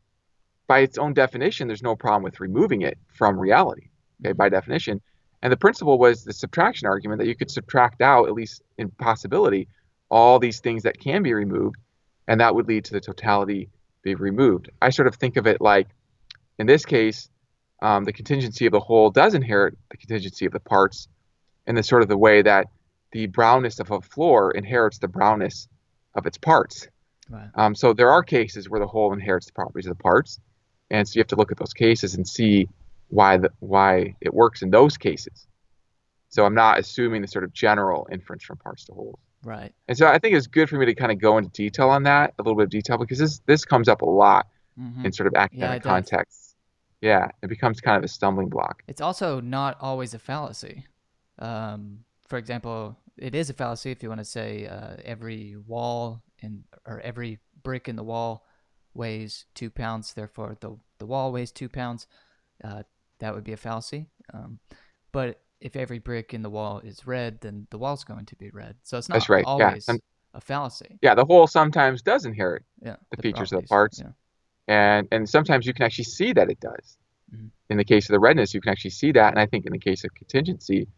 by 0.66 0.80
its 0.80 0.98
own 0.98 1.14
definition, 1.14 1.68
there's 1.68 1.82
no 1.82 1.96
problem 1.96 2.22
with 2.22 2.40
removing 2.40 2.82
it 2.82 2.98
from 3.14 3.38
reality. 3.38 3.90
Okay, 4.22 4.32
by 4.32 4.48
definition, 4.48 5.00
and 5.42 5.52
the 5.52 5.56
principle 5.56 5.98
was 5.98 6.24
the 6.24 6.32
subtraction 6.32 6.86
argument 6.86 7.20
that 7.20 7.26
you 7.26 7.34
could 7.34 7.50
subtract 7.50 8.02
out, 8.02 8.28
at 8.28 8.34
least 8.34 8.62
in 8.76 8.90
possibility, 8.90 9.68
all 10.10 10.38
these 10.38 10.60
things 10.60 10.82
that 10.82 11.00
can 11.00 11.22
be 11.22 11.32
removed, 11.32 11.76
and 12.28 12.40
that 12.40 12.54
would 12.54 12.68
lead 12.68 12.84
to 12.84 12.92
the 12.92 13.00
totality 13.00 13.70
being 14.02 14.18
removed. 14.18 14.70
I 14.82 14.90
sort 14.90 15.08
of 15.08 15.16
think 15.16 15.36
of 15.36 15.46
it 15.46 15.60
like, 15.60 15.88
in 16.58 16.66
this 16.66 16.84
case, 16.84 17.30
um, 17.82 18.04
the 18.04 18.12
contingency 18.12 18.66
of 18.66 18.72
the 18.72 18.80
whole 18.80 19.10
does 19.10 19.34
inherit 19.34 19.76
the 19.90 19.96
contingency 19.96 20.44
of 20.44 20.52
the 20.52 20.60
parts 20.60 21.08
in 21.66 21.74
the 21.74 21.82
sort 21.82 22.02
of 22.02 22.08
the 22.08 22.18
way 22.18 22.42
that 22.42 22.66
the 23.12 23.26
brownness 23.26 23.80
of 23.80 23.90
a 23.90 24.00
floor 24.00 24.50
inherits 24.50 24.98
the 24.98 25.08
brownness 25.08 25.68
of 26.14 26.26
its 26.26 26.38
parts. 26.38 26.88
Right. 27.30 27.48
Um, 27.54 27.74
so 27.74 27.92
there 27.92 28.10
are 28.10 28.22
cases 28.22 28.68
where 28.68 28.80
the 28.80 28.86
whole 28.86 29.12
inherits 29.12 29.46
the 29.46 29.52
properties 29.52 29.86
of 29.86 29.96
the 29.96 30.02
parts, 30.02 30.40
and 30.90 31.08
so 31.08 31.14
you 31.14 31.20
have 31.20 31.28
to 31.28 31.36
look 31.36 31.52
at 31.52 31.58
those 31.58 31.72
cases 31.72 32.16
and 32.16 32.26
see 32.26 32.68
why 33.08 33.36
the, 33.36 33.50
why 33.60 34.14
it 34.20 34.34
works 34.34 34.62
in 34.62 34.70
those 34.70 34.96
cases. 34.98 35.46
So 36.28 36.44
I'm 36.44 36.54
not 36.54 36.78
assuming 36.78 37.22
the 37.22 37.28
sort 37.28 37.44
of 37.44 37.52
general 37.52 38.08
inference 38.10 38.44
from 38.44 38.58
parts 38.58 38.84
to 38.86 38.92
wholes. 38.92 39.18
Right. 39.42 39.72
And 39.88 39.96
so 39.96 40.06
I 40.06 40.18
think 40.18 40.36
it's 40.36 40.46
good 40.46 40.68
for 40.68 40.76
me 40.76 40.86
to 40.86 40.94
kind 40.94 41.10
of 41.10 41.18
go 41.18 41.38
into 41.38 41.50
detail 41.50 41.88
on 41.88 42.02
that, 42.02 42.34
a 42.38 42.42
little 42.42 42.56
bit 42.56 42.64
of 42.64 42.70
detail, 42.70 42.98
because 42.98 43.18
this 43.18 43.40
this 43.46 43.64
comes 43.64 43.88
up 43.88 44.02
a 44.02 44.06
lot 44.06 44.46
mm-hmm. 44.78 45.06
in 45.06 45.12
sort 45.12 45.26
of 45.26 45.34
academic 45.34 45.84
yeah, 45.84 45.90
contexts. 45.90 46.56
Yeah, 47.00 47.28
it 47.42 47.48
becomes 47.48 47.80
kind 47.80 47.96
of 47.96 48.04
a 48.04 48.08
stumbling 48.08 48.48
block. 48.48 48.82
It's 48.86 49.00
also 49.00 49.40
not 49.40 49.78
always 49.80 50.12
a 50.12 50.18
fallacy. 50.18 50.84
Um, 51.38 52.00
for 52.28 52.36
example, 52.36 52.98
it 53.16 53.34
is 53.34 53.50
a 53.50 53.54
fallacy 53.54 53.90
if 53.90 54.02
you 54.02 54.08
want 54.08 54.20
to 54.20 54.24
say 54.24 54.66
uh, 54.66 54.96
every 55.04 55.56
wall 55.66 56.22
in 56.40 56.64
or 56.86 57.00
every 57.00 57.38
brick 57.62 57.88
in 57.88 57.96
the 57.96 58.02
wall 58.02 58.46
weighs 58.94 59.44
two 59.54 59.70
pounds, 59.70 60.14
therefore 60.14 60.56
the 60.60 60.76
the 60.98 61.06
wall 61.06 61.32
weighs 61.32 61.52
two 61.52 61.68
pounds. 61.68 62.06
Uh, 62.62 62.82
that 63.20 63.34
would 63.34 63.44
be 63.44 63.52
a 63.52 63.56
fallacy. 63.56 64.06
Um, 64.32 64.58
but 65.12 65.40
if 65.60 65.76
every 65.76 65.98
brick 65.98 66.32
in 66.32 66.42
the 66.42 66.50
wall 66.50 66.80
is 66.80 67.06
red, 67.06 67.40
then 67.40 67.66
the 67.70 67.78
wall's 67.78 68.04
going 68.04 68.26
to 68.26 68.36
be 68.36 68.50
red. 68.50 68.76
So 68.82 68.96
it's 68.98 69.08
not 69.08 69.16
That's 69.16 69.28
right. 69.28 69.44
always 69.44 69.86
yeah. 69.88 69.96
a 70.34 70.40
fallacy. 70.40 70.98
Yeah, 71.02 71.14
the 71.14 71.24
whole 71.24 71.46
sometimes 71.46 72.02
does 72.02 72.24
inherit 72.24 72.64
yeah, 72.82 72.96
the, 73.10 73.16
the 73.16 73.22
features 73.22 73.52
of 73.52 73.62
the 73.62 73.68
parts. 73.68 74.00
Yeah. 74.00 74.12
and 74.68 75.08
and 75.12 75.28
sometimes 75.28 75.66
you 75.66 75.74
can 75.74 75.84
actually 75.84 76.04
see 76.04 76.32
that 76.32 76.50
it 76.50 76.60
does. 76.60 76.96
Mhm. 77.34 77.50
In 77.68 77.76
the 77.76 77.84
case 77.84 78.08
of 78.08 78.14
the 78.14 78.18
redness, 78.20 78.54
you 78.54 78.60
can 78.60 78.72
actually 78.72 78.90
see 78.90 79.12
that, 79.12 79.30
and 79.30 79.38
I 79.38 79.46
think 79.46 79.66
in 79.66 79.72
the 79.72 79.78
case 79.78 80.04
of 80.04 80.14
contingency, 80.14 80.88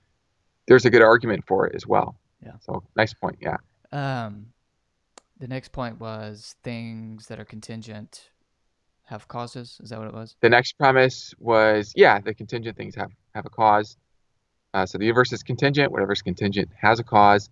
there's 0.67 0.85
a 0.85 0.91
good 0.91 1.03
argument 1.03 1.45
for 1.47 1.67
it 1.67 1.75
as 1.75 1.87
well. 1.87 2.17
Yeah. 2.45 2.53
So 2.61 2.83
nice 2.97 3.15
point. 3.15 3.39
Yeah. 3.41 3.57
Um, 3.93 4.47
the 5.39 5.49
next 5.49 5.73
point 5.73 6.01
was 6.01 6.55
things 6.63 7.27
that 7.27 7.39
are 7.41 7.45
contingent 7.45 8.31
have 9.05 9.29
causes. 9.29 9.79
Is 9.83 9.91
that 9.91 9.99
what 9.99 10.09
it 10.09 10.15
was? 10.15 10.37
The 10.41 10.49
next 10.49 10.79
premise 10.79 11.35
was 11.39 11.93
yeah, 11.97 12.21
the 12.21 12.35
contingent 12.35 12.77
things 12.77 12.95
have 12.95 13.11
have 13.35 13.47
a 13.47 13.51
cause. 13.51 13.97
Uh, 14.75 14.87
so 14.87 14.99
the 14.99 15.05
universe 15.05 15.33
is 15.33 15.43
contingent. 15.43 15.93
Whatever's 15.93 16.23
contingent 16.23 16.71
has 16.81 16.99
a 16.99 17.05
cause. 17.05 17.51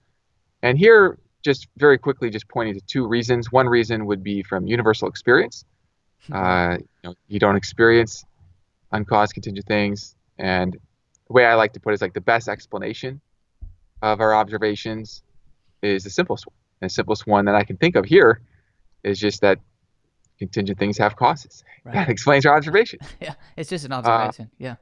And 0.62 0.78
here, 0.78 1.18
just 1.42 1.68
very 1.76 1.98
quickly, 1.98 2.30
just 2.30 2.48
pointing 2.48 2.74
to 2.74 2.80
two 2.80 3.06
reasons. 3.06 3.52
One 3.52 3.66
reason 3.66 4.06
would 4.06 4.22
be 4.22 4.42
from 4.42 4.66
universal 4.66 5.08
experience. 5.08 5.64
Uh, 6.30 6.76
you, 6.78 7.08
know, 7.08 7.14
you 7.28 7.38
don't 7.40 7.56
experience 7.56 8.26
uncaused 8.92 9.32
contingent 9.32 9.66
things. 9.66 10.14
And 10.38 10.76
the 11.30 11.34
way 11.34 11.44
I 11.46 11.54
like 11.54 11.72
to 11.74 11.80
put 11.80 11.90
it 11.92 11.94
is 11.94 12.02
like 12.02 12.12
the 12.12 12.20
best 12.20 12.48
explanation 12.48 13.20
of 14.02 14.20
our 14.20 14.34
observations 14.34 15.22
is 15.80 16.02
the 16.02 16.10
simplest 16.10 16.44
one. 16.44 16.54
And 16.82 16.90
the 16.90 16.92
simplest 16.92 17.24
one 17.24 17.44
that 17.44 17.54
I 17.54 17.62
can 17.62 17.76
think 17.76 17.94
of 17.94 18.04
here 18.04 18.40
is 19.04 19.20
just 19.20 19.40
that 19.42 19.58
contingent 20.40 20.76
things 20.80 20.98
have 20.98 21.14
causes. 21.14 21.62
That 21.84 22.08
explains 22.08 22.46
our 22.46 22.56
observation. 22.56 22.98
yeah, 23.20 23.34
it's 23.56 23.70
just 23.70 23.84
an 23.84 23.92
Uh, 23.92 23.98
observation. 23.98 24.50
yeah. 24.58 24.74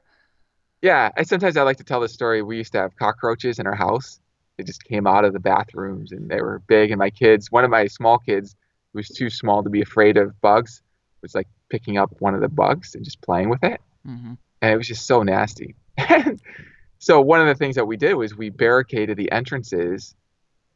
Yeah, 0.81 1.11
I 1.19 1.25
sometimes 1.25 1.59
I 1.59 1.63
like 1.65 1.77
to 1.79 1.85
tell 1.85 2.01
the 2.01 2.09
story. 2.09 2.41
We 2.41 2.57
used 2.57 2.73
to 2.73 2.79
have 2.79 2.97
cockroaches 2.97 3.59
in 3.59 3.67
our 3.67 3.75
house. 3.75 4.19
They 4.57 4.65
just 4.65 4.85
came 4.85 5.07
out 5.07 5.25
of 5.27 5.35
the 5.35 5.41
bathrooms 5.41 6.13
and 6.13 6.31
they 6.31 6.41
were 6.41 6.61
big. 6.67 6.91
And 6.93 6.99
my 6.99 7.11
kids, 7.11 7.53
one 7.53 7.65
of 7.65 7.71
my 7.71 7.89
small 7.89 8.19
kids, 8.19 8.57
who 8.93 9.01
was 9.01 9.09
too 9.09 9.29
small 9.29 9.63
to 9.63 9.69
be 9.69 9.83
afraid 9.83 10.17
of 10.17 10.41
bugs, 10.41 10.81
was 11.21 11.35
like 11.35 11.49
picking 11.69 11.99
up 11.99 12.11
one 12.21 12.35
of 12.35 12.41
the 12.41 12.49
bugs 12.49 12.95
and 12.95 13.05
just 13.05 13.21
playing 13.21 13.51
with 13.51 13.63
it. 13.65 13.81
Mm-hmm. 14.07 14.35
And 14.63 14.73
it 14.73 14.77
was 14.79 14.87
just 14.89 15.07
so 15.07 15.23
nasty. 15.23 15.75
And 15.99 16.41
so 16.99 17.21
one 17.21 17.41
of 17.41 17.47
the 17.47 17.55
things 17.55 17.75
that 17.77 17.87
we 17.87 17.97
did 17.97 18.15
was 18.15 18.37
we 18.37 18.51
barricaded 18.51 19.17
the 19.17 19.31
entrances, 19.33 20.15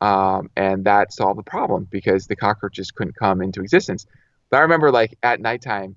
um, 0.01 0.51
and 0.57 0.85
that 0.85 1.13
solved 1.13 1.39
the 1.39 1.45
problem 1.45 1.87
because 1.91 2.27
the 2.27 2.37
cockroaches 2.37 2.91
couldn't 2.91 3.17
come 3.17 3.41
into 3.41 3.61
existence. 3.61 4.07
But 4.51 4.59
I 4.59 4.61
remember 4.61 4.91
like 4.91 5.17
at 5.23 5.41
nighttime 5.41 5.97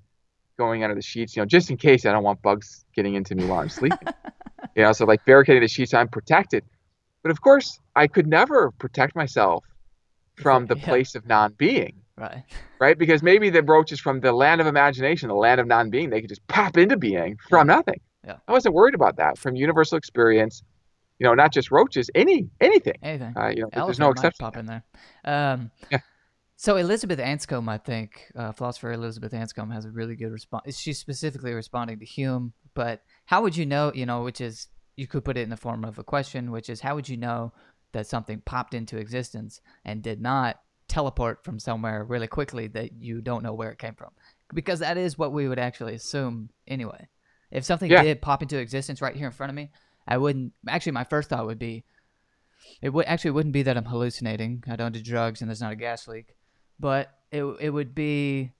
going 0.57 0.83
under 0.83 0.95
the 0.95 1.01
sheets, 1.01 1.35
you 1.35 1.41
know, 1.41 1.45
just 1.45 1.69
in 1.69 1.77
case 1.77 2.05
I 2.05 2.11
don't 2.11 2.23
want 2.23 2.41
bugs 2.41 2.85
getting 2.95 3.15
into 3.15 3.35
me 3.35 3.43
while 3.45 3.59
I'm 3.59 3.69
sleeping. 3.69 4.07
you 4.75 4.83
know, 4.83 4.93
so 4.93 5.05
like 5.05 5.25
barricading 5.25 5.61
the 5.61 5.67
sheets, 5.67 5.93
I'm 5.93 6.07
protected. 6.07 6.63
But 7.23 7.31
of 7.31 7.41
course, 7.41 7.79
I 7.95 8.07
could 8.07 8.27
never 8.27 8.71
protect 8.71 9.15
myself 9.15 9.63
from 10.35 10.67
the 10.67 10.75
Yeah. 10.75 10.85
place 10.85 11.15
of 11.15 11.25
non-being, 11.25 12.01
Right. 12.17 12.43
right? 12.79 12.97
Because 12.97 13.23
maybe 13.23 13.49
the 13.49 13.63
roaches 13.63 13.99
from 13.99 14.19
the 14.19 14.31
land 14.31 14.61
of 14.61 14.67
imagination, 14.67 15.29
the 15.29 15.35
land 15.35 15.59
of 15.59 15.67
non-being, 15.67 16.09
they 16.09 16.21
could 16.21 16.29
just 16.29 16.45
pop 16.47 16.77
into 16.77 16.97
being 16.97 17.37
from 17.49 17.67
nothing. 17.67 17.99
Yeah. 18.25 18.37
I 18.47 18.51
wasn't 18.51 18.75
worried 18.75 18.95
about 18.95 19.17
that. 19.17 19.37
From 19.37 19.55
universal 19.55 19.97
experience, 19.97 20.63
you 21.19 21.25
know, 21.25 21.33
not 21.33 21.53
just 21.53 21.71
roaches, 21.71 22.09
any 22.15 22.49
anything. 22.59 22.95
Anything. 23.01 23.33
Uh, 23.37 23.49
you 23.49 23.61
know, 23.61 23.85
there's 23.85 23.99
no 23.99 24.09
exception. 24.09 24.43
pop 24.43 24.57
in 24.57 24.65
there. 24.65 24.83
Um, 25.23 25.71
Yeah. 25.91 25.99
So 26.57 26.77
Elizabeth 26.77 27.19
Anscombe, 27.19 27.67
I 27.69 27.77
think, 27.77 28.31
uh, 28.33 28.53
philosopher 28.53 28.93
Elizabeth 28.93 29.33
Anscombe 29.33 29.73
has 29.73 29.83
a 29.83 29.91
really 29.91 30.15
good 30.15 30.31
response. 30.31 30.77
She's 30.77 30.97
specifically 30.97 31.53
responding 31.53 31.99
to 31.99 32.05
Hume, 32.05 32.53
but 32.73 33.01
how 33.25 33.41
would 33.41 33.57
you 33.57 33.65
know? 33.65 33.91
You 33.93 34.05
know, 34.05 34.23
which 34.23 34.39
is 34.39 34.69
you 34.95 35.05
could 35.05 35.25
put 35.25 35.37
it 35.37 35.41
in 35.41 35.49
the 35.49 35.57
form 35.57 35.83
of 35.83 35.99
a 35.99 36.03
question, 36.03 36.51
which 36.51 36.69
is 36.69 36.79
how 36.79 36.95
would 36.95 37.09
you 37.09 37.17
know 37.17 37.51
that 37.91 38.07
something 38.07 38.41
popped 38.45 38.73
into 38.73 38.97
existence 38.97 39.59
and 39.83 40.01
did 40.01 40.21
not 40.21 40.61
teleport 40.87 41.43
from 41.43 41.59
somewhere 41.59 42.05
really 42.05 42.27
quickly 42.27 42.67
that 42.67 42.93
you 42.93 43.19
don't 43.19 43.43
know 43.43 43.53
where 43.53 43.71
it 43.71 43.77
came 43.79 43.95
from? 43.95 44.11
Because 44.53 44.79
that 44.79 44.97
is 44.97 45.17
what 45.17 45.33
we 45.33 45.49
would 45.49 45.59
actually 45.59 45.95
assume 45.95 46.49
anyway. 46.67 47.09
If 47.55 47.63
something 47.63 47.89
Yeah. 47.89 48.03
did 48.03 48.21
pop 48.21 48.41
into 48.41 48.57
existence 48.57 49.01
right 49.01 49.15
here 49.15 49.27
in 49.27 49.31
front 49.31 49.49
of 49.49 49.55
me, 49.55 49.71
I 50.07 50.17
wouldn't. 50.17 50.53
Actually, 50.67 50.91
my 50.91 51.05
first 51.05 51.29
thought 51.29 51.45
would 51.45 51.57
be 51.59 51.85
it 52.81 52.89
would 52.89 53.05
actually 53.05 53.31
wouldn't 53.31 53.53
be 53.53 53.63
that 53.63 53.77
I'm 53.77 53.85
hallucinating. 53.85 54.63
I 54.67 54.75
don't 54.75 54.91
do 54.91 55.01
drugs 55.01 55.41
and 55.41 55.49
there's 55.49 55.61
not 55.61 55.71
a 55.71 55.75
gas 55.77 56.07
leak, 56.07 56.35
but 56.79 57.09
it 57.31 57.43
it 57.61 57.69
would 57.69 57.95
be 57.95 58.51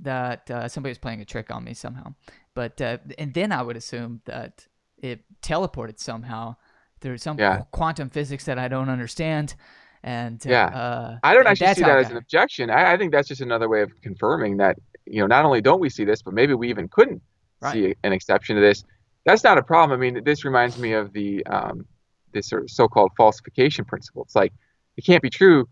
that 0.00 0.50
uh, 0.50 0.68
somebody 0.68 0.90
was 0.90 0.98
playing 0.98 1.20
a 1.22 1.24
trick 1.24 1.50
on 1.50 1.64
me 1.64 1.74
somehow. 1.74 2.14
But 2.54 2.80
uh, 2.80 2.98
and 3.18 3.32
then 3.32 3.52
I 3.52 3.62
would 3.62 3.76
assume 3.76 4.20
that 4.26 4.66
it 4.98 5.24
teleported 5.40 5.98
somehow 5.98 6.56
through 7.00 7.18
some 7.18 7.38
Yeah. 7.38 7.62
quantum 7.70 8.10
physics 8.10 8.44
that 8.44 8.58
I 8.58 8.68
don't 8.68 8.90
understand. 8.90 9.54
And 10.02 10.44
uh, 10.46 10.50
Yeah. 10.50 10.64
uh, 10.66 11.18
I 11.22 11.34
don't 11.34 11.46
actually 11.46 11.74
see 11.74 11.82
that 11.82 11.98
as 11.98 12.10
an 12.10 12.16
objection. 12.16 12.68
I, 12.70 12.92
I 12.92 12.96
think 12.98 13.12
that's 13.12 13.28
just 13.28 13.40
another 13.40 13.68
way 13.68 13.82
of 13.82 13.90
confirming 14.02 14.58
that, 14.58 14.76
you 15.06 15.20
know, 15.20 15.26
not 15.26 15.44
only 15.44 15.60
don't 15.60 15.80
we 15.80 15.88
see 15.88 16.04
this, 16.04 16.22
but 16.22 16.34
maybe 16.34 16.54
we 16.54 16.68
even 16.70 16.88
couldn't 16.88 17.22
Right. 17.62 17.72
see 17.72 17.94
an 18.02 18.12
exception 18.12 18.56
to 18.56 18.62
this. 18.62 18.84
That's 19.24 19.44
not 19.44 19.58
a 19.58 19.62
problem. 19.62 19.98
I 19.98 20.00
mean, 20.00 20.24
this 20.24 20.44
reminds 20.44 20.78
me 20.78 20.92
of 20.92 21.12
the 21.12 21.46
um, 21.46 21.86
this 22.32 22.48
sort 22.48 22.62
of 22.62 22.70
so-called 22.70 23.12
falsification 23.16 23.84
principle. 23.84 24.22
It's 24.22 24.34
like 24.34 24.52
it 24.96 25.04
can't 25.04 25.22
be 25.22 25.30
true. 25.30 25.68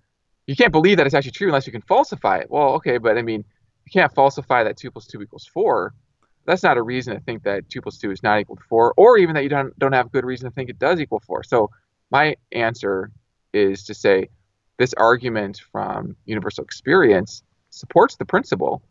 You 0.47 0.57
can't 0.57 0.73
believe 0.73 0.97
that 0.97 1.07
it's 1.07 1.15
actually 1.15 1.33
true 1.33 1.49
unless 1.49 1.67
you 1.67 1.73
can 1.73 1.83
falsify 1.83 2.39
it. 2.39 2.51
Well, 2.51 2.71
okay, 2.75 2.99
but 2.99 3.19
I 3.19 3.23
mean, 3.23 3.45
you 3.85 3.93
can't 3.93 4.13
falsify 4.15 4.65
that 4.65 4.77
two 4.77 4.91
plus 4.91 5.07
two 5.07 5.21
equals 5.21 5.47
four. 5.53 5.95
That's 6.47 6.63
not 6.63 6.77
a 6.77 6.83
reason 6.83 7.15
to 7.15 7.21
think 7.21 7.43
that 7.45 7.69
two 7.69 7.83
plus 7.83 7.99
two 7.99 8.11
is 8.11 8.23
not 8.23 8.41
equal 8.41 8.57
to 8.57 8.63
four, 8.69 8.95
or 8.97 9.19
even 9.19 9.35
that 9.35 9.43
you 9.43 9.49
don't 9.49 9.77
don't 9.79 9.93
have 9.93 10.13
good 10.13 10.25
reason 10.25 10.49
to 10.49 10.55
think 10.55 10.71
it 10.71 10.79
does 10.79 11.01
equal 11.01 11.21
four. 11.21 11.43
So 11.43 11.71
my 12.11 12.37
answer 12.53 13.11
is 13.53 13.85
to 13.85 13.95
say 13.95 14.29
this 14.79 14.95
argument 14.95 15.61
from 15.73 16.17
universal 16.25 16.65
experience 16.65 17.43
supports 17.71 18.17
the 18.17 18.25
principle, 18.25 18.83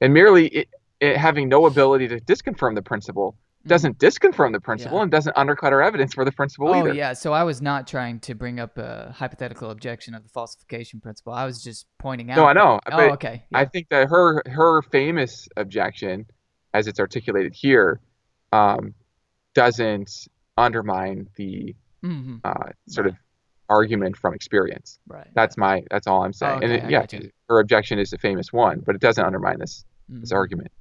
and 0.00 0.14
merely 0.14 0.46
it, 0.48 0.68
it 1.04 1.16
having 1.16 1.48
no 1.48 1.66
ability 1.66 2.08
to 2.08 2.20
disconfirm 2.20 2.74
the 2.74 2.82
principle 2.82 3.36
doesn't 3.66 3.98
disconfirm 3.98 4.52
the 4.52 4.60
principle. 4.60 4.98
Yeah. 4.98 5.02
and 5.04 5.10
doesn't 5.10 5.34
undercut 5.38 5.72
our 5.72 5.80
evidence 5.80 6.12
for 6.12 6.22
the 6.24 6.32
principle 6.32 6.68
either. 6.68 6.76
Oh 6.76 6.80
either. 6.90 6.94
yeah, 6.94 7.12
so 7.14 7.32
I 7.32 7.44
was 7.44 7.62
not 7.62 7.86
trying 7.86 8.20
to 8.20 8.34
bring 8.34 8.60
up 8.60 8.76
a 8.76 9.14
hypothetical 9.16 9.70
objection 9.70 10.14
of 10.14 10.22
the 10.22 10.28
falsification 10.28 11.00
principle. 11.00 11.32
I 11.32 11.46
was 11.46 11.62
just 11.62 11.86
pointing 11.98 12.30
out. 12.30 12.36
No, 12.36 12.44
I 12.44 12.52
know. 12.52 12.78
Oh, 12.92 13.10
okay. 13.12 13.44
I 13.54 13.64
think 13.64 13.88
that 13.88 14.08
her 14.10 14.42
her 14.46 14.82
famous 14.82 15.48
objection, 15.56 16.26
as 16.74 16.86
it's 16.88 17.00
articulated 17.00 17.54
here, 17.54 18.00
um, 18.52 18.92
doesn't 19.54 20.10
undermine 20.58 21.28
the 21.36 21.74
hmm 22.02 22.36
uh, 22.44 22.52
sort 22.88 23.06
Right. 23.06 23.14
of 23.14 23.18
argument 23.70 24.16
from 24.18 24.34
experience. 24.34 24.98
Right. 25.08 25.28
That's 25.34 25.56
my 25.56 25.82
that's 25.90 26.06
all 26.06 26.22
I'm 26.22 26.34
saying. 26.34 26.56
okay, 26.62 26.64
and 26.66 26.72
it, 26.84 26.90
yeah, 26.90 27.06
her 27.48 27.60
objection 27.60 27.98
is 27.98 28.12
a 28.12 28.18
famous 28.18 28.52
one, 28.52 28.80
but 28.84 28.94
it 28.94 29.00
doesn't 29.00 29.24
undermine 29.24 29.58
this 29.58 29.84
this 30.10 30.32
Mhm. 30.32 30.36
argument. 30.36 30.72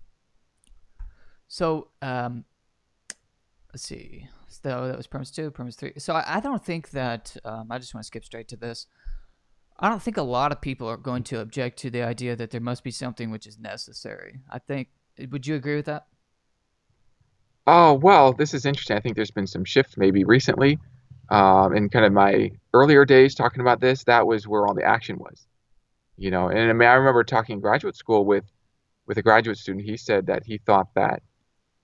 So, 1.54 1.89
um, 2.02 2.46
let's 3.72 3.84
see. 3.84 4.28
So 4.48 4.88
that 4.88 4.98
was 4.98 5.06
premise 5.06 5.30
two, 5.30 5.52
premise 5.52 5.76
three. 5.76 5.94
So 6.00 6.16
I, 6.16 6.38
I 6.38 6.39
don't 6.39 6.66
think 6.66 6.89
that. 6.89 7.38
Um, 7.46 7.68
I 7.70 7.78
just 7.78 7.94
want 7.94 8.02
to 8.02 8.08
skip 8.08 8.26
straight 8.26 8.48
to 8.48 8.56
this. 8.56 8.88
I 9.80 9.88
don't 9.88 10.02
think 10.02 10.18
a 10.18 10.24
lot 10.24 10.52
of 10.52 10.62
people 10.62 10.88
are 10.88 10.98
going 10.98 11.22
to 11.26 11.42
object 11.42 11.78
to 11.82 11.92
the 11.92 12.02
idea 12.02 12.36
that 12.36 12.50
there 12.50 12.60
must 12.60 12.84
be 12.84 12.89
something 12.89 13.30
which 13.30 13.46
is 13.46 13.60
necessary. 13.60 14.39
I 14.50 14.58
think. 14.58 14.88
Would 15.30 15.46
you 15.46 15.54
agree 15.54 15.76
with 15.76 15.86
that? 15.86 16.08
Oh, 17.68 17.94
well, 17.94 18.34
this 18.34 18.56
is 18.56 18.66
interesting. 18.66 18.98
I 18.98 19.00
think 19.00 19.16
there's 19.16 19.30
been 19.30 19.46
some 19.46 19.63
shift 19.63 19.96
maybe 19.96 20.24
recently. 20.24 20.80
Um, 21.30 21.76
in 21.76 21.88
kind 21.88 22.04
of 22.04 22.13
my 22.13 22.50
earlier 22.74 23.06
days 23.06 23.36
talking 23.36 23.62
about 23.62 23.80
this, 23.80 24.04
that 24.06 24.26
was 24.26 24.48
where 24.48 24.66
all 24.66 24.74
the 24.74 24.84
action 24.84 25.20
was. 25.20 25.46
You 26.18 26.32
know, 26.32 26.48
and 26.48 26.72
I 26.72 26.74
mean, 26.74 26.89
I 26.89 26.94
remember 26.94 27.24
talking 27.24 27.54
in 27.54 27.60
graduate 27.60 27.96
school 27.96 28.26
with 28.26 28.46
with 29.06 29.20
a 29.20 29.22
graduate 29.22 29.60
student. 29.60 29.86
He 29.86 29.98
said 29.98 30.26
that 30.26 30.44
he 30.44 30.58
thought 30.58 30.88
that 30.96 31.22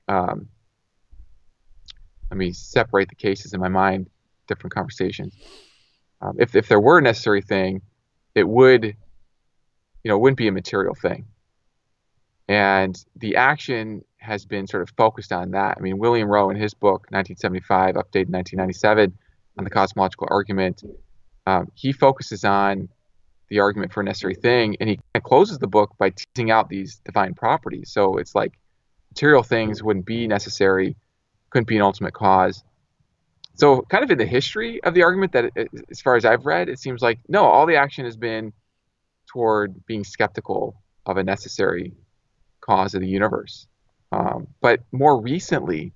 um, 0.10 0.50
let 2.30 2.38
me 2.38 2.52
separate 2.52 3.10
the 3.10 3.16
cases 3.16 3.54
in 3.54 3.62
my 3.62 3.70
mind, 3.70 4.10
different 4.48 4.74
conversations. 4.74 5.34
Um, 6.22 6.36
if 6.40 6.56
if 6.56 6.68
there 6.68 6.80
were 6.80 6.98
a 6.98 7.02
necessary 7.02 7.42
thing, 7.42 7.82
it 8.36 8.48
would, 8.48 8.84
you 8.84 8.96
know, 10.06 10.18
wouldn't 10.18 10.38
be 10.38 10.48
a 10.48 10.52
material 10.52 10.96
thing. 10.96 11.26
And 12.48 13.02
the 13.16 13.36
action 13.36 14.04
has 14.18 14.46
been 14.46 14.68
sort 14.68 14.84
of 14.84 14.90
focused 14.98 15.32
on 15.32 15.52
that. 15.52 15.78
I 15.78 15.82
mean, 15.82 15.98
William 16.00 16.28
Rowe 16.28 16.50
in 16.50 16.58
his 16.58 16.74
book, 16.74 17.06
1975, 17.12 17.96
updated 17.96 18.30
1997, 18.34 19.18
on 19.58 19.64
the 19.64 19.70
cosmological 19.70 20.28
argument, 20.32 20.84
um, 21.46 21.72
he 21.76 21.92
focuses 21.92 22.44
on 22.44 22.90
the 23.50 23.60
argument 23.60 23.94
for 23.94 24.02
a 24.02 24.04
necessary 24.04 24.36
thing, 24.36 24.76
and 24.80 24.90
he 24.90 25.00
closes 25.24 25.60
the 25.60 25.68
book 25.68 25.96
by 25.98 26.12
teasing 26.12 26.52
out 26.52 26.70
these 26.70 27.02
divine 27.06 27.34
properties. 27.34 27.92
So 27.92 28.18
it's 28.18 28.36
like 28.36 28.54
material 29.20 29.44
things 29.44 29.84
wouldn't 29.84 30.06
be 30.06 30.28
necessary, 30.28 30.96
couldn't 31.50 31.68
be 31.68 31.76
an 31.76 31.82
ultimate 31.82 32.14
cause. 32.14 32.64
So, 33.56 33.82
kind 33.82 34.02
of 34.02 34.10
in 34.12 34.18
the 34.18 34.26
history 34.26 34.82
of 34.84 34.94
the 34.94 35.04
argument, 35.04 35.34
that 35.34 35.52
it- 35.58 35.68
as 35.92 36.00
far 36.00 36.16
as 36.16 36.24
I've 36.24 36.46
read, 36.46 36.70
it 36.70 36.80
seems 36.80 37.02
like 37.02 37.20
no, 37.28 37.44
all 37.44 37.66
the 37.66 37.76
action 37.76 38.06
has 38.06 38.16
been 38.16 38.54
toward 39.28 39.86
being 39.86 40.06
skeptical 40.06 40.82
of 41.06 41.18
a 41.18 41.24
necessary 41.24 41.98
cause 42.62 42.96
of 42.96 43.02
the 43.02 43.10
universe. 43.10 43.68
Um, 44.14 44.48
but 44.62 44.80
more 44.94 45.20
recently, 45.22 45.92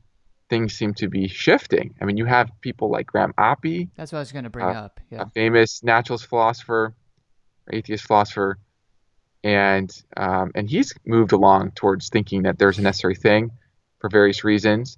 things 0.50 0.74
seem 0.74 0.94
to 0.96 1.08
be 1.08 1.30
shifting. 1.30 1.96
I 2.02 2.06
mean, 2.06 2.18
you 2.18 2.26
have 2.26 2.52
people 2.60 2.90
like 2.92 3.08
Graham 3.08 3.32
Oppy, 3.38 3.88
That's 3.96 4.12
what 4.12 4.18
I 4.20 4.22
was 4.22 4.34
going 4.34 4.44
to 4.44 4.50
bring 4.50 4.66
Uh, 4.66 4.72
up. 4.86 5.00
Yeah. 5.10 5.22
a 5.22 5.30
famous 5.30 5.82
naturalist 5.82 6.26
philosopher, 6.28 6.94
atheist 7.72 8.06
philosopher, 8.06 8.60
and 9.44 10.04
um, 10.18 10.52
and 10.56 10.70
he's 10.70 10.94
moved 11.06 11.32
along 11.32 11.72
towards 11.72 12.10
thinking 12.10 12.44
that 12.44 12.58
there's 12.58 12.80
a 12.80 12.82
necessary 12.82 13.16
thing 13.16 13.52
for 14.00 14.10
various 14.10 14.44
reasons. 14.44 14.98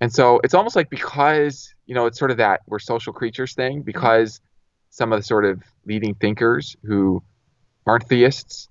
And 0.00 0.12
so 0.12 0.40
it's 0.44 0.54
almost 0.54 0.76
like 0.76 0.90
because 0.90 1.74
you 1.86 1.94
know 1.94 2.06
it's 2.06 2.18
sort 2.18 2.30
of 2.30 2.36
that 2.38 2.60
we're 2.66 2.78
social 2.78 3.12
creatures 3.12 3.54
thing 3.54 3.82
because 3.82 4.40
some 4.90 5.12
of 5.12 5.18
the 5.18 5.24
sort 5.24 5.44
of 5.44 5.62
leading 5.86 6.14
thinkers 6.14 6.76
who 6.84 7.22
aren't 7.86 8.08
theists 8.08 8.68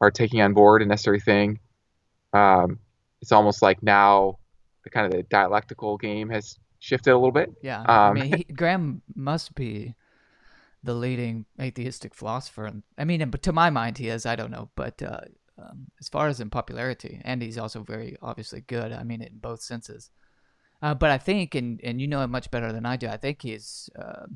are 0.00 0.10
taking 0.10 0.40
on 0.40 0.52
board 0.52 0.82
a 0.82 0.86
necessary 0.86 1.20
thing. 1.20 1.58
Um, 2.32 2.78
it's 3.22 3.32
almost 3.32 3.62
like 3.62 3.82
now 3.82 4.38
the 4.82 4.90
kind 4.90 5.06
of 5.06 5.12
the 5.12 5.22
dialectical 5.24 5.96
game 5.96 6.28
has 6.28 6.58
shifted 6.80 7.12
a 7.12 7.16
little 7.16 7.32
bit. 7.32 7.50
Yeah, 7.62 7.80
Um, 7.80 7.86
I 7.88 8.12
mean, 8.12 8.36
he, 8.36 8.44
Graham 8.44 9.00
must 9.14 9.54
be 9.54 9.94
the 10.84 10.94
leading 10.94 11.46
atheistic 11.60 12.14
philosopher. 12.14 12.66
and- 12.66 12.82
I 12.98 13.04
mean, 13.04 13.28
but 13.30 13.42
to 13.42 13.52
my 13.52 13.70
mind, 13.70 13.98
he 13.98 14.08
is. 14.08 14.26
I 14.26 14.36
don't 14.36 14.50
know, 14.50 14.68
but 14.76 15.02
uh, 15.02 15.20
um, 15.58 15.86
as 16.00 16.08
far 16.08 16.28
as 16.28 16.40
in 16.40 16.50
popularity, 16.50 17.20
and 17.24 17.40
he's 17.42 17.58
also 17.58 17.82
very 17.82 18.16
obviously 18.20 18.60
good. 18.60 18.92
I 18.92 19.02
mean, 19.04 19.22
in 19.22 19.38
both 19.38 19.62
senses. 19.62 20.10
Uh, 20.82 20.94
but 20.94 21.10
I 21.10 21.18
think, 21.18 21.54
and 21.54 21.80
and 21.82 22.00
you 22.00 22.06
know 22.08 22.22
it 22.22 22.28
much 22.28 22.50
better 22.50 22.70
than 22.72 22.84
I 22.86 22.96
do. 22.96 23.08
I 23.08 23.16
think 23.16 23.40
he's 23.42 23.88
uh, 23.98 24.26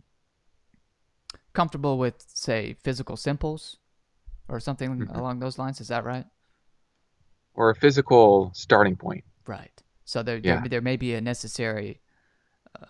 comfortable 1.53 1.99
with, 1.99 2.25
say, 2.29 2.75
physical 2.83 3.17
simples, 3.17 3.79
or 4.49 4.61
something 4.61 4.91
Mhm. 5.01 5.17
along 5.17 5.41
those 5.41 5.59
lines. 5.59 5.81
Is 5.81 5.89
that 5.89 6.05
right? 6.05 6.27
or 7.55 7.71
a 7.71 7.75
physical 7.75 8.53
starting 8.55 8.95
point. 8.95 9.25
Right. 9.45 9.83
So 10.05 10.23
there, 10.23 10.37
Yeah. 10.37 10.61
there, 10.61 10.69
there 10.69 10.81
may 10.81 10.97
be 10.97 11.15
a 11.15 11.21
necessary 11.21 12.01
uh, 12.81 12.87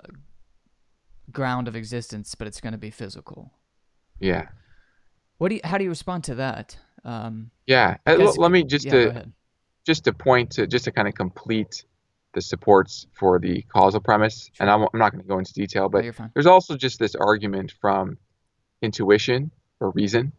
ground 1.32 1.68
of 1.68 1.76
existence, 1.76 2.34
but 2.34 2.46
it's 2.46 2.60
going 2.60 2.72
to 2.72 2.78
be 2.78 2.90
physical. 2.90 3.52
Yeah. 4.20 4.48
What 5.38 5.48
do 5.50 5.56
you, 5.56 5.60
how 5.64 5.78
do 5.78 5.84
you 5.84 5.90
respond 5.90 6.24
to 6.24 6.34
that? 6.36 6.76
Um, 7.04 7.50
Yeah. 7.66 7.96
Uh, 8.06 8.16
Because- 8.16 8.38
let 8.38 8.50
me 8.50 8.64
just 8.64 8.86
yeah, 8.86 8.92
to 8.92 9.32
just 9.86 10.04
to 10.04 10.12
point 10.12 10.50
to 10.52 10.66
just 10.66 10.84
to 10.84 10.92
kind 10.92 11.08
of 11.08 11.14
complete 11.14 11.84
the 12.34 12.42
supports 12.42 13.06
for 13.14 13.38
the 13.38 13.62
causal 13.62 14.00
premise, 14.00 14.50
and 14.60 14.68
I'm, 14.68 14.82
I'm 14.82 14.98
not 14.98 15.12
going 15.12 15.22
to 15.22 15.28
go 15.28 15.38
into 15.38 15.54
detail, 15.54 15.88
but 15.88 16.04
you're 16.04 16.14
there's 16.34 16.46
also 16.46 16.76
just 16.76 16.98
this 16.98 17.14
argument 17.14 17.72
from 17.80 18.18
intuition 18.82 19.50
or 19.80 19.90
reason, 19.92 20.32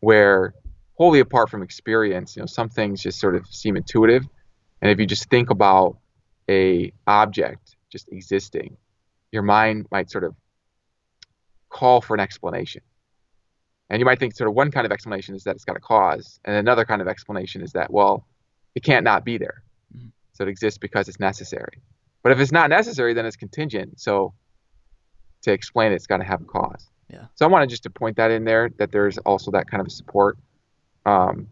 where 0.00 0.54
wholly 0.94 1.20
apart 1.20 1.50
from 1.50 1.62
experience, 1.62 2.36
you 2.36 2.42
know, 2.42 2.46
some 2.46 2.68
things 2.68 3.02
just 3.02 3.18
sort 3.18 3.34
of 3.34 3.46
seem 3.48 3.76
intuitive, 3.76 4.24
and 4.80 4.90
if 4.92 5.00
you 5.00 5.06
just 5.06 5.28
think 5.28 5.50
about 5.50 5.98
a 6.48 6.92
object 7.06 7.76
just 7.90 8.08
existing, 8.12 8.76
your 9.32 9.42
mind 9.42 9.86
might 9.90 10.10
sort 10.10 10.24
of 10.24 10.34
call 11.68 12.00
for 12.00 12.14
an 12.14 12.20
explanation. 12.20 12.82
And 13.90 14.00
you 14.00 14.04
might 14.04 14.18
think 14.18 14.34
sort 14.34 14.48
of 14.48 14.54
one 14.54 14.70
kind 14.70 14.84
of 14.86 14.92
explanation 14.92 15.34
is 15.34 15.44
that 15.44 15.54
it's 15.54 15.64
got 15.64 15.76
a 15.76 15.80
cause, 15.80 16.40
and 16.44 16.56
another 16.56 16.84
kind 16.84 17.00
of 17.00 17.08
explanation 17.08 17.62
is 17.62 17.72
that, 17.72 17.90
well, 17.90 18.26
it 18.74 18.82
can't 18.82 19.04
not 19.04 19.24
be 19.24 19.38
there. 19.38 19.62
Mhm. 19.96 20.12
So 20.32 20.44
it 20.44 20.48
exists 20.48 20.78
because 20.78 21.08
it's 21.08 21.20
necessary. 21.20 21.82
But 22.22 22.32
if 22.32 22.40
it's 22.40 22.52
not 22.52 22.68
necessary, 22.70 23.14
then 23.14 23.24
it's 23.26 23.36
contingent. 23.36 24.00
So 24.00 24.34
to 25.42 25.52
explain 25.52 25.92
it, 25.92 25.96
it's 25.96 26.06
got 26.06 26.18
to 26.18 26.24
have 26.24 26.42
a 26.42 26.44
cause. 26.44 26.88
Yeah. 27.08 27.26
So 27.34 27.46
I 27.46 27.48
wanted 27.48 27.70
just 27.70 27.84
to 27.84 27.90
point 27.90 28.16
that 28.16 28.30
in 28.30 28.44
there 28.44 28.68
that 28.78 28.92
there's 28.92 29.16
also 29.18 29.50
that 29.52 29.70
kind 29.70 29.80
of 29.80 29.90
support. 29.90 30.36
Um, 31.06 31.48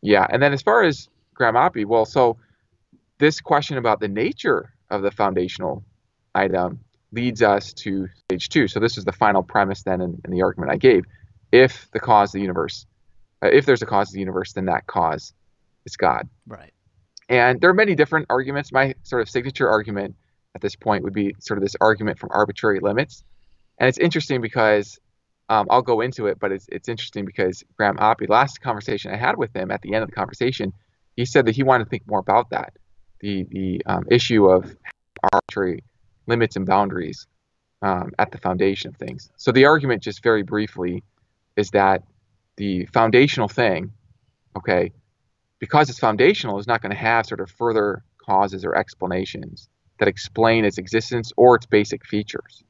yeah. 0.00 0.26
And 0.28 0.42
then 0.42 0.52
as 0.52 0.62
far 0.62 0.82
as 0.82 1.08
Graham 1.34 1.54
Oppy, 1.54 1.84
well, 1.84 2.04
so 2.04 2.36
this 3.18 3.40
question 3.40 3.78
about 3.78 4.00
the 4.00 4.08
nature 4.08 4.74
of 4.90 5.02
the 5.02 5.12
foundational 5.12 5.84
item 6.34 6.80
leads 7.12 7.42
us 7.42 7.72
to 7.72 8.08
stage 8.24 8.48
two. 8.48 8.68
So 8.68 8.80
this 8.80 8.98
is 8.98 9.04
the 9.04 9.12
final 9.12 9.42
premise 9.42 9.82
then 9.82 10.00
in, 10.00 10.20
in 10.24 10.30
the 10.30 10.42
argument 10.42 10.72
I 10.72 10.76
gave. 10.76 11.04
If 11.52 11.88
the 11.92 12.00
cause 12.00 12.30
of 12.30 12.32
the 12.32 12.40
universe, 12.40 12.86
uh, 13.42 13.48
if 13.48 13.66
there's 13.66 13.82
a 13.82 13.86
cause 13.86 14.08
of 14.08 14.14
the 14.14 14.20
universe, 14.20 14.52
then 14.52 14.66
that 14.66 14.86
cause 14.86 15.32
is 15.86 15.96
God. 15.96 16.28
Right. 16.46 16.72
And 17.28 17.60
there 17.60 17.70
are 17.70 17.74
many 17.74 17.94
different 17.94 18.26
arguments. 18.28 18.72
My 18.72 18.94
sort 19.02 19.22
of 19.22 19.28
signature 19.30 19.68
argument 19.68 20.16
at 20.54 20.60
this 20.60 20.76
point 20.76 21.04
would 21.04 21.12
be 21.12 21.34
sort 21.38 21.58
of 21.58 21.62
this 21.62 21.76
argument 21.80 22.18
from 22.18 22.30
arbitrary 22.32 22.80
limits. 22.80 23.24
And 23.78 23.88
it's 23.88 23.98
interesting 23.98 24.40
because 24.40 24.98
um, 25.48 25.66
I'll 25.70 25.82
go 25.82 26.00
into 26.00 26.26
it, 26.26 26.38
but 26.38 26.52
it's, 26.52 26.66
it's 26.70 26.88
interesting 26.88 27.24
because 27.24 27.62
Graham 27.76 27.96
Oppy, 27.96 28.28
last 28.28 28.60
conversation 28.60 29.12
I 29.12 29.16
had 29.16 29.36
with 29.36 29.54
him 29.54 29.70
at 29.70 29.82
the 29.82 29.94
end 29.94 30.02
of 30.02 30.10
the 30.10 30.16
conversation, 30.16 30.72
he 31.16 31.24
said 31.24 31.46
that 31.46 31.54
he 31.54 31.62
wanted 31.62 31.84
to 31.84 31.90
think 31.90 32.06
more 32.06 32.18
about 32.18 32.50
that 32.50 32.74
the, 33.20 33.44
the 33.50 33.82
um, 33.86 34.04
issue 34.10 34.48
of 34.48 34.76
arbitrary 35.32 35.82
limits 36.26 36.56
and 36.56 36.66
boundaries 36.66 37.26
um, 37.82 38.12
at 38.18 38.30
the 38.30 38.38
foundation 38.38 38.88
of 38.88 38.96
things. 38.96 39.30
So 39.36 39.52
the 39.52 39.66
argument, 39.66 40.02
just 40.02 40.22
very 40.22 40.42
briefly, 40.42 41.02
is 41.56 41.70
that 41.70 42.02
the 42.56 42.86
foundational 42.86 43.48
thing, 43.48 43.92
okay, 44.56 44.92
because 45.58 45.90
it's 45.90 45.98
foundational, 45.98 46.58
is 46.58 46.66
not 46.66 46.82
going 46.82 46.92
to 46.92 46.98
have 46.98 47.26
sort 47.26 47.40
of 47.40 47.50
further 47.50 48.04
causes 48.24 48.64
or 48.64 48.74
explanations 48.74 49.68
that 49.98 50.08
explain 50.08 50.64
its 50.64 50.78
existence 50.78 51.32
or 51.36 51.56
its 51.56 51.66
basic 51.66 52.04
features. 52.06 52.64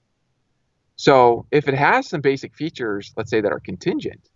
So 0.97 1.47
if 1.51 1.69
it 1.69 1.75
has 1.75 2.09
some 2.09 2.21
basic 2.21 2.55
features, 2.55 3.13
let's 3.17 3.31
say 3.31 3.41
that 3.41 3.53
are 3.53 3.61
contingent, 3.61 4.31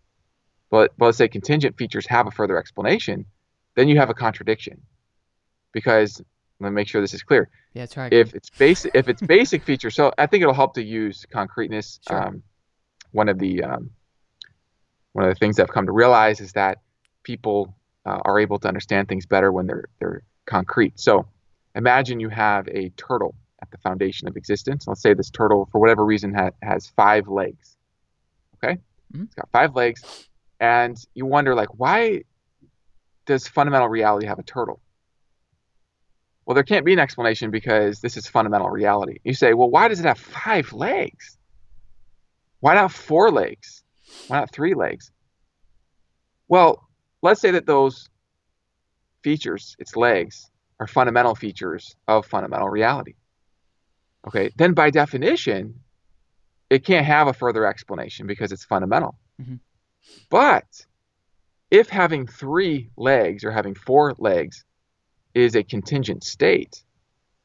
but, 0.70 0.92
but 0.98 1.06
let's 1.06 1.18
say 1.18 1.28
contingent 1.28 1.76
features 1.76 2.06
have 2.06 2.26
a 2.26 2.30
further 2.30 2.58
explanation, 2.58 3.26
then 3.74 3.88
you 3.88 3.98
have 3.98 4.10
a 4.10 4.14
contradiction. 4.14 4.82
Because 5.72 6.22
let 6.60 6.70
me 6.70 6.74
make 6.74 6.88
sure 6.88 7.00
this 7.00 7.14
is 7.14 7.22
clear. 7.22 7.48
Yeah, 7.74 7.82
that's 7.82 7.96
right. 7.96 8.12
If 8.12 8.34
it's 8.34 8.50
basic, 8.50 8.90
if 8.94 9.08
it's 9.08 9.22
basic 9.22 9.62
feature, 9.62 9.90
so 9.90 10.12
I 10.18 10.26
think 10.26 10.42
it'll 10.42 10.54
help 10.54 10.74
to 10.74 10.82
use 10.82 11.26
concreteness. 11.30 12.00
Sure. 12.08 12.22
Um, 12.28 12.42
one 13.12 13.28
of 13.28 13.38
the 13.38 13.62
um, 13.64 13.90
one 15.12 15.24
of 15.26 15.34
the 15.34 15.38
things 15.38 15.58
I've 15.58 15.68
come 15.68 15.86
to 15.86 15.92
realize 15.92 16.40
is 16.40 16.52
that 16.52 16.78
people 17.22 17.74
uh, 18.04 18.20
are 18.24 18.38
able 18.38 18.58
to 18.60 18.68
understand 18.68 19.08
things 19.08 19.24
better 19.26 19.50
when 19.52 19.66
they're 19.66 19.84
they're 19.98 20.22
concrete. 20.46 20.98
So 20.98 21.26
imagine 21.74 22.20
you 22.20 22.28
have 22.28 22.68
a 22.68 22.90
turtle 22.90 23.34
at 23.62 23.70
the 23.70 23.78
foundation 23.78 24.28
of 24.28 24.36
existence. 24.36 24.86
Let's 24.86 25.00
say 25.02 25.14
this 25.14 25.30
turtle, 25.30 25.68
for 25.72 25.80
whatever 25.80 26.04
reason, 26.04 26.34
ha- 26.34 26.50
has 26.62 26.88
five 26.88 27.28
legs. 27.28 27.76
Okay, 28.56 28.78
Mhm. 29.14 29.24
it's 29.24 29.34
got 29.34 29.48
five 29.50 29.74
legs, 29.76 30.28
and 30.60 30.96
you 31.14 31.24
wonder 31.26 31.54
like, 31.54 31.78
why 31.78 32.22
does 33.26 33.46
fundamental 33.48 33.88
reality 33.88 34.26
have 34.26 34.38
a 34.38 34.42
turtle? 34.42 34.80
Well, 36.48 36.54
there 36.54 36.64
can't 36.64 36.86
be 36.86 36.94
an 36.94 36.98
explanation 36.98 37.50
because 37.50 38.00
this 38.00 38.16
is 38.16 38.26
fundamental 38.26 38.70
reality. 38.70 39.18
You 39.22 39.34
say, 39.34 39.52
well, 39.52 39.68
why 39.68 39.86
does 39.86 40.00
it 40.00 40.06
have 40.06 40.18
five 40.18 40.72
legs? 40.72 41.36
Why 42.60 42.72
not 42.72 42.90
four 42.90 43.30
legs? 43.30 43.84
Why 44.28 44.38
not 44.38 44.50
three 44.50 44.72
legs? 44.72 45.12
Well, 46.48 46.88
let's 47.20 47.42
say 47.42 47.50
that 47.50 47.66
those 47.66 48.08
features, 49.22 49.76
its 49.78 49.94
legs, 49.94 50.50
are 50.80 50.86
fundamental 50.86 51.34
features 51.34 51.94
of 52.08 52.24
fundamental 52.24 52.70
reality. 52.70 53.12
Okay, 54.26 54.50
then 54.56 54.72
by 54.72 54.88
definition, 54.88 55.78
it 56.70 56.82
can't 56.82 57.04
have 57.04 57.28
a 57.28 57.34
further 57.34 57.66
explanation 57.66 58.26
because 58.26 58.52
it's 58.52 58.64
fundamental. 58.64 59.18
Mhm. 59.38 59.60
But 60.30 60.86
if 61.70 61.90
having 61.90 62.26
three 62.26 62.90
legs 62.96 63.44
or 63.44 63.50
having 63.50 63.74
four 63.74 64.14
legs 64.16 64.64
is 65.38 65.54
a 65.56 65.62
contingent 65.62 66.24
state, 66.24 66.82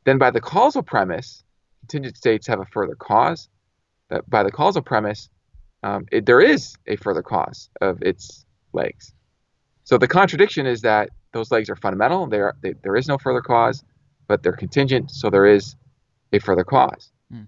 then 0.05 0.17
by 0.17 0.31
the 0.31 0.41
causal 0.41 0.83
premise, 0.83 1.43
contingent 1.81 2.17
states 2.17 2.47
have 2.47 2.59
a 2.59 2.65
further 2.65 2.95
cause. 2.95 3.49
That 4.09 4.29
by 4.29 4.43
the 4.43 4.51
causal 4.51 4.81
premise, 4.81 5.29
um, 5.81 6.05
it, 6.11 6.25
there 6.25 6.41
is 6.41 6.75
a 6.87 6.95
further 6.97 7.21
cause 7.21 7.69
of 7.81 8.01
its 8.01 8.45
legs. 8.73 9.13
So 9.85 9.97
the 9.97 10.07
contradiction 10.07 10.65
is 10.65 10.81
that 10.81 11.09
those 11.33 11.51
legs 11.51 11.69
are 11.69 11.75
fundamental. 11.75 12.27
They 12.27 12.39
are, 12.39 12.55
they, 12.61 12.73
there 12.83 12.95
is 12.95 13.07
no 13.07 13.17
further 13.17 13.41
cause, 13.41 13.83
but 14.27 14.43
they're 14.43 14.53
contingent, 14.55 15.11
so 15.11 15.29
there 15.29 15.45
is 15.45 15.75
a 16.31 16.39
further 16.39 16.63
cause. 16.63 17.11
Hmm. 17.31 17.43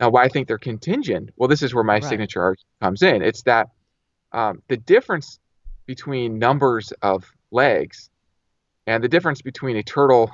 Now, 0.00 0.10
why 0.10 0.24
I 0.24 0.28
think 0.28 0.48
they're 0.48 0.58
contingent? 0.58 1.30
Well, 1.36 1.48
this 1.48 1.62
is 1.62 1.74
where 1.74 1.84
my 1.84 1.94
Right. 1.94 2.04
signature 2.04 2.42
argument 2.42 2.66
comes 2.80 3.02
in. 3.02 3.22
It's 3.22 3.42
that 3.42 3.68
um, 4.32 4.62
the 4.68 4.76
difference 4.76 5.38
between 5.86 6.38
numbers 6.38 6.92
of 7.02 7.24
legs 7.50 8.10
and 8.86 9.02
the 9.02 9.08
difference 9.08 9.42
between 9.42 9.76
a 9.76 9.82
turtle 9.82 10.30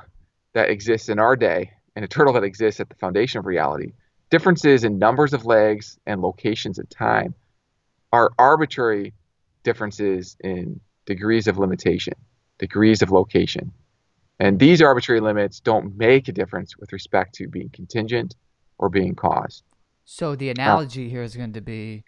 that 0.53 0.71
exists 0.71 1.09
in 1.09 1.19
our 1.19 1.37
day 1.37 1.71
and 1.97 2.05
a 2.05 2.09
turtle 2.09 2.33
that 2.35 2.45
exists 2.45 2.81
at 2.81 2.89
the 2.89 2.97
foundation 2.97 3.39
of 3.39 3.47
reality, 3.47 3.93
differences 4.31 4.85
in 4.85 4.99
numbers 4.99 5.33
of 5.33 5.47
legs 5.47 5.99
and 6.07 6.21
locations 6.21 6.79
in 6.79 6.87
time, 6.87 7.35
are 8.13 8.31
arbitrary 8.39 9.13
differences 9.63 10.37
in 10.41 10.81
degrees 11.07 11.47
of 11.47 11.59
limitation, 11.59 12.15
degrees 12.59 13.03
of 13.03 13.11
location. 13.11 13.73
And 14.39 14.59
these 14.59 14.81
arbitrary 14.81 15.21
limits 15.21 15.61
don't 15.61 15.97
make 15.97 16.29
a 16.29 16.33
difference 16.33 16.77
with 16.77 16.93
respect 16.93 17.35
to 17.37 17.49
being 17.49 17.69
contingent 17.71 18.35
or 18.79 18.89
being 18.89 19.15
caused. 19.15 19.63
So 20.05 20.35
the 20.35 20.51
analogy 20.51 21.09
here 21.09 21.23
is 21.23 21.37
going 21.37 21.53
to 21.53 21.61
be 21.61 22.05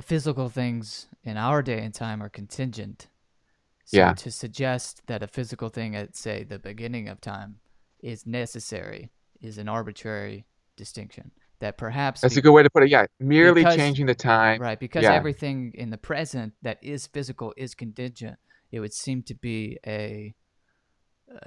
physical 0.00 0.48
things 0.48 1.08
in 1.24 1.36
our 1.36 1.62
day 1.62 1.80
and 1.80 1.92
time 1.92 2.22
are 2.22 2.28
contingent. 2.28 3.08
So 3.86 3.96
Yeah. 3.96 4.12
to 4.14 4.30
suggest 4.30 5.02
that 5.06 5.22
a 5.22 5.26
physical 5.28 5.68
thing 5.70 5.96
at 5.96 6.14
say 6.16 6.42
the 6.44 6.58
beginning 6.58 7.08
of 7.08 7.20
time 7.20 7.60
is 8.00 8.26
necessary 8.26 9.10
is 9.40 9.58
an 9.58 9.68
arbitrary 9.68 10.44
distinction. 10.76 11.30
that 11.58 11.78
perhaps 11.78 12.20
That's 12.20 12.34
be- 12.34 12.40
a 12.40 12.42
good 12.42 12.52
way 12.52 12.62
to 12.62 12.68
put 12.68 12.82
it. 12.82 12.90
Yeah, 12.90 13.06
merely 13.18 13.62
because- 13.62 13.76
changing 13.76 14.04
the 14.04 14.14
time. 14.14 14.60
right 14.60 14.78
because 14.78 15.04
yeah. 15.04 15.14
everything 15.14 15.72
in 15.74 15.88
the 15.88 15.96
present 15.96 16.52
that 16.60 16.76
is 16.84 17.06
physical 17.06 17.54
is 17.56 17.74
contingent. 17.74 18.38
It 18.70 18.80
would 18.80 18.92
seem 18.92 19.22
to 19.22 19.34
be 19.34 19.78
a, 19.86 20.34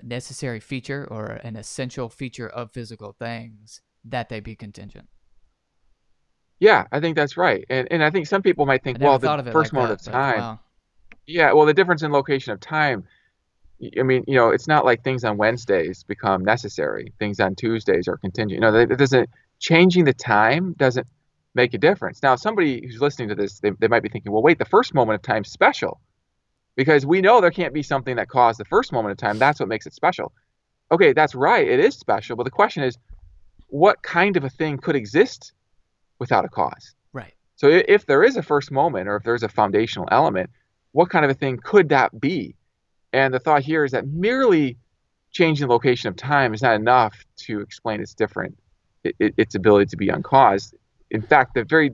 necessary 0.04 0.60
feature 0.60 1.08
or 1.10 1.26
an 1.44 1.56
essential 1.56 2.10
feature 2.10 2.50
of 2.50 2.72
physical 2.72 3.14
things 3.14 3.82
that 4.04 4.30
they 4.30 4.40
be 4.40 4.56
contingent. 4.56 5.08
Yeah, 6.60 6.86
I 6.92 7.00
think 7.00 7.16
that's 7.16 7.38
right. 7.38 7.64
And 7.70 7.88
and 7.92 8.04
I 8.04 8.10
think 8.10 8.28
some 8.28 8.42
people 8.42 8.66
might 8.66 8.84
think, 8.84 8.98
well, 9.00 9.18
the 9.20 9.28
first 9.52 9.72
like 9.72 9.74
moment 9.74 10.00
that, 10.00 10.08
of 10.08 10.14
time. 10.14 10.40
wow. 10.40 10.60
Yeah, 11.28 11.54
well, 11.54 11.66
the 11.66 11.74
difference 11.74 12.04
in 12.04 12.12
location 12.12 12.54
of 12.54 12.60
time. 12.60 13.06
I 13.98 14.04
mean, 14.04 14.26
you 14.28 14.36
know, 14.36 14.50
it's 14.50 14.68
not 14.68 14.84
like 14.84 15.04
things 15.04 15.24
on 15.24 15.38
Wednesdays 15.38 16.04
become 16.04 16.44
necessary. 16.44 17.14
Things 17.18 17.40
on 17.40 17.56
Tuesdays 17.56 18.08
are 18.08 18.18
contingent. 18.18 18.52
You 18.52 18.60
know, 18.60 18.72
that 18.72 18.98
doesn't 18.98 19.30
changing 19.60 20.06
the 20.06 20.14
time 20.14 20.74
doesn't 20.78 21.08
make 21.56 21.74
a 21.74 21.78
difference. 21.78 22.22
Now, 22.22 22.36
somebody 22.36 22.86
who's 22.86 23.02
listening 23.02 23.30
to 23.30 23.36
this, 23.36 23.60
they, 23.60 23.72
they 23.80 23.88
might 23.88 24.04
be 24.04 24.10
thinking, 24.10 24.32
well, 24.32 24.42
wait, 24.42 24.60
the 24.60 24.66
first 24.66 24.94
moment 24.94 25.16
of 25.16 25.22
time 25.22 25.44
is 25.44 25.52
special 25.52 26.00
because 26.76 27.06
we 27.06 27.22
know 27.22 27.42
there 27.42 27.52
can't 27.52 27.74
be 27.74 27.84
something 27.84 28.16
that 28.18 28.30
caused 28.30 28.60
the 28.60 28.66
first 28.66 28.92
moment 28.92 29.12
of 29.12 29.18
time. 29.18 29.38
That's 29.38 29.60
what 29.60 29.70
makes 29.70 29.86
it 29.86 29.94
special. 29.94 30.32
Okay, 30.92 31.14
that's 31.14 31.36
right. 31.36 31.68
It 31.68 31.80
is 31.80 31.96
special, 31.96 32.36
but 32.36 32.44
the 32.44 32.52
question 32.52 32.84
is, 32.84 32.98
what 33.68 34.02
kind 34.02 34.38
of 34.38 34.44
a 34.44 34.50
thing 34.50 34.78
could 34.78 34.96
exist 34.96 35.54
without 36.18 36.46
a 36.46 36.50
cause? 36.50 36.96
Right. 37.14 37.34
So 37.56 37.68
if 37.68 38.06
there 38.06 38.24
is 38.24 38.38
a 38.38 38.42
first 38.42 38.72
moment 38.72 39.08
or 39.08 39.18
if 39.18 39.24
there's 39.24 39.44
a 39.44 39.50
foundational 39.50 40.08
element, 40.12 40.50
what 40.92 41.10
kind 41.10 41.26
of 41.26 41.32
a 41.32 41.36
thing 41.36 41.60
could 41.64 41.90
that 41.90 42.20
be? 42.20 42.56
And 43.14 43.34
the 43.34 43.40
thought 43.40 43.64
here 43.64 43.84
is 43.84 43.92
that 43.92 44.08
merely 44.08 44.78
changing 45.32 45.68
the 45.68 45.74
location 45.74 46.08
of 46.08 46.16
time 46.16 46.54
is 46.54 46.62
not 46.62 46.76
enough 46.76 47.26
to 47.38 47.62
explain 47.62 48.02
its 48.02 48.14
different 48.14 48.58
its 49.04 49.56
ability 49.56 49.86
to 49.86 49.96
be 49.96 50.10
uncaused. 50.10 50.76
In 51.10 51.22
fact, 51.22 51.54
the 51.54 51.64
very 51.64 51.92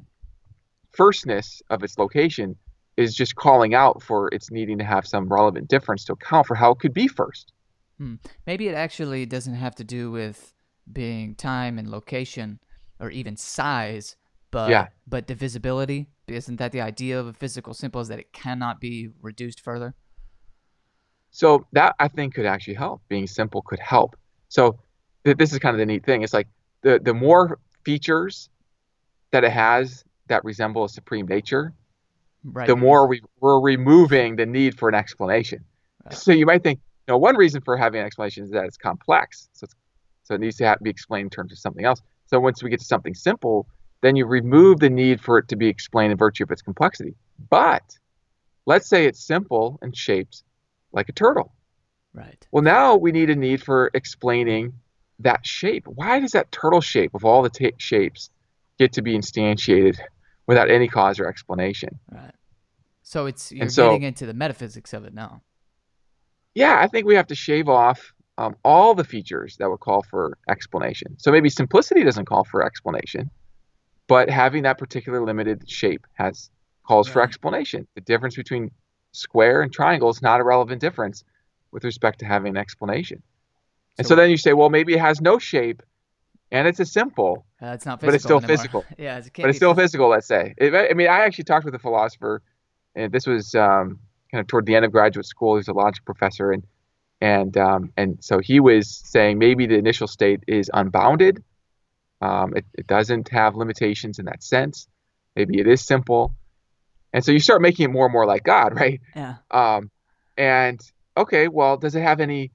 firstness 0.91 1.61
of 1.69 1.83
its 1.83 1.99
location 1.99 2.55
is 2.97 3.13
just 3.13 3.35
calling 3.35 3.75
out 3.75 4.01
for 4.01 4.29
its 4.29 4.49
needing 4.49 4.77
to 4.79 4.83
have 4.83 5.05
some 5.05 5.27
relevant 5.27 5.67
difference 5.67 6.05
to 6.05 6.13
account 6.13 6.47
for 6.47 6.55
how 6.55 6.71
it 6.71 6.79
could 6.79 6.93
be 6.93 7.07
first. 7.07 7.51
Hmm. 7.97 8.15
Maybe 8.47 8.67
it 8.67 8.75
actually 8.75 9.25
doesn't 9.25 9.55
have 9.55 9.75
to 9.75 9.83
do 9.83 10.09
with 10.09 10.53
being 10.91 11.35
time 11.35 11.77
and 11.77 11.89
location 11.89 12.59
or 12.99 13.09
even 13.09 13.35
size, 13.35 14.15
but 14.51 14.69
Yeah. 14.69 14.87
but 15.07 15.27
divisibility. 15.27 16.07
Isn't 16.27 16.57
that 16.57 16.71
the 16.71 16.81
idea 16.81 17.19
of 17.19 17.27
a 17.27 17.33
physical 17.33 17.73
simple 17.73 18.01
is 18.01 18.07
that 18.07 18.19
it 18.19 18.33
cannot 18.33 18.79
be 18.79 19.09
reduced 19.21 19.61
further? 19.61 19.93
So 21.31 21.67
that 21.73 21.95
I 21.99 22.07
think 22.07 22.33
could 22.35 22.45
actually 22.45 22.75
help. 22.75 23.01
Being 23.09 23.27
simple 23.27 23.61
could 23.61 23.79
help. 23.79 24.15
So 24.47 24.79
th- 25.25 25.37
this 25.37 25.53
is 25.53 25.59
kind 25.59 25.75
of 25.75 25.79
the 25.79 25.85
neat 25.85 26.05
thing. 26.05 26.23
It's 26.23 26.33
like 26.33 26.47
the 26.81 26.99
the 26.99 27.13
more 27.13 27.59
features 27.83 28.49
that 29.31 29.43
it 29.43 29.51
has 29.51 30.03
that 30.27 30.43
resemble 30.43 30.85
a 30.85 30.89
supreme 30.89 31.27
nature, 31.27 31.73
Right. 32.43 32.67
the 32.67 32.75
more 32.75 33.07
we, 33.07 33.21
we're 33.41 33.59
removing 33.59 34.35
the 34.35 34.45
need 34.45 34.77
for 34.77 34.87
an 34.89 34.95
explanation. 34.95 35.65
Right. 36.03 36.13
So 36.13 36.31
you 36.31 36.45
might 36.45 36.63
think, 36.63 36.79
you 37.07 37.11
know, 37.11 37.17
one 37.17 37.35
reason 37.35 37.61
for 37.61 37.75
having 37.75 37.99
an 37.99 38.05
explanation 38.05 38.43
is 38.43 38.51
that 38.51 38.65
it's 38.65 38.77
complex. 38.77 39.49
So 39.53 39.65
it's, 39.65 39.75
so 40.23 40.35
it 40.35 40.41
needs 40.41 40.55
to 40.57 40.65
have, 40.65 40.79
be 40.81 40.89
explained 40.89 41.25
in 41.25 41.29
terms 41.31 41.51
of 41.51 41.59
something 41.59 41.85
else. 41.85 42.01
So 42.27 42.39
once 42.39 42.63
we 42.63 42.69
get 42.69 42.79
to 42.79 42.85
something 42.85 43.13
simple, 43.13 43.67
then 44.05 44.15
you 44.15 44.25
remove 44.25 44.79
the 44.79 44.89
need 44.89 45.19
for 45.19 45.37
it 45.39 45.47
to 45.47 45.55
be 45.55 45.67
explained 45.67 46.11
in 46.11 46.17
virtue 46.17 46.43
of 46.43 46.51
its 46.51 46.61
complexity. 46.61 47.15
But 47.49 47.97
let's 48.65 48.87
say 48.87 49.05
it's 49.05 49.25
simple 49.25 49.79
and 49.81 49.95
shaped 49.95 50.43
like 50.91 51.09
a 51.09 51.11
turtle. 51.11 51.53
Right. 52.13 52.47
Well, 52.51 52.63
now 52.63 52.95
we 52.95 53.11
need 53.11 53.29
a 53.29 53.35
need 53.35 53.63
for 53.63 53.89
explaining 53.93 54.73
that 55.19 55.45
shape. 55.45 55.85
Why 55.87 56.19
does 56.19 56.31
that 56.31 56.51
turtle 56.51 56.81
shape 56.81 57.15
of 57.15 57.25
all 57.25 57.41
the 57.41 57.49
ta 57.49 57.75
shapes 57.77 58.29
get 58.77 58.93
to 58.93 59.01
be 59.01 59.17
instantiated 59.17 59.97
without 60.47 60.69
any 60.69 60.87
cause 60.87 61.19
or 61.19 61.27
explanation? 61.27 61.99
Right. 62.11 62.33
So 63.01 63.25
it's 63.25 63.51
you're 63.51 63.69
so- 63.69 63.89
getting 63.89 64.03
into 64.03 64.25
the 64.25 64.33
metaphysics 64.33 64.93
of 64.93 65.05
it 65.05 65.13
now. 65.13 65.41
Yeah, 66.53 66.79
I 66.79 66.87
think 66.87 67.05
we 67.05 67.15
have 67.15 67.27
to 67.27 67.35
shave 67.35 67.67
off 67.67 68.13
um, 68.37 68.55
all 68.63 68.95
the 68.95 69.03
features 69.03 69.57
that 69.57 69.69
would 69.69 69.81
call 69.81 70.03
for 70.03 70.37
explanation. 70.49 71.15
So 71.19 71.31
maybe 71.31 71.49
simplicity 71.49 72.03
doesn't 72.03 72.25
call 72.25 72.45
for 72.45 72.63
explanation, 72.65 73.29
but 74.07 74.29
having 74.29 74.63
that 74.63 74.77
particular 74.77 75.23
limited 75.23 75.69
shape 75.69 76.05
has 76.13 76.49
calls 76.87 77.07
for 77.07 77.21
explanation. 77.21 77.87
The 77.95 78.01
difference 78.01 78.35
between 78.35 78.71
square 79.11 79.61
and 79.61 79.71
triangle 79.73 80.09
is 80.09 80.21
not 80.21 80.39
a 80.39 80.43
relevant 80.43 80.81
difference 80.81 81.23
with 81.71 81.83
respect 81.83 82.19
to 82.19 82.25
having 82.25 82.49
an 82.51 82.57
explanation. 82.57 83.21
And 83.97 84.05
so, 84.05 84.15
then 84.15 84.29
you 84.29 84.37
say, 84.37 84.53
well, 84.53 84.69
maybe 84.69 84.93
it 84.93 84.99
has 84.99 85.21
no 85.21 85.39
shape, 85.39 85.81
and 86.51 86.67
it's 86.67 86.79
a 86.81 86.85
simple, 86.85 87.45
Uh, 87.61 87.67
it's 87.67 87.85
not 87.85 88.01
physical. 88.01 88.07
but 88.07 88.15
it's 88.15 88.23
still 88.23 88.37
anymore. 88.37 88.57
physical. 88.57 88.85
yeah, 88.97 89.17
it 89.17 89.31
but 89.35 89.49
it's 89.49 89.57
still 89.57 89.73
phys- 89.73 89.77
physical. 89.77 90.09
Let's 90.09 90.27
say. 90.27 90.53
It, 90.57 90.75
I 90.75 90.93
mean, 90.93 91.07
I 91.07 91.19
actually 91.21 91.45
talked 91.45 91.65
with 91.65 91.73
a 91.75 91.79
philosopher, 91.79 92.41
and 92.93 93.11
this 93.11 93.25
was 93.25 93.55
um, 93.55 93.99
kind 94.31 94.41
of 94.41 94.47
toward 94.47 94.65
the 94.65 94.75
end 94.75 94.85
of 94.85 94.91
graduate 94.91 95.25
school. 95.25 95.55
He's 95.55 95.69
a 95.69 95.73
logic 95.73 96.03
professor, 96.05 96.51
and 96.51 96.63
and 97.21 97.57
um, 97.57 97.93
and 97.95 98.17
so 98.21 98.39
he 98.39 98.59
was 98.59 98.89
saying 98.89 99.39
maybe 99.39 99.65
the 99.65 99.75
initial 99.75 100.07
state 100.07 100.41
is 100.47 100.69
unbounded. 100.73 101.41
Um, 102.21 102.55
it, 102.55 102.65
it 102.73 102.87
doesn't 102.87 103.29
have 103.29 103.55
limitations 103.55 104.19
in 104.19 104.25
that 104.25 104.43
sense. 104.43 104.87
Maybe 105.35 105.59
it 105.59 105.67
is 105.67 105.83
simple, 105.83 106.33
and 107.13 107.23
so 107.23 107.31
you 107.31 107.39
start 107.39 107.61
making 107.61 107.85
it 107.85 107.91
more 107.91 108.05
and 108.05 108.13
more 108.13 108.25
like 108.25 108.43
God, 108.43 108.75
right? 108.79 109.01
Yeah. 109.15 109.35
Um, 109.51 109.91
and 110.37 110.79
okay, 111.17 111.47
well, 111.47 111.77
does 111.77 111.95
it 111.95 112.01
have 112.01 112.19
any 112.19 112.51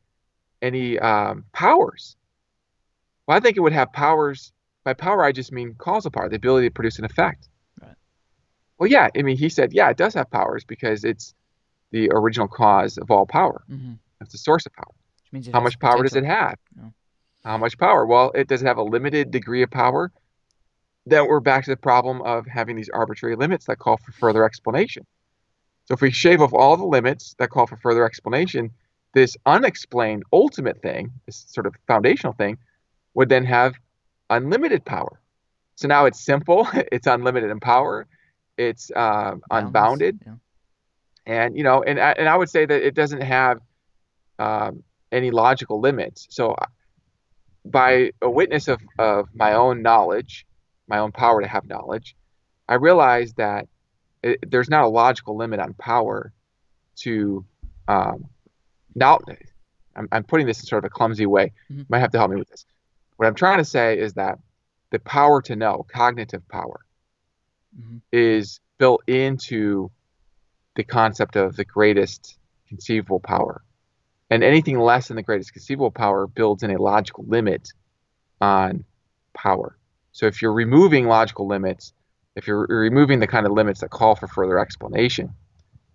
any 0.62 0.98
um, 0.98 1.44
powers? 1.52 2.16
Well, 3.26 3.36
I 3.36 3.40
think 3.40 3.56
it 3.56 3.60
would 3.60 3.72
have 3.72 3.92
powers. 3.92 4.52
By 4.82 4.94
power, 4.94 5.22
I 5.22 5.32
just 5.32 5.52
mean 5.52 5.74
causal 5.76 6.10
power, 6.10 6.28
the 6.28 6.36
ability 6.36 6.68
to 6.68 6.72
produce 6.72 6.98
an 6.98 7.04
effect. 7.04 7.48
Right. 7.80 7.94
Well, 8.78 8.88
yeah. 8.88 9.08
I 9.16 9.22
mean, 9.22 9.36
he 9.36 9.50
said, 9.50 9.74
yeah, 9.74 9.90
it 9.90 9.98
does 9.98 10.14
have 10.14 10.30
powers 10.30 10.64
because 10.64 11.04
it's 11.04 11.34
the 11.90 12.10
original 12.12 12.48
cause 12.48 12.96
of 12.96 13.10
all 13.10 13.26
power. 13.26 13.62
Mm-hmm. 13.70 13.94
It's 14.22 14.32
the 14.32 14.38
source 14.38 14.64
of 14.66 14.72
power. 14.72 14.94
Which 15.30 15.32
means 15.32 15.48
How 15.52 15.60
much 15.60 15.78
power 15.78 16.02
does 16.02 16.16
it 16.16 16.24
have? 16.24 16.56
Yeah. 16.76 16.88
How 17.44 17.56
much 17.58 17.78
power? 17.78 18.06
Well, 18.06 18.30
it 18.34 18.48
does 18.48 18.60
have 18.60 18.76
a 18.76 18.82
limited 18.82 19.30
degree 19.30 19.62
of 19.62 19.70
power. 19.70 20.12
Then 21.06 21.26
we're 21.26 21.40
back 21.40 21.64
to 21.64 21.70
the 21.70 21.76
problem 21.76 22.20
of 22.22 22.46
having 22.46 22.76
these 22.76 22.90
arbitrary 22.90 23.36
limits 23.36 23.66
that 23.66 23.78
call 23.78 23.96
for 23.96 24.12
further 24.12 24.44
explanation. 24.44 25.06
So 25.86 25.94
if 25.94 26.00
we 26.02 26.10
shave 26.10 26.40
off 26.42 26.52
all 26.52 26.76
the 26.76 26.84
limits 26.84 27.34
that 27.38 27.50
call 27.50 27.66
for 27.66 27.76
further 27.76 28.04
explanation, 28.04 28.70
this 29.14 29.36
unexplained 29.46 30.22
ultimate 30.32 30.80
thing, 30.82 31.10
this 31.26 31.46
sort 31.48 31.66
of 31.66 31.74
foundational 31.86 32.34
thing, 32.34 32.58
would 33.14 33.28
then 33.28 33.44
have 33.44 33.74
unlimited 34.28 34.84
power. 34.84 35.20
So 35.74 35.88
now 35.88 36.04
it's 36.04 36.20
simple, 36.24 36.68
it's 36.92 37.06
unlimited 37.06 37.50
in 37.50 37.58
power, 37.58 38.06
it's 38.58 38.90
uh, 38.94 39.36
unbounded, 39.50 40.20
Yeah. 40.24 40.34
and 41.26 41.56
you 41.56 41.64
know, 41.64 41.82
and 41.82 41.98
I- 41.98 42.12
and 42.12 42.28
I 42.28 42.36
would 42.36 42.50
say 42.50 42.66
that 42.66 42.82
it 42.86 42.94
doesn't 42.94 43.22
have 43.22 43.58
um, 44.38 44.82
any 45.10 45.30
logical 45.30 45.80
limits. 45.80 46.26
So, 46.30 46.54
by 47.64 48.12
a 48.22 48.30
witness 48.30 48.68
of 48.68 48.80
of 48.98 49.28
my 49.34 49.54
own 49.54 49.82
knowledge, 49.82 50.46
my 50.88 50.98
own 50.98 51.12
power 51.12 51.40
to 51.40 51.48
have 51.48 51.66
knowledge, 51.66 52.16
I 52.68 52.74
realized 52.74 53.36
that 53.36 53.68
it, 54.22 54.50
there's 54.50 54.68
not 54.70 54.84
a 54.84 54.88
logical 54.88 55.36
limit 55.36 55.60
on 55.60 55.74
power 55.74 56.32
to 57.00 57.44
um, 57.88 58.24
now. 58.94 59.18
I'm, 59.96 60.08
I'm 60.12 60.24
putting 60.24 60.46
this 60.46 60.60
in 60.60 60.66
sort 60.66 60.84
of 60.84 60.88
a 60.88 60.90
clumsy 60.90 61.26
way. 61.26 61.52
You 61.68 61.76
Mhm. 61.84 61.90
might 61.90 61.98
have 61.98 62.12
to 62.12 62.18
help 62.18 62.30
me 62.30 62.36
with 62.36 62.48
this. 62.48 62.64
What 63.16 63.26
I'm 63.26 63.34
trying 63.34 63.58
to 63.58 63.64
say 63.64 63.98
is 63.98 64.14
that 64.14 64.38
the 64.90 65.00
power 65.00 65.42
to 65.42 65.56
know, 65.56 65.84
cognitive 65.88 66.46
power, 66.48 66.80
Mhm. 67.78 68.00
is 68.12 68.60
built 68.78 69.02
into 69.08 69.90
the 70.76 70.84
concept 70.84 71.36
of 71.36 71.56
the 71.56 71.64
greatest 71.64 72.38
conceivable 72.68 73.20
power. 73.20 73.62
And 74.30 74.44
anything 74.44 74.78
less 74.78 75.08
than 75.08 75.16
the 75.16 75.22
greatest 75.22 75.52
conceivable 75.52 75.90
power 75.90 76.26
builds 76.26 76.62
in 76.62 76.70
a 76.70 76.80
logical 76.80 77.24
limit 77.26 77.72
on 78.40 78.84
power. 79.34 79.76
So 80.12 80.26
if 80.26 80.40
you're 80.40 80.52
removing 80.52 81.06
logical 81.06 81.46
limits, 81.48 81.92
if 82.36 82.46
you're 82.46 82.66
removing 82.66 83.20
the 83.20 83.26
kind 83.26 83.46
of 83.46 83.52
limits 83.52 83.80
that 83.80 83.90
call 83.90 84.14
for 84.14 84.28
further 84.28 84.58
explanation, 84.58 85.34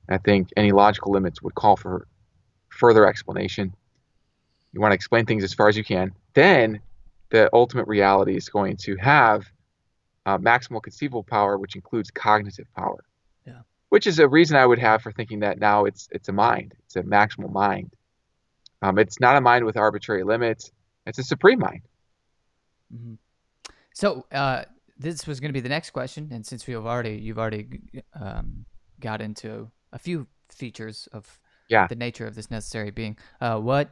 I 0.09 0.17
think 0.17 0.49
any 0.55 0.71
logical 0.71 1.11
limits 1.11 1.41
would 1.41 1.55
call 1.55 1.75
for 1.77 2.07
further 2.69 3.07
explanation. 3.07 3.73
You 4.73 4.81
want 4.81 4.91
to 4.91 4.95
explain 4.95 5.25
things 5.25 5.43
as 5.43 5.53
far 5.53 5.69
as 5.69 5.77
you 5.77 5.83
can. 5.83 6.11
Then 6.33 6.81
the 7.29 7.49
ultimate 7.53 7.87
reality 7.87 8.35
is 8.35 8.49
going 8.49 8.77
to 8.77 8.95
have 8.97 9.45
uh, 10.25 10.37
maximal 10.37 10.81
conceivable 10.81 11.23
power, 11.23 11.57
which 11.57 11.75
includes 11.75 12.11
cognitive 12.11 12.67
power. 12.75 13.03
Yeah. 13.47 13.61
Which 13.89 14.07
is 14.07 14.19
a 14.19 14.27
reason 14.27 14.57
I 14.57 14.65
would 14.65 14.79
have 14.79 15.01
for 15.01 15.11
thinking 15.11 15.39
that 15.39 15.59
now 15.59 15.85
it's 15.85 16.09
it's 16.11 16.29
a 16.29 16.33
mind. 16.33 16.75
It's 16.85 16.95
a 16.95 17.03
maximal 17.03 17.51
mind. 17.51 17.93
Um, 18.85 18.99
it's 18.99 19.19
not 19.19 19.35
a 19.35 19.41
mind 19.41 19.65
with 19.65 19.77
arbitrary 19.77 20.23
limits. 20.23 20.71
It's 21.07 21.17
a 21.17 21.23
supreme 21.23 21.59
mind. 21.59 21.81
Mhm. 22.93 23.17
So 23.93 24.25
uh, 24.31 24.65
this 24.97 25.25
was 25.25 25.39
going 25.39 25.49
to 25.49 25.53
be 25.53 25.61
the 25.61 25.69
next 25.69 25.89
question, 25.91 26.29
and 26.31 26.45
since 26.45 26.67
we've 26.67 26.85
already 26.85 27.15
you've 27.17 27.39
already 27.39 27.81
um, 28.13 28.65
got 28.99 29.21
into 29.21 29.71
a 29.91 29.97
few 29.99 30.27
features 30.49 31.07
of 31.13 31.39
Yeah. 31.67 31.87
the 31.87 31.95
nature 31.95 32.27
of 32.27 32.35
this 32.35 32.51
necessary 32.51 32.91
being, 32.91 33.17
uh, 33.41 33.59
what 33.59 33.89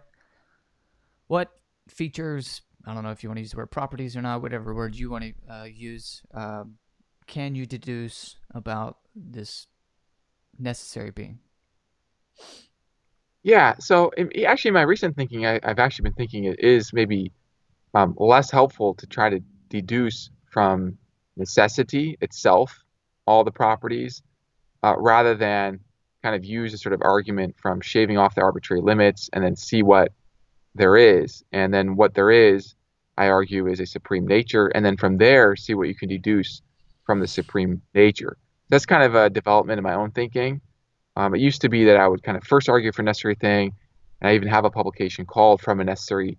what 1.27 1.49
features 1.87 2.61
I 2.85 2.93
don't 2.93 3.03
know 3.03 3.11
if 3.11 3.23
you 3.23 3.29
want 3.29 3.37
to 3.37 3.41
use 3.41 3.51
the 3.51 3.57
word 3.57 3.71
properties 3.71 4.15
or 4.17 4.21
not, 4.21 4.41
whatever 4.41 4.73
word 4.75 4.95
you 4.95 5.09
want 5.09 5.23
to 5.23 5.53
uh, 5.53 5.63
use. 5.63 6.21
Um, 6.33 6.77
can 7.27 7.55
you 7.55 7.65
deduce 7.65 8.35
about 8.53 8.97
this 9.15 9.67
necessary 10.59 11.11
being? 11.11 11.39
Yeah. 13.43 13.75
So 13.79 14.11
actually, 14.47 14.71
my 14.71 14.81
recent 14.83 15.15
thinking, 15.15 15.45
I, 15.45 15.59
have 15.63 15.79
actually 15.79 16.03
been 16.03 16.13
thinking 16.13 16.45
it 16.45 16.59
is 16.59 16.93
maybe 16.93 17.31
um, 17.93 18.15
less 18.17 18.49
helpful 18.49 18.93
to 18.95 19.05
try 19.05 19.29
to 19.29 19.39
deduce 19.69 20.29
from 20.49 20.97
necessity 21.35 22.17
itself 22.21 22.83
all 23.25 23.43
the 23.43 23.51
properties 23.51 24.21
uh, 24.83 24.95
rather 24.97 25.35
than 25.35 25.79
kind 26.21 26.35
of 26.35 26.45
use 26.45 26.73
a 26.73 26.77
sort 26.77 26.93
of 26.93 27.01
argument 27.01 27.55
from 27.61 27.81
shaving 27.81 28.17
off 28.17 28.35
the 28.35 28.41
arbitrary 28.41 28.81
limits 28.81 29.29
and 29.33 29.43
then 29.43 29.55
see 29.55 29.83
what 29.83 30.13
there 30.75 30.95
is. 30.95 31.43
And 31.51 31.73
then 31.73 31.95
what 31.95 32.13
there 32.13 32.31
is, 32.31 32.75
I 33.17 33.27
argue, 33.27 33.67
is 33.67 33.79
a 33.79 33.85
supreme 33.85 34.25
nature. 34.25 34.67
And 34.67 34.85
then 34.85 34.95
from 34.97 35.17
there, 35.17 35.55
see 35.55 35.73
what 35.73 35.87
you 35.89 35.95
can 35.95 36.09
deduce 36.09 36.61
from 37.05 37.19
the 37.19 37.27
supreme 37.27 37.81
nature. 37.93 38.37
That's 38.69 38.85
kind 38.85 39.03
of 39.03 39.15
a 39.15 39.29
development 39.29 39.77
in 39.77 39.83
my 39.83 39.95
own 39.95 40.11
thinking. 40.11 40.61
Um, 41.15 41.35
it 41.35 41.41
used 41.41 41.61
to 41.61 41.69
be 41.69 41.85
that 41.85 41.97
I 41.97 42.07
would 42.07 42.23
kind 42.23 42.37
of 42.37 42.43
first 42.43 42.69
argue 42.69 42.91
for 42.91 43.03
necessary 43.03 43.35
thing, 43.35 43.73
and 44.21 44.29
I 44.29 44.35
even 44.35 44.47
have 44.47 44.65
a 44.65 44.69
publication 44.69 45.25
called 45.25 45.61
From 45.61 45.79
a 45.79 45.83
Necessary 45.83 46.37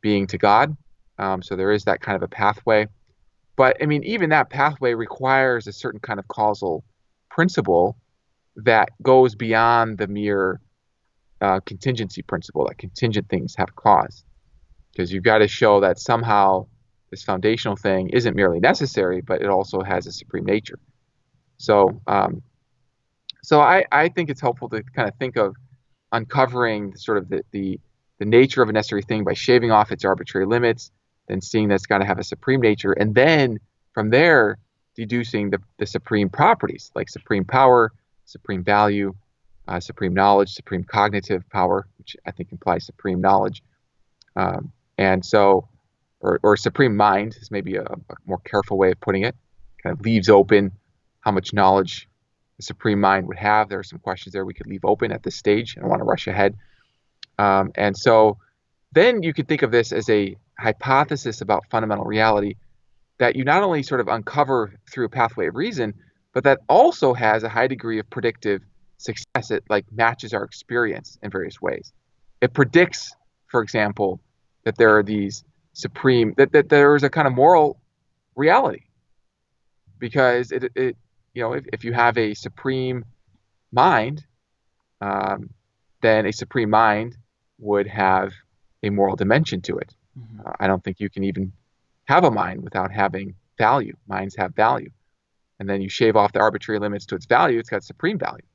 Being 0.00 0.26
to 0.28 0.38
God. 0.38 0.76
Um, 1.18 1.42
so 1.42 1.56
there 1.56 1.72
is 1.72 1.84
that 1.84 2.00
kind 2.00 2.16
of 2.16 2.22
a 2.22 2.28
pathway. 2.28 2.86
But 3.56 3.76
I 3.82 3.86
mean, 3.86 4.02
even 4.04 4.30
that 4.30 4.50
pathway 4.50 4.94
requires 4.94 5.66
a 5.66 5.72
certain 5.72 6.00
kind 6.00 6.18
of 6.18 6.28
causal 6.28 6.84
principle 7.30 7.96
that 8.56 8.90
goes 9.02 9.34
beyond 9.34 9.98
the 9.98 10.06
mere 10.06 10.60
uh, 11.40 11.60
contingency 11.60 12.22
principle 12.22 12.66
that 12.66 12.78
contingent 12.78 13.28
things 13.28 13.54
have 13.56 13.74
cause. 13.76 14.24
Because 14.92 15.12
you've 15.12 15.24
got 15.24 15.38
to 15.38 15.48
show 15.48 15.80
that 15.80 15.98
somehow 15.98 16.66
this 17.10 17.22
foundational 17.22 17.76
thing 17.76 18.10
isn't 18.10 18.34
merely 18.34 18.60
necessary, 18.60 19.20
but 19.20 19.42
it 19.42 19.48
also 19.48 19.82
has 19.82 20.06
a 20.06 20.12
supreme 20.12 20.44
nature. 20.44 20.78
So, 21.58 22.00
um, 22.06 22.42
so 23.42 23.60
I, 23.60 23.84
I 23.90 24.08
think 24.08 24.30
it's 24.30 24.40
helpful 24.40 24.68
to 24.70 24.82
kind 24.82 25.08
of 25.08 25.14
think 25.16 25.36
of 25.36 25.56
uncovering 26.12 26.96
sort 26.96 27.18
of 27.18 27.28
the, 27.28 27.42
the, 27.50 27.80
the 28.18 28.24
nature 28.24 28.62
of 28.62 28.68
a 28.68 28.72
necessary 28.72 29.02
thing 29.02 29.24
by 29.24 29.34
shaving 29.34 29.70
off 29.70 29.90
its 29.90 30.04
arbitrary 30.04 30.46
limits, 30.46 30.90
then 31.28 31.40
seeing 31.40 31.68
that 31.68 31.74
it's 31.74 31.86
got 31.86 31.98
to 31.98 32.04
have 32.04 32.18
a 32.18 32.24
supreme 32.24 32.60
nature, 32.60 32.92
and 32.92 33.14
then 33.14 33.58
from 33.92 34.10
there 34.10 34.58
deducing 34.94 35.50
the, 35.50 35.58
the 35.78 35.86
supreme 35.86 36.28
properties 36.28 36.90
like 36.94 37.08
supreme 37.08 37.44
power, 37.44 37.92
supreme 38.26 38.62
value, 38.62 39.14
uh, 39.68 39.80
supreme 39.80 40.12
knowledge, 40.12 40.52
supreme 40.52 40.84
cognitive 40.84 41.48
power, 41.50 41.86
which 41.98 42.16
I 42.26 42.30
think 42.30 42.52
implies 42.52 42.84
supreme 42.84 43.20
knowledge. 43.20 43.62
Um, 44.36 44.72
and 44.98 45.24
so 45.24 45.68
or, 46.20 46.38
or 46.42 46.56
supreme 46.56 46.96
mind 46.96 47.36
is 47.40 47.50
maybe 47.50 47.76
a, 47.76 47.82
a, 47.82 48.14
more 48.26 48.38
careful 48.38 48.78
way 48.78 48.92
of 48.92 49.00
putting 49.00 49.22
it. 49.22 49.34
Kind 49.82 49.98
of 49.98 50.04
leaves 50.04 50.28
open 50.28 50.72
how 51.20 51.32
much 51.32 51.52
knowledge 51.52 52.08
the 52.62 52.66
supreme 52.66 53.00
mind 53.00 53.26
would 53.26 53.38
have. 53.38 53.68
There 53.68 53.78
are 53.78 53.84
some 53.84 53.98
questions 53.98 54.32
there 54.32 54.44
we 54.44 54.54
could 54.54 54.66
leave 54.66 54.84
open 54.84 55.12
at 55.12 55.22
this 55.22 55.36
stage. 55.36 55.76
I 55.76 55.80
don't 55.80 55.90
want 55.90 56.00
to 56.00 56.04
rush 56.04 56.26
ahead. 56.28 56.56
Um, 57.38 57.72
and 57.74 57.96
so 57.96 58.38
then 58.92 59.22
you 59.22 59.32
could 59.34 59.48
think 59.48 59.62
of 59.62 59.70
this 59.70 59.92
as 59.92 60.08
a 60.08 60.36
hypothesis 60.58 61.40
about 61.40 61.64
fundamental 61.70 62.04
reality 62.04 62.54
that 63.18 63.36
you 63.36 63.44
not 63.44 63.62
only 63.62 63.82
sort 63.82 64.00
of 64.00 64.08
uncover 64.08 64.74
through 64.90 65.06
a 65.06 65.08
pathway 65.08 65.48
of 65.48 65.56
reason, 65.56 65.94
but 66.32 66.44
that 66.44 66.60
also 66.68 67.14
has 67.14 67.42
a 67.42 67.48
high 67.48 67.66
degree 67.66 67.98
of 67.98 68.08
predictive 68.10 68.62
success. 68.96 69.50
It 69.50 69.64
like 69.68 69.84
matches 69.92 70.32
our 70.32 70.44
experience 70.44 71.18
in 71.22 71.30
various 71.30 71.60
ways. 71.60 71.92
It 72.40 72.52
predicts, 72.52 73.14
for 73.48 73.62
example, 73.62 74.20
that 74.64 74.76
there 74.76 74.96
are 74.96 75.02
these 75.02 75.44
supreme 75.72 76.34
that, 76.36 76.52
that 76.52 76.68
there 76.68 76.94
is 76.94 77.02
a 77.02 77.10
kind 77.10 77.26
of 77.26 77.34
moral 77.34 77.80
reality 78.36 78.82
because 79.98 80.52
it, 80.52 80.70
it 80.74 80.96
you 81.34 81.42
know 81.42 81.52
if, 81.54 81.64
if 81.72 81.84
you 81.84 81.92
have 81.92 82.16
a 82.18 82.34
supreme 82.34 83.04
mind 83.70 84.24
um, 85.00 85.50
then 86.00 86.26
a 86.26 86.32
supreme 86.32 86.70
mind 86.70 87.16
would 87.58 87.86
have 87.86 88.32
a 88.82 88.90
moral 88.90 89.16
dimension 89.16 89.60
to 89.62 89.78
it. 89.78 89.94
Mm-hmm. 90.18 90.46
uh, 90.46 90.52
i 90.60 90.66
don't 90.66 90.82
think 90.84 91.00
you 91.00 91.10
can 91.10 91.24
even 91.24 91.52
have 92.04 92.24
a 92.24 92.30
mind 92.30 92.62
without 92.62 92.90
having 92.90 93.34
value. 93.58 93.96
Minds 94.08 94.36
have 94.36 94.54
value. 94.54 94.90
And 95.58 95.68
then 95.68 95.80
you 95.80 95.88
shave 95.88 96.16
off 96.16 96.32
the 96.32 96.40
arbitrary 96.40 96.80
limits 96.80 97.06
to 97.06 97.14
its 97.14 97.26
value 97.26 97.58
it's 97.58 97.70
got 97.70 97.84
supreme 97.84 98.18
value. 98.18 98.48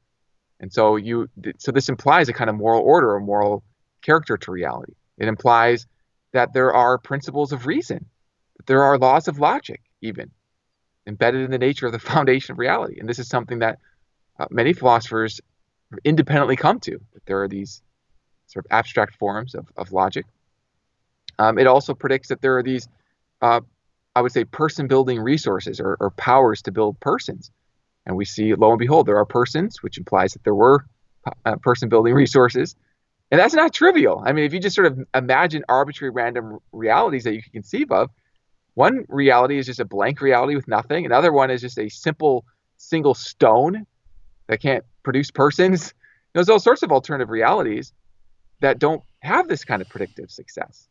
And 0.59 0.73
so 0.73 0.95
you 0.95 1.29
so 1.59 1.71
this 1.71 1.89
implies 1.89 2.29
a 2.29 2.33
kind 2.33 2.49
of 2.49 2.55
moral 2.55 2.81
order 2.81 3.13
or 3.15 3.19
moral 3.19 3.63
character 4.01 4.37
to 4.37 4.51
reality. 4.51 4.93
It 5.17 5.27
implies 5.27 5.87
that 6.33 6.53
there 6.53 6.73
are 6.73 6.97
principles 6.97 7.51
of 7.53 7.65
reason, 7.65 8.05
that 8.57 8.65
there 8.65 8.83
are 8.83 8.97
laws 8.97 9.27
of 9.27 9.39
logic, 9.39 9.81
even 10.01 10.31
embedded 11.07 11.41
in 11.41 11.51
the 11.51 11.57
nature 11.57 11.85
of 11.85 11.91
the 11.91 11.99
foundation 12.13 12.53
of 12.53 12.59
reality. 12.59 12.99
And 12.99 13.09
this 13.09 13.19
is 13.19 13.27
something 13.27 13.59
that 13.59 13.79
uh, 14.39 14.45
many 14.51 14.73
philosophers 14.73 15.41
independently 16.03 16.55
come 16.55 16.79
to, 16.81 16.99
that 17.13 17.25
there 17.25 17.41
are 17.41 17.47
these 17.47 17.81
sort 18.47 18.65
of 18.65 18.71
abstract 18.71 19.15
forms 19.15 19.55
of, 19.55 19.67
of 19.77 19.91
logic. 19.91 20.25
Um, 21.39 21.57
it 21.57 21.67
also 21.67 21.93
predicts 21.93 22.29
that 22.29 22.41
there 22.41 22.57
are 22.57 22.63
these, 22.63 22.87
uh, 23.41 23.61
I 24.15 24.21
would 24.21 24.31
say, 24.31 24.43
person 24.43 24.87
building 24.87 25.19
resources 25.19 25.79
or, 25.79 25.97
or 25.99 26.11
powers 26.11 26.61
to 26.63 26.71
build 26.71 26.99
persons. 26.99 27.51
And 28.05 28.15
we 28.15 28.25
see, 28.25 28.53
lo 28.53 28.71
and 28.71 28.79
behold, 28.79 29.05
there 29.05 29.17
are 29.17 29.25
persons, 29.25 29.83
which 29.83 29.97
implies 29.97 30.33
that 30.33 30.43
there 30.43 30.55
were 30.55 30.85
uh, 31.45 31.55
person 31.57 31.89
building 31.89 32.13
resources. 32.13 32.75
And 33.31 33.39
that's 33.39 33.53
not 33.53 33.73
trivial. 33.73 34.23
I 34.25 34.31
mean, 34.31 34.45
if 34.45 34.53
you 34.53 34.59
just 34.59 34.75
sort 34.75 34.87
of 34.87 34.99
imagine 35.13 35.63
arbitrary 35.67 36.11
random 36.11 36.59
realities 36.71 37.25
that 37.25 37.33
you 37.33 37.41
can 37.41 37.51
conceive 37.51 37.91
of, 37.91 38.09
one 38.77 39.05
reality 39.09 39.57
is 39.57 39.65
just 39.65 39.79
a 39.79 39.85
blank 39.85 40.21
reality 40.21 40.55
with 40.55 40.67
nothing. 40.67 41.03
Another 41.03 41.33
one 41.33 41.49
is 41.49 41.61
just 41.61 41.79
a 41.79 41.89
simple 41.89 42.45
single 42.77 43.15
stone 43.15 43.87
that 44.45 44.61
can't 44.61 44.85
produce 45.01 45.31
persons. 45.31 45.95
There's 46.33 46.47
all 46.47 46.59
sorts 46.59 46.83
of 46.83 46.91
alternative 46.91 47.31
realities 47.31 47.91
that 48.59 48.77
don't 48.77 49.01
have 49.21 49.47
this 49.47 49.65
kind 49.65 49.81
of 49.81 49.89
predictive 49.89 50.29
success. 50.29 50.87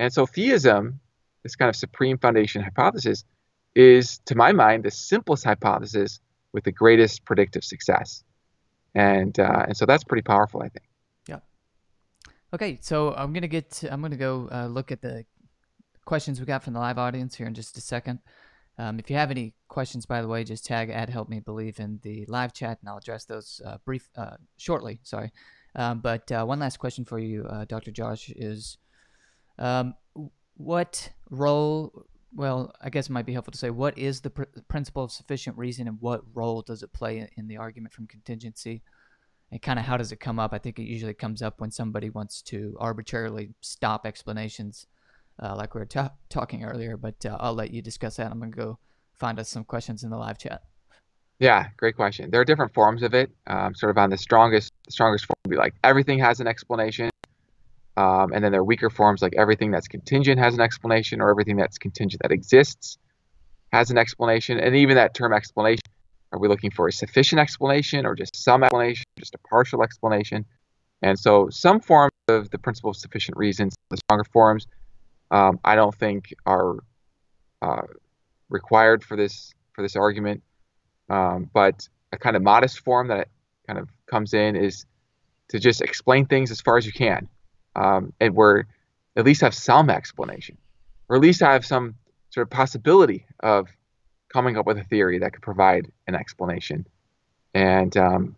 And 0.00 0.12
so 0.12 0.26
theism, 0.26 0.98
this 1.44 1.54
kind 1.54 1.68
of 1.68 1.76
supreme 1.76 2.18
foundation 2.18 2.64
hypothesis, 2.64 3.24
is, 3.76 4.18
to 4.26 4.34
my 4.34 4.50
mind, 4.50 4.82
the 4.82 4.90
simplest 4.90 5.44
hypothesis 5.44 6.18
with 6.52 6.64
the 6.64 6.72
greatest 6.72 7.24
predictive 7.24 7.62
success. 7.62 8.24
And, 8.96 9.38
uh, 9.38 9.66
and 9.68 9.76
so 9.76 9.86
that's 9.86 10.02
pretty 10.02 10.22
powerful, 10.22 10.62
I 10.62 10.68
think. 10.68 10.88
Yeah. 11.28 11.38
Okay, 12.52 12.80
so 12.80 13.14
I'm 13.14 13.32
gonna 13.32 13.46
get. 13.46 13.70
To, 13.70 13.92
I'm 13.92 14.02
gonna 14.02 14.16
go 14.16 14.48
uh, 14.50 14.66
look 14.66 14.90
at 14.90 15.00
the 15.00 15.24
questions 16.04 16.40
we 16.40 16.46
got 16.46 16.62
from 16.62 16.74
the 16.74 16.80
live 16.80 16.98
audience 16.98 17.34
here 17.34 17.46
in 17.46 17.54
just 17.54 17.76
a 17.76 17.80
second. 17.80 18.20
Um, 18.78 18.98
if 18.98 19.08
you 19.08 19.16
have 19.16 19.30
any 19.30 19.54
questions, 19.68 20.04
by 20.04 20.20
the 20.20 20.28
way, 20.28 20.42
just 20.42 20.64
tag 20.64 20.90
at 20.90 21.08
Help 21.08 21.28
Me 21.28 21.40
Believe 21.40 21.78
in 21.78 22.00
the 22.02 22.24
live 22.26 22.52
chat, 22.52 22.78
and 22.80 22.88
I'll 22.88 22.98
address 22.98 23.24
those 23.24 23.60
uh, 23.64 23.78
brief 23.84 24.08
uh, 24.16 24.36
shortly. 24.56 25.00
Sorry, 25.04 25.30
um, 25.76 26.00
but 26.00 26.30
uh, 26.32 26.44
one 26.44 26.58
last 26.58 26.78
question 26.78 27.04
for 27.04 27.18
you, 27.18 27.46
uh, 27.48 27.64
Dr. 27.66 27.92
Josh, 27.92 28.30
is 28.30 28.78
um, 29.58 29.94
what 30.56 31.10
role? 31.30 32.06
Well, 32.34 32.74
I 32.80 32.90
guess 32.90 33.06
it 33.06 33.12
might 33.12 33.26
be 33.26 33.32
helpful 33.32 33.52
to 33.52 33.58
say 33.58 33.70
what 33.70 33.96
is 33.96 34.20
the 34.20 34.30
pr- 34.30 34.42
principle 34.66 35.04
of 35.04 35.12
sufficient 35.12 35.56
reason, 35.56 35.86
and 35.86 35.98
what 36.00 36.22
role 36.34 36.62
does 36.62 36.82
it 36.82 36.92
play 36.92 37.18
in, 37.18 37.28
in 37.36 37.46
the 37.46 37.58
argument 37.58 37.94
from 37.94 38.08
contingency? 38.08 38.82
and 39.54 39.62
kind 39.62 39.78
of 39.78 39.84
how 39.84 39.96
does 39.96 40.10
it 40.10 40.18
come 40.18 40.40
up? 40.40 40.52
I 40.52 40.58
think 40.58 40.80
it 40.80 40.84
usually 40.84 41.14
comes 41.14 41.40
up 41.40 41.60
when 41.60 41.70
somebody 41.70 42.10
wants 42.10 42.42
to 42.42 42.76
arbitrarily 42.80 43.50
stop 43.60 44.04
explanations, 44.04 44.88
uh, 45.42 45.54
like 45.56 45.74
we 45.74 45.80
were 45.80 45.86
ta- 45.86 46.12
talking 46.28 46.64
earlier. 46.64 46.96
But 46.96 47.24
uh, 47.26 47.36
I'll 47.40 47.54
let 47.54 47.72
you 47.72 47.82
discuss 47.82 48.16
that. 48.16 48.30
I'm 48.30 48.38
gonna 48.38 48.50
go 48.50 48.78
find 49.12 49.38
us 49.38 49.48
some 49.48 49.64
questions 49.64 50.02
in 50.02 50.10
the 50.10 50.16
live 50.16 50.38
chat. 50.38 50.62
Yeah, 51.38 51.66
great 51.76 51.96
question. 51.96 52.30
There 52.30 52.40
are 52.40 52.44
different 52.44 52.72
forms 52.74 53.02
of 53.02 53.12
it. 53.14 53.30
Um, 53.46 53.74
sort 53.74 53.90
of 53.90 53.98
on 53.98 54.10
the 54.10 54.16
strongest, 54.16 54.70
the 54.86 54.92
strongest 54.92 55.26
form 55.26 55.36
would 55.44 55.50
be 55.50 55.56
like 55.56 55.74
everything 55.82 56.18
has 56.20 56.40
an 56.40 56.46
explanation, 56.46 57.10
um, 57.96 58.32
and 58.32 58.44
then 58.44 58.52
there 58.52 58.60
are 58.60 58.64
weaker 58.64 58.90
forms 58.90 59.22
like 59.22 59.34
everything 59.36 59.70
that's 59.70 59.88
contingent 59.88 60.38
has 60.38 60.54
an 60.54 60.60
explanation, 60.60 61.20
or 61.20 61.30
everything 61.30 61.56
that's 61.56 61.78
contingent 61.78 62.22
that 62.22 62.32
exists 62.32 62.98
has 63.72 63.90
an 63.90 63.98
explanation, 63.98 64.58
and 64.60 64.76
even 64.76 64.94
that 64.96 65.14
term 65.14 65.32
explanation 65.32 65.80
are 66.34 66.38
we 66.38 66.48
looking 66.48 66.72
for 66.72 66.88
a 66.88 66.92
sufficient 66.92 67.40
explanation 67.40 68.04
or 68.04 68.16
just 68.16 68.34
some 68.34 68.64
explanation, 68.64 69.04
just 69.16 69.36
a 69.36 69.38
partial 69.48 69.84
explanation? 69.84 70.44
And 71.00 71.16
so 71.16 71.48
some 71.48 71.78
forms 71.78 72.10
of 72.26 72.50
the 72.50 72.58
principle 72.58 72.90
of 72.90 72.96
sufficient 72.96 73.36
reasons, 73.36 73.76
the 73.90 73.98
stronger 73.98 74.24
forms, 74.32 74.66
um, 75.30 75.58
I 75.64 75.74
don't 75.74 75.94
think 75.94 76.34
are 76.46 76.76
uh, 77.62 77.82
required 78.48 79.04
for 79.04 79.16
this 79.16 79.54
for 79.72 79.82
this 79.82 79.96
argument. 79.96 80.42
Um, 81.10 81.50
but 81.52 81.88
a 82.12 82.18
kind 82.18 82.36
of 82.36 82.42
modest 82.42 82.80
form 82.80 83.08
that 83.08 83.28
kind 83.66 83.78
of 83.78 83.88
comes 84.06 84.34
in 84.34 84.56
is 84.56 84.86
to 85.48 85.58
just 85.58 85.82
explain 85.82 86.26
things 86.26 86.50
as 86.50 86.60
far 86.60 86.78
as 86.78 86.86
you 86.86 86.92
can, 86.92 87.28
um, 87.76 88.12
and 88.20 88.34
where 88.34 88.66
at 89.16 89.24
least 89.24 89.42
have 89.42 89.54
some 89.54 89.90
explanation, 89.90 90.56
or 91.08 91.16
at 91.16 91.22
least 91.22 91.40
have 91.40 91.66
some 91.66 91.94
sort 92.30 92.46
of 92.46 92.50
possibility 92.50 93.26
of 93.40 93.68
coming 94.28 94.56
up 94.56 94.66
with 94.66 94.78
a 94.78 94.84
theory 94.84 95.18
that 95.18 95.32
could 95.32 95.42
provide 95.42 95.90
an 96.06 96.14
explanation. 96.14 96.86
And 97.54 97.96
um, 97.96 98.36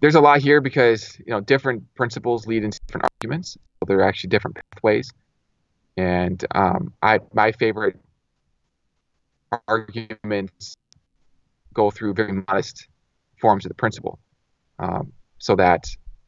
there's 0.00 0.14
a 0.14 0.20
lot 0.20 0.40
here 0.40 0.60
because 0.60 1.18
you 1.18 1.32
know 1.32 1.40
different 1.40 1.92
principles 1.94 2.46
lead 2.46 2.64
into 2.64 2.78
different 2.86 3.08
arguments. 3.16 3.52
So 3.52 3.86
there 3.86 3.98
are 3.98 4.04
actually 4.04 4.30
different 4.30 4.58
pathways. 4.72 5.12
And 5.96 6.44
um, 6.54 6.94
I 7.02 7.20
my 7.32 7.52
favorite 7.52 7.98
arguments 9.68 10.76
go 11.74 11.90
through 11.90 12.14
very 12.14 12.32
modest 12.32 12.88
forms 13.40 13.64
of 13.64 13.70
the 13.70 13.74
principle, 13.74 14.18
um, 14.78 15.12
so 15.38 15.56
that 15.56 15.84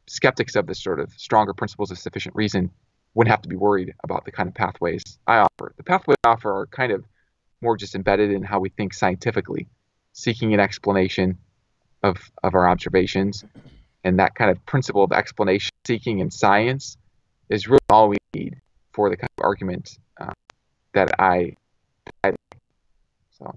skeptics 0.07 0.55
of 0.55 0.67
the 0.67 0.75
sort 0.75 0.99
of 0.99 1.11
stronger 1.17 1.53
principles 1.53 1.89
of 1.89 1.97
sufficient 1.97 2.35
reason 2.35 2.69
wouldn't 3.15 3.31
have 3.31 3.41
to 3.41 3.49
be 3.49 3.55
worried 3.55 3.93
about 4.03 4.25
the 4.25 4.31
kind 4.31 4.47
of 4.47 4.53
pathways 4.53 5.03
I 5.25 5.37
offer. 5.37 5.73
The 5.77 5.83
pathways 5.83 6.17
I 6.23 6.29
offer 6.29 6.51
are 6.51 6.67
kind 6.67 6.91
of 6.91 7.03
more 7.61 7.77
just 7.77 7.95
embedded 7.95 8.31
in 8.31 8.43
how 8.43 8.59
we 8.59 8.69
think 8.69 8.93
scientifically, 8.93 9.67
seeking 10.13 10.53
an 10.53 10.59
explanation 10.59 11.37
of, 12.03 12.17
of 12.43 12.53
our 12.53 12.67
observations. 12.67 13.43
And 14.03 14.19
that 14.19 14.35
kind 14.35 14.51
of 14.51 14.63
principle 14.67 15.03
of 15.03 15.11
explanation 15.11 15.71
seeking 15.85 16.19
in 16.19 16.29
science 16.29 16.97
is 17.49 17.67
really 17.67 17.79
all 17.89 18.09
we 18.09 18.17
need 18.35 18.61
for 18.95 19.09
the 19.09 19.17
kind 19.17 19.29
of 19.37 19.43
argument 19.43 19.99
uh, 20.21 20.31
that 20.93 21.19
I. 21.19 21.55
So. 23.37 23.53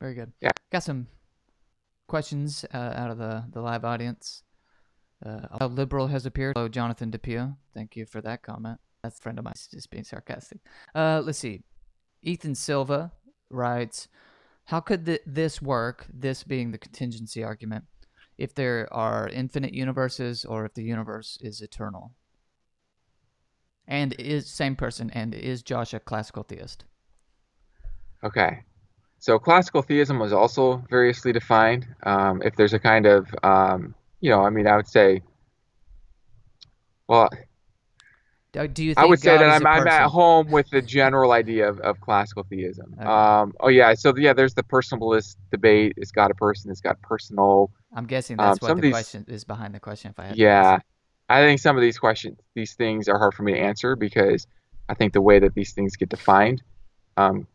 Very 0.00 0.14
good. 0.14 0.32
Yeah. 0.40 0.50
Got 0.72 0.82
some 0.82 1.06
questions 2.08 2.64
uh, 2.72 2.94
out 2.96 3.10
of 3.10 3.18
the, 3.18 3.44
the 3.52 3.60
live 3.60 3.84
audience. 3.84 4.42
Uh, 5.24 5.46
a 5.60 5.66
liberal 5.66 6.06
has 6.08 6.24
appeared. 6.24 6.54
Hello, 6.56 6.68
Jonathan 6.68 7.10
DePio. 7.10 7.56
Thank 7.74 7.96
you 7.96 8.06
for 8.06 8.20
that 8.22 8.42
comment. 8.42 8.80
That's 9.02 9.18
a 9.18 9.22
friend 9.22 9.38
of 9.38 9.44
mine, 9.44 9.54
just 9.70 9.90
being 9.90 10.04
sarcastic. 10.04 10.58
Uh, 10.94 11.22
let's 11.24 11.38
see. 11.38 11.62
Ethan 12.22 12.54
Silva 12.54 13.12
writes, 13.50 14.08
"How 14.64 14.80
could 14.80 15.06
th- 15.06 15.22
this 15.26 15.62
work? 15.62 16.06
This 16.12 16.42
being 16.42 16.70
the 16.70 16.78
contingency 16.78 17.44
argument, 17.44 17.84
if 18.36 18.54
there 18.54 18.88
are 18.92 19.28
infinite 19.28 19.72
universes 19.72 20.44
or 20.44 20.64
if 20.66 20.74
the 20.74 20.82
universe 20.82 21.38
is 21.40 21.60
eternal." 21.60 22.12
And 23.88 24.14
is 24.14 24.46
same 24.46 24.76
person? 24.76 25.10
And 25.10 25.34
is 25.34 25.62
Josh 25.62 25.94
a 25.94 26.00
classical 26.00 26.42
theist? 26.42 26.84
Okay. 28.24 28.62
So 29.18 29.38
classical 29.38 29.82
theism 29.82 30.18
was 30.18 30.32
also 30.32 30.84
variously 30.90 31.32
defined. 31.32 31.86
Um, 32.02 32.42
if 32.42 32.56
there's 32.56 32.74
a 32.74 32.78
kind 32.78 33.06
of 33.06 33.28
um, 33.42 33.94
you 34.20 34.30
know, 34.30 34.42
I 34.42 34.50
mean, 34.50 34.66
I 34.66 34.76
would 34.76 34.88
say, 34.88 35.22
well, 37.08 37.28
do 38.52 38.84
you? 38.84 38.94
I 38.96 39.04
would 39.04 39.20
say 39.20 39.36
God 39.36 39.40
that 39.42 39.50
I'm, 39.50 39.66
I'm 39.66 39.86
at 39.86 40.08
home 40.08 40.50
with 40.50 40.68
the 40.70 40.80
general 40.80 41.32
idea 41.32 41.68
of, 41.68 41.78
of 41.80 42.00
classical 42.00 42.44
theism. 42.44 42.94
Okay. 43.00 43.06
Um, 43.08 43.52
oh 43.60 43.68
yeah, 43.68 43.92
so 43.94 44.14
yeah, 44.16 44.32
there's 44.32 44.54
the 44.54 44.62
personalist 44.62 45.36
debate. 45.50 45.92
It's 45.96 46.10
got 46.10 46.30
a 46.30 46.34
person? 46.34 46.70
It's 46.70 46.80
got 46.80 47.00
personal? 47.02 47.70
I'm 47.94 48.06
guessing 48.06 48.40
Um, 48.40 48.46
that's 48.46 48.62
what 48.62 48.76
the 48.76 48.82
these- 48.82 48.92
question 48.92 49.24
is 49.28 49.44
behind 49.44 49.74
the 49.74 49.80
question. 49.80 50.10
If 50.10 50.18
I 50.18 50.26
had 50.28 50.36
Yeah. 50.36 50.78
I 51.28 51.42
think 51.42 51.60
some 51.60 51.76
of 51.76 51.82
these 51.82 51.98
questions, 51.98 52.38
these 52.54 52.74
things 52.74 53.08
are 53.08 53.18
hard 53.18 53.34
for 53.34 53.42
me 53.42 53.52
to 53.54 53.58
answer 53.58 53.96
because 53.96 54.46
I 54.88 54.94
think 54.94 55.12
the 55.12 55.20
way 55.20 55.38
that 55.40 55.54
these 55.54 55.72
things 55.72 55.96
get 55.96 56.08
defined, 56.08 56.62
um, 57.16 57.46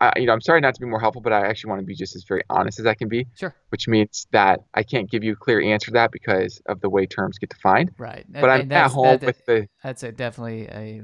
I, 0.00 0.12
you 0.16 0.26
know, 0.26 0.32
I'm 0.32 0.40
sorry 0.40 0.60
not 0.60 0.74
to 0.74 0.80
be 0.80 0.86
more 0.86 1.00
helpful, 1.00 1.22
but 1.22 1.32
I 1.32 1.46
actually 1.46 1.70
want 1.70 1.80
to 1.80 1.86
be 1.86 1.94
just 1.94 2.16
as 2.16 2.24
very 2.24 2.42
honest 2.48 2.78
as 2.78 2.86
I 2.86 2.94
can 2.94 3.08
be, 3.08 3.26
Sure. 3.34 3.54
which 3.70 3.88
means 3.88 4.26
that 4.32 4.60
I 4.74 4.82
can't 4.82 5.10
give 5.10 5.24
you 5.24 5.32
a 5.32 5.36
clear 5.36 5.60
answer 5.60 5.86
to 5.86 5.92
that 5.92 6.12
because 6.12 6.60
of 6.66 6.80
the 6.80 6.88
way 6.88 7.06
terms 7.06 7.38
get 7.38 7.50
defined. 7.50 7.90
Right. 7.98 8.24
But 8.30 8.50
I'm 8.50 8.72
at 8.72 8.90
home 8.90 9.18
with 9.22 9.44
the 9.46 9.66
that's 9.82 10.02
a 10.02 10.12
definitely 10.12 10.66
a 10.68 11.02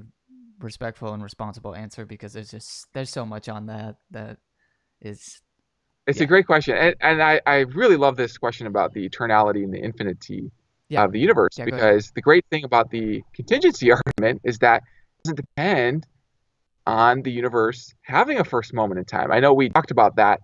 respectful 0.61 1.13
and 1.13 1.23
responsible 1.23 1.75
answer 1.75 2.07
because 2.07 2.33
there's 2.33 2.51
just 2.51 2.87
there's 2.95 3.11
so 3.11 3.27
much 3.27 3.49
on 3.49 3.67
that 3.67 3.97
that 4.13 4.39
is 5.01 5.41
It's 6.07 6.19
Yeah. 6.19 6.25
a 6.25 6.27
great 6.27 6.47
question, 6.47 6.77
and, 6.77 6.95
and 7.01 7.23
I, 7.23 7.41
I 7.47 7.59
really 7.61 7.97
love 7.97 8.17
this 8.17 8.39
question 8.39 8.67
about 8.67 8.93
the 8.93 9.09
eternality 9.09 9.65
and 9.65 9.73
the 9.73 9.83
infinity 9.83 10.51
Yeah. 10.95 11.05
of 11.05 11.13
the 11.13 11.21
universe 11.21 11.59
Yeah, 11.59 11.67
because 11.67 12.11
the 12.13 12.23
great 12.23 12.45
thing 12.51 12.65
about 12.65 12.91
the 12.91 13.23
contingency 13.35 13.93
argument 14.17 14.41
is 14.45 14.59
that 14.59 14.79
it 14.79 15.25
doesn't 15.25 15.37
depend 15.37 16.07
on 16.87 17.23
the 17.23 17.31
universe 17.31 17.95
having 18.03 18.39
a 18.39 18.45
first 18.45 18.75
moment 18.75 18.99
in 18.99 19.05
time. 19.05 19.33
I 19.33 19.41
know 19.41 19.55
we 19.55 19.69
talked 19.71 19.91
about 19.91 20.17
that 20.17 20.41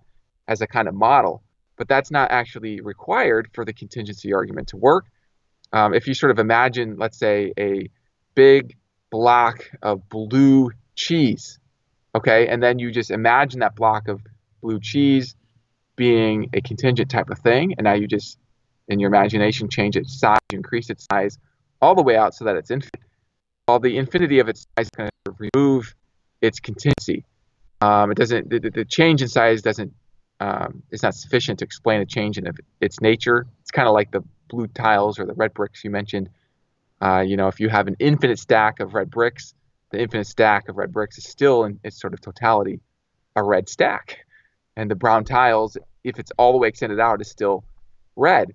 as 0.47 0.61
a 0.61 0.67
kind 0.67 0.87
of 0.87 0.95
model, 0.95 1.43
but 1.77 1.87
that's 1.87 2.11
not 2.11 2.31
actually 2.31 2.81
required 2.81 3.49
for 3.53 3.65
the 3.65 3.73
contingency 3.73 4.33
argument 4.33 4.69
to 4.69 4.77
work. 4.77 5.05
Um, 5.73 5.93
if 5.93 6.07
you 6.07 6.13
sort 6.13 6.31
of 6.31 6.39
imagine, 6.39 6.97
let's 6.97 7.17
say, 7.17 7.53
a 7.57 7.89
big 8.35 8.75
block 9.09 9.69
of 9.81 10.07
blue 10.09 10.71
cheese, 10.95 11.59
okay, 12.15 12.47
and 12.47 12.61
then 12.61 12.79
you 12.79 12.91
just 12.91 13.11
imagine 13.11 13.59
that 13.61 13.75
block 13.75 14.07
of 14.07 14.21
blue 14.61 14.79
cheese 14.79 15.35
being 15.95 16.49
a 16.53 16.61
contingent 16.61 17.09
type 17.09 17.29
of 17.29 17.39
thing, 17.39 17.75
and 17.77 17.85
now 17.85 17.93
you 17.93 18.07
just, 18.07 18.37
in 18.87 18.99
your 18.99 19.07
imagination, 19.07 19.69
change 19.69 19.95
its 19.95 20.19
size, 20.19 20.39
increase 20.51 20.89
its 20.89 21.05
size 21.11 21.37
all 21.81 21.95
the 21.95 22.01
way 22.01 22.15
out 22.15 22.35
so 22.35 22.45
that 22.45 22.55
it's 22.55 22.71
infinite. 22.71 23.01
Well, 23.67 23.79
the 23.79 23.97
infinity 23.97 24.39
of 24.39 24.49
its 24.49 24.65
size 24.77 24.89
of 24.97 25.35
remove 25.37 25.95
its 26.41 26.59
contingency. 26.59 27.25
Um, 27.79 28.11
it 28.11 28.17
doesn't. 28.17 28.49
The, 28.49 28.59
the- 28.59 28.85
change 28.85 29.21
in 29.21 29.27
size 29.27 29.61
doesn't. 29.61 29.93
Um, 30.39 30.81
is 30.89 31.03
not 31.03 31.13
sufficient 31.13 31.59
to 31.59 31.65
explain 31.65 32.01
a 32.01 32.05
change 32.05 32.39
in 32.39 32.47
its 32.79 32.99
nature. 32.99 33.45
It's 33.61 33.69
kind 33.69 33.87
of 33.87 33.93
like 33.93 34.09
the 34.09 34.23
blue 34.49 34.65
tiles 34.65 35.19
or 35.19 35.27
the 35.27 35.35
red 35.35 35.53
bricks 35.53 35.83
you 35.83 35.91
mentioned. 35.91 36.29
Uh, 36.99 37.19
you 37.19 37.37
know, 37.37 37.47
if 37.47 37.59
you 37.59 37.69
have 37.69 37.87
an 37.87 37.95
infinite 37.99 38.39
stack 38.39 38.79
of 38.79 38.95
red 38.95 39.11
bricks, 39.11 39.53
the 39.91 40.01
infinite 40.01 40.25
stack 40.25 40.67
of 40.67 40.77
red 40.77 40.91
bricks 40.91 41.19
is 41.19 41.25
still 41.25 41.63
in 41.65 41.79
its 41.83 41.99
sort 42.01 42.15
of 42.15 42.21
totality 42.21 42.79
a 43.35 43.43
red 43.43 43.69
stack, 43.69 44.25
and 44.75 44.89
the 44.89 44.95
brown 44.95 45.23
tiles, 45.23 45.77
if 46.03 46.19
it's 46.19 46.31
all 46.37 46.51
the 46.51 46.57
way 46.57 46.67
extended 46.67 46.99
out, 46.99 47.21
is 47.21 47.29
still 47.29 47.63
red. 48.15 48.53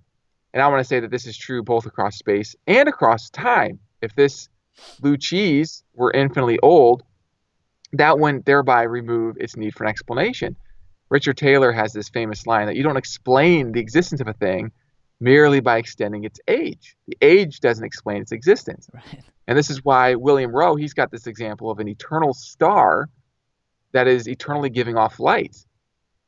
And 0.53 0.63
I 0.63 0.69
want 0.69 0.81
to 0.81 0.85
say 0.85 1.01
that 1.01 1.11
this 1.11 1.27
is 1.27 1.37
true 1.37 1.63
both 1.63 1.87
across 1.87 2.17
space 2.17 2.57
and 2.67 2.89
across 2.89 3.31
time. 3.31 3.79
If 4.01 4.15
this 4.15 4.49
blue 5.01 5.17
cheese 5.17 5.83
were 5.95 6.11
infinitely 6.13 6.59
old, 6.63 7.03
that 7.93 8.19
wouldn't 8.19 8.47
thereby 8.47 8.83
remove 8.83 9.37
its 9.39 9.57
need 9.57 9.75
for 9.75 9.85
an 9.85 9.91
explanation. 9.91 10.57
Richard 11.09 11.37
Taylor 11.37 11.73
has 11.73 11.93
this 11.93 12.09
famous 12.09 12.47
line 12.47 12.67
that 12.67 12.77
you 12.77 12.83
don't 12.83 12.97
explain 12.97 13.73
the 13.73 13.81
existence 13.81 14.21
of 14.21 14.29
a 14.29 14.33
thing 14.33 14.73
merely 15.21 15.61
by 15.61 15.79
extending 15.79 16.25
its 16.25 16.41
age. 16.49 16.97
The 17.07 17.17
age 17.23 17.61
doesn't 17.61 17.85
explain 17.85 18.23
its 18.23 18.33
existence. 18.33 18.89
right. 18.93 19.23
And 19.47 19.57
this 19.57 19.71
is 19.71 19.85
why 19.85 20.15
William 20.15 20.51
Rowe, 20.51 20.77
he's 20.77 20.95
got 20.95 21.11
this 21.11 21.27
example 21.27 21.71
of 21.71 21.79
an 21.79 21.89
eternal 21.89 22.35
star 22.35 23.09
that 23.93 24.09
is 24.09 24.29
eternally 24.29 24.71
giving 24.71 24.97
off 24.97 25.21
light. 25.21 25.57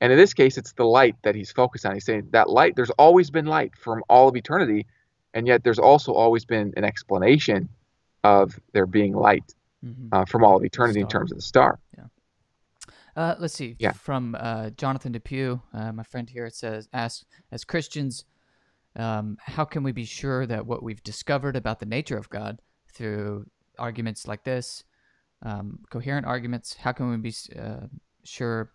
And 0.01 0.12
in 0.12 0.18
this 0.18 0.32
case, 0.32 0.57
it's 0.59 0.72
the 0.72 0.84
light 0.84 1.16
that 1.22 1.34
he's 1.34 1.51
focused 1.51 1.84
on. 1.84 1.94
He's 1.94 2.05
saying 2.05 2.28
that 2.30 2.49
light, 2.49 2.76
there's 2.76 2.90
always 2.90 3.30
been 3.30 3.46
light 3.46 3.76
from 3.76 4.03
all 4.09 4.28
of 4.28 4.36
eternity, 4.36 4.86
and 5.34 5.46
yet 5.46 5.64
there's 5.64 5.78
also 5.78 6.12
always 6.12 6.44
been 6.44 6.72
an 6.76 6.84
explanation 6.84 7.68
of 8.24 8.59
there 8.72 8.86
being 8.86 9.14
light 9.14 9.55
hmm 9.82 10.09
uh, 10.11 10.24
from 10.24 10.42
all 10.42 10.57
of 10.57 10.64
eternity 10.64 11.01
in 11.01 11.07
terms 11.07 11.30
of 11.30 11.38
the 11.38 11.42
star. 11.42 11.78
Uh, 13.18 13.34
let's 13.40 13.55
see. 13.55 13.74
Yeah. 13.80 13.90
From 13.90 14.36
uh, 14.38 14.70
Jonathan 14.70 15.11
Depew, 15.11 15.61
uh, 15.74 15.90
my 15.90 16.05
friend 16.05 16.30
here 16.30 16.46
it 16.46 16.55
says, 16.55 16.88
asks, 16.92 17.24
as 17.51 17.64
Christians, 17.64 18.24
um, 18.94 19.36
how 19.40 19.64
can 19.64 19.82
we 19.82 19.90
be 19.90 20.05
sure 20.05 20.46
that 20.46 20.64
what 20.64 20.84
we've 20.84 21.03
discovered 21.03 21.57
about 21.57 21.80
the 21.80 21.86
nature 21.86 22.16
of 22.16 22.30
God 22.30 22.61
through 22.92 23.46
arguments 23.76 24.28
like 24.28 24.44
this, 24.44 24.84
um, 25.42 25.80
coherent 25.90 26.26
arguments, 26.26 26.76
how 26.76 26.92
can 26.92 27.11
we 27.11 27.16
be 27.16 27.34
uh, 27.59 27.88
sure 28.22 28.70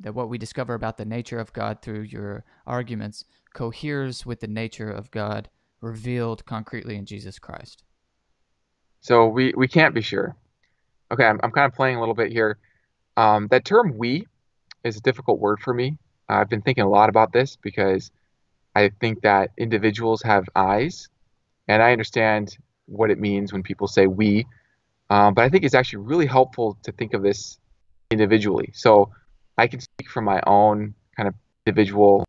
that 0.00 0.14
what 0.14 0.28
we 0.28 0.38
discover 0.38 0.74
about 0.74 0.96
the 0.96 1.04
nature 1.04 1.38
of 1.38 1.52
God 1.52 1.82
through 1.82 2.02
your 2.02 2.44
arguments 2.66 3.24
coheres 3.54 4.24
with 4.24 4.40
the 4.40 4.46
nature 4.46 4.90
of 4.90 5.10
God 5.10 5.48
revealed 5.80 6.44
concretely 6.44 6.96
in 6.96 7.06
Jesus 7.06 7.38
Christ? 7.38 7.84
So 9.00 9.26
we, 9.26 9.52
we 9.56 9.68
can't 9.68 9.94
be 9.94 10.02
sure. 10.02 10.36
Okay, 11.10 11.24
I'm, 11.24 11.40
I'm 11.42 11.50
kind 11.50 11.66
of 11.66 11.74
playing 11.74 11.96
a 11.96 12.00
little 12.00 12.14
bit 12.14 12.30
here. 12.30 12.58
Um, 13.16 13.48
that 13.48 13.64
term 13.64 13.96
we 13.96 14.26
is 14.84 14.96
a 14.96 15.00
difficult 15.00 15.40
word 15.40 15.60
for 15.60 15.74
me. 15.74 15.96
I've 16.28 16.48
been 16.48 16.62
thinking 16.62 16.84
a 16.84 16.88
lot 16.88 17.08
about 17.08 17.32
this 17.32 17.56
because 17.56 18.10
I 18.74 18.90
think 19.00 19.22
that 19.22 19.50
individuals 19.56 20.22
have 20.22 20.44
eyes, 20.54 21.08
and 21.66 21.82
I 21.82 21.92
understand 21.92 22.56
what 22.86 23.10
it 23.10 23.18
means 23.18 23.52
when 23.52 23.62
people 23.62 23.88
say 23.88 24.06
we. 24.06 24.46
Um, 25.10 25.34
but 25.34 25.44
I 25.44 25.48
think 25.48 25.64
it's 25.64 25.74
actually 25.74 26.04
really 26.04 26.26
helpful 26.26 26.78
to 26.82 26.92
think 26.92 27.14
of 27.14 27.22
this 27.22 27.58
individually. 28.10 28.70
So 28.74 29.10
I 29.58 29.66
can 29.66 29.80
speak 29.80 30.08
from 30.08 30.24
my 30.24 30.40
own 30.46 30.94
kind 31.16 31.28
of 31.28 31.34
individual 31.66 32.24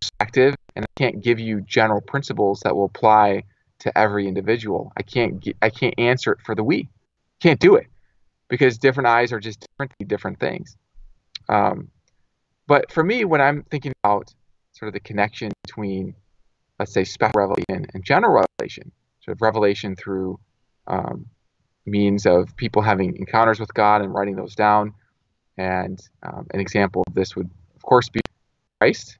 perspective, 0.00 0.54
and 0.76 0.84
I 0.84 0.88
can't 0.98 1.22
give 1.22 1.38
you 1.38 1.60
general 1.62 2.00
principles 2.00 2.60
that 2.64 2.74
will 2.74 2.86
apply 2.86 3.44
to 3.80 3.96
every 3.96 4.28
individual. 4.28 4.92
I 4.96 5.02
can't 5.02 5.44
I 5.62 5.70
can't 5.70 5.94
answer 5.98 6.32
it 6.32 6.40
for 6.44 6.54
the 6.54 6.64
we. 6.64 6.88
Can't 7.40 7.60
do 7.60 7.76
it 7.76 7.86
because 8.48 8.78
different 8.78 9.08
eyes 9.08 9.32
are 9.32 9.40
just 9.40 9.66
different 9.66 9.92
different 10.06 10.40
things. 10.40 10.76
Um, 11.48 11.88
but 12.66 12.90
for 12.92 13.02
me, 13.02 13.24
when 13.24 13.40
I'm 13.40 13.64
thinking 13.70 13.92
about 14.02 14.32
sort 14.72 14.88
of 14.88 14.94
the 14.94 15.00
connection 15.00 15.50
between, 15.64 16.14
let's 16.78 16.92
say, 16.92 17.04
special 17.04 17.32
revelation 17.34 17.86
and 17.92 18.04
general 18.04 18.44
revelation, 18.60 18.92
sort 19.20 19.36
of 19.36 19.42
revelation 19.42 19.96
through 19.96 20.38
um, 20.86 21.26
means 21.86 22.26
of 22.26 22.56
people 22.56 22.82
having 22.82 23.16
encounters 23.16 23.58
with 23.58 23.72
God 23.74 24.02
and 24.02 24.14
writing 24.14 24.36
those 24.36 24.54
down, 24.54 24.94
and 25.58 26.00
um, 26.22 26.46
an 26.54 26.60
example 26.60 27.04
of 27.06 27.14
this 27.14 27.36
would, 27.36 27.50
of 27.76 27.82
course, 27.82 28.08
be 28.08 28.20
Christ 28.80 29.18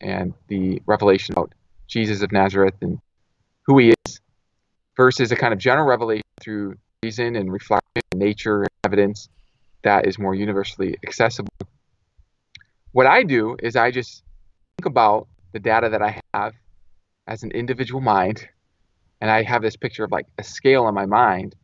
and 0.00 0.34
the 0.48 0.80
revelation 0.86 1.34
about 1.34 1.52
Jesus 1.86 2.22
of 2.22 2.32
Nazareth 2.32 2.74
and 2.80 2.98
who 3.66 3.78
he 3.78 3.94
is 4.06 4.20
versus 4.96 5.32
a 5.32 5.36
kind 5.36 5.52
of 5.52 5.58
general 5.58 5.86
revelation 5.86 6.22
through 6.40 6.76
reason 7.02 7.36
and 7.36 7.52
reflection, 7.52 8.02
and 8.12 8.20
nature, 8.20 8.62
and 8.62 8.70
evidence 8.84 9.28
that 9.82 10.06
is 10.06 10.18
more 10.18 10.34
universally 10.34 10.96
accessible. 11.04 11.50
What 12.92 13.06
I 13.06 13.22
do 13.22 13.56
is 13.62 13.74
I 13.74 13.90
just 13.90 14.22
think 14.78 14.86
about 14.86 15.26
the 15.52 15.58
data 15.58 15.88
that 15.88 16.02
I 16.02 16.20
have 16.34 16.54
as 17.26 17.42
an 17.42 17.50
individual 17.52 18.00
mind, 18.00 18.48
and 19.20 19.30
I 19.30 19.42
have 19.42 19.62
this 19.62 19.76
picture 19.76 20.04
of 20.04 20.12
like 20.12 20.26
a 20.38 20.44
scale 20.44 20.88
in 20.88 20.94
my 20.94 21.06
mind 21.06 21.54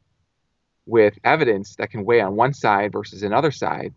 with 0.86 1.18
evidence 1.24 1.76
that 1.76 1.90
can 1.90 2.04
weigh 2.04 2.20
on 2.20 2.34
one 2.34 2.54
side 2.54 2.92
versus 2.92 3.22
another 3.22 3.50
side. 3.50 3.92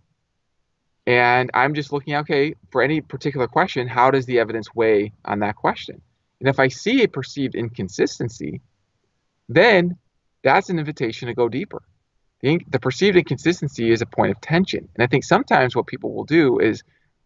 And 1.07 1.49
I'm 1.53 1.73
just 1.73 1.91
looking, 1.91 2.15
okay, 2.15 2.55
for 2.71 2.81
any 2.81 3.01
particular 3.01 3.47
question, 3.47 3.87
how 3.87 4.11
does 4.11 4.25
the 4.25 4.39
evidence 4.39 4.73
weigh 4.75 5.13
on 5.25 5.39
that 5.39 5.55
question? 5.55 6.01
And 6.39 6.47
if 6.47 6.59
I 6.59 6.67
see 6.67 7.03
a 7.03 7.07
perceived 7.07 7.55
inconsistency, 7.55 8.61
then 9.49 9.97
that's 10.43 10.69
an 10.69 10.79
invitation 10.79 11.27
to 11.27 11.33
go 11.33 11.49
deeper. 11.49 11.81
The, 12.41 12.79
perceived 12.81 13.17
inconsistency 13.17 13.91
is 13.91 14.01
a 14.01 14.07
point 14.07 14.31
of 14.31 14.41
tension. 14.41 14.89
And 14.95 15.03
I 15.03 15.07
think 15.07 15.23
sometimes 15.23 15.75
what 15.75 15.85
people 15.85 16.13
will 16.13 16.23
do 16.23 16.59
is 16.59 16.83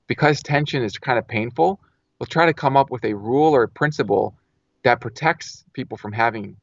because 0.07 0.43
tension 0.43 0.84
is 0.84 0.97
kind 0.97 1.17
of 1.17 1.28
painful, 1.28 1.80
they'll 2.19 2.28
try 2.28 2.45
to 2.45 2.53
come 2.53 2.76
up 2.76 2.91
with 2.91 3.05
a 3.05 3.13
rule 3.13 3.55
or 3.55 3.63
a 3.63 3.69
principle 3.69 4.36
that 4.84 4.99
protects 4.99 5.63
people 5.73 5.97
from 5.97 6.11
having 6.11 6.57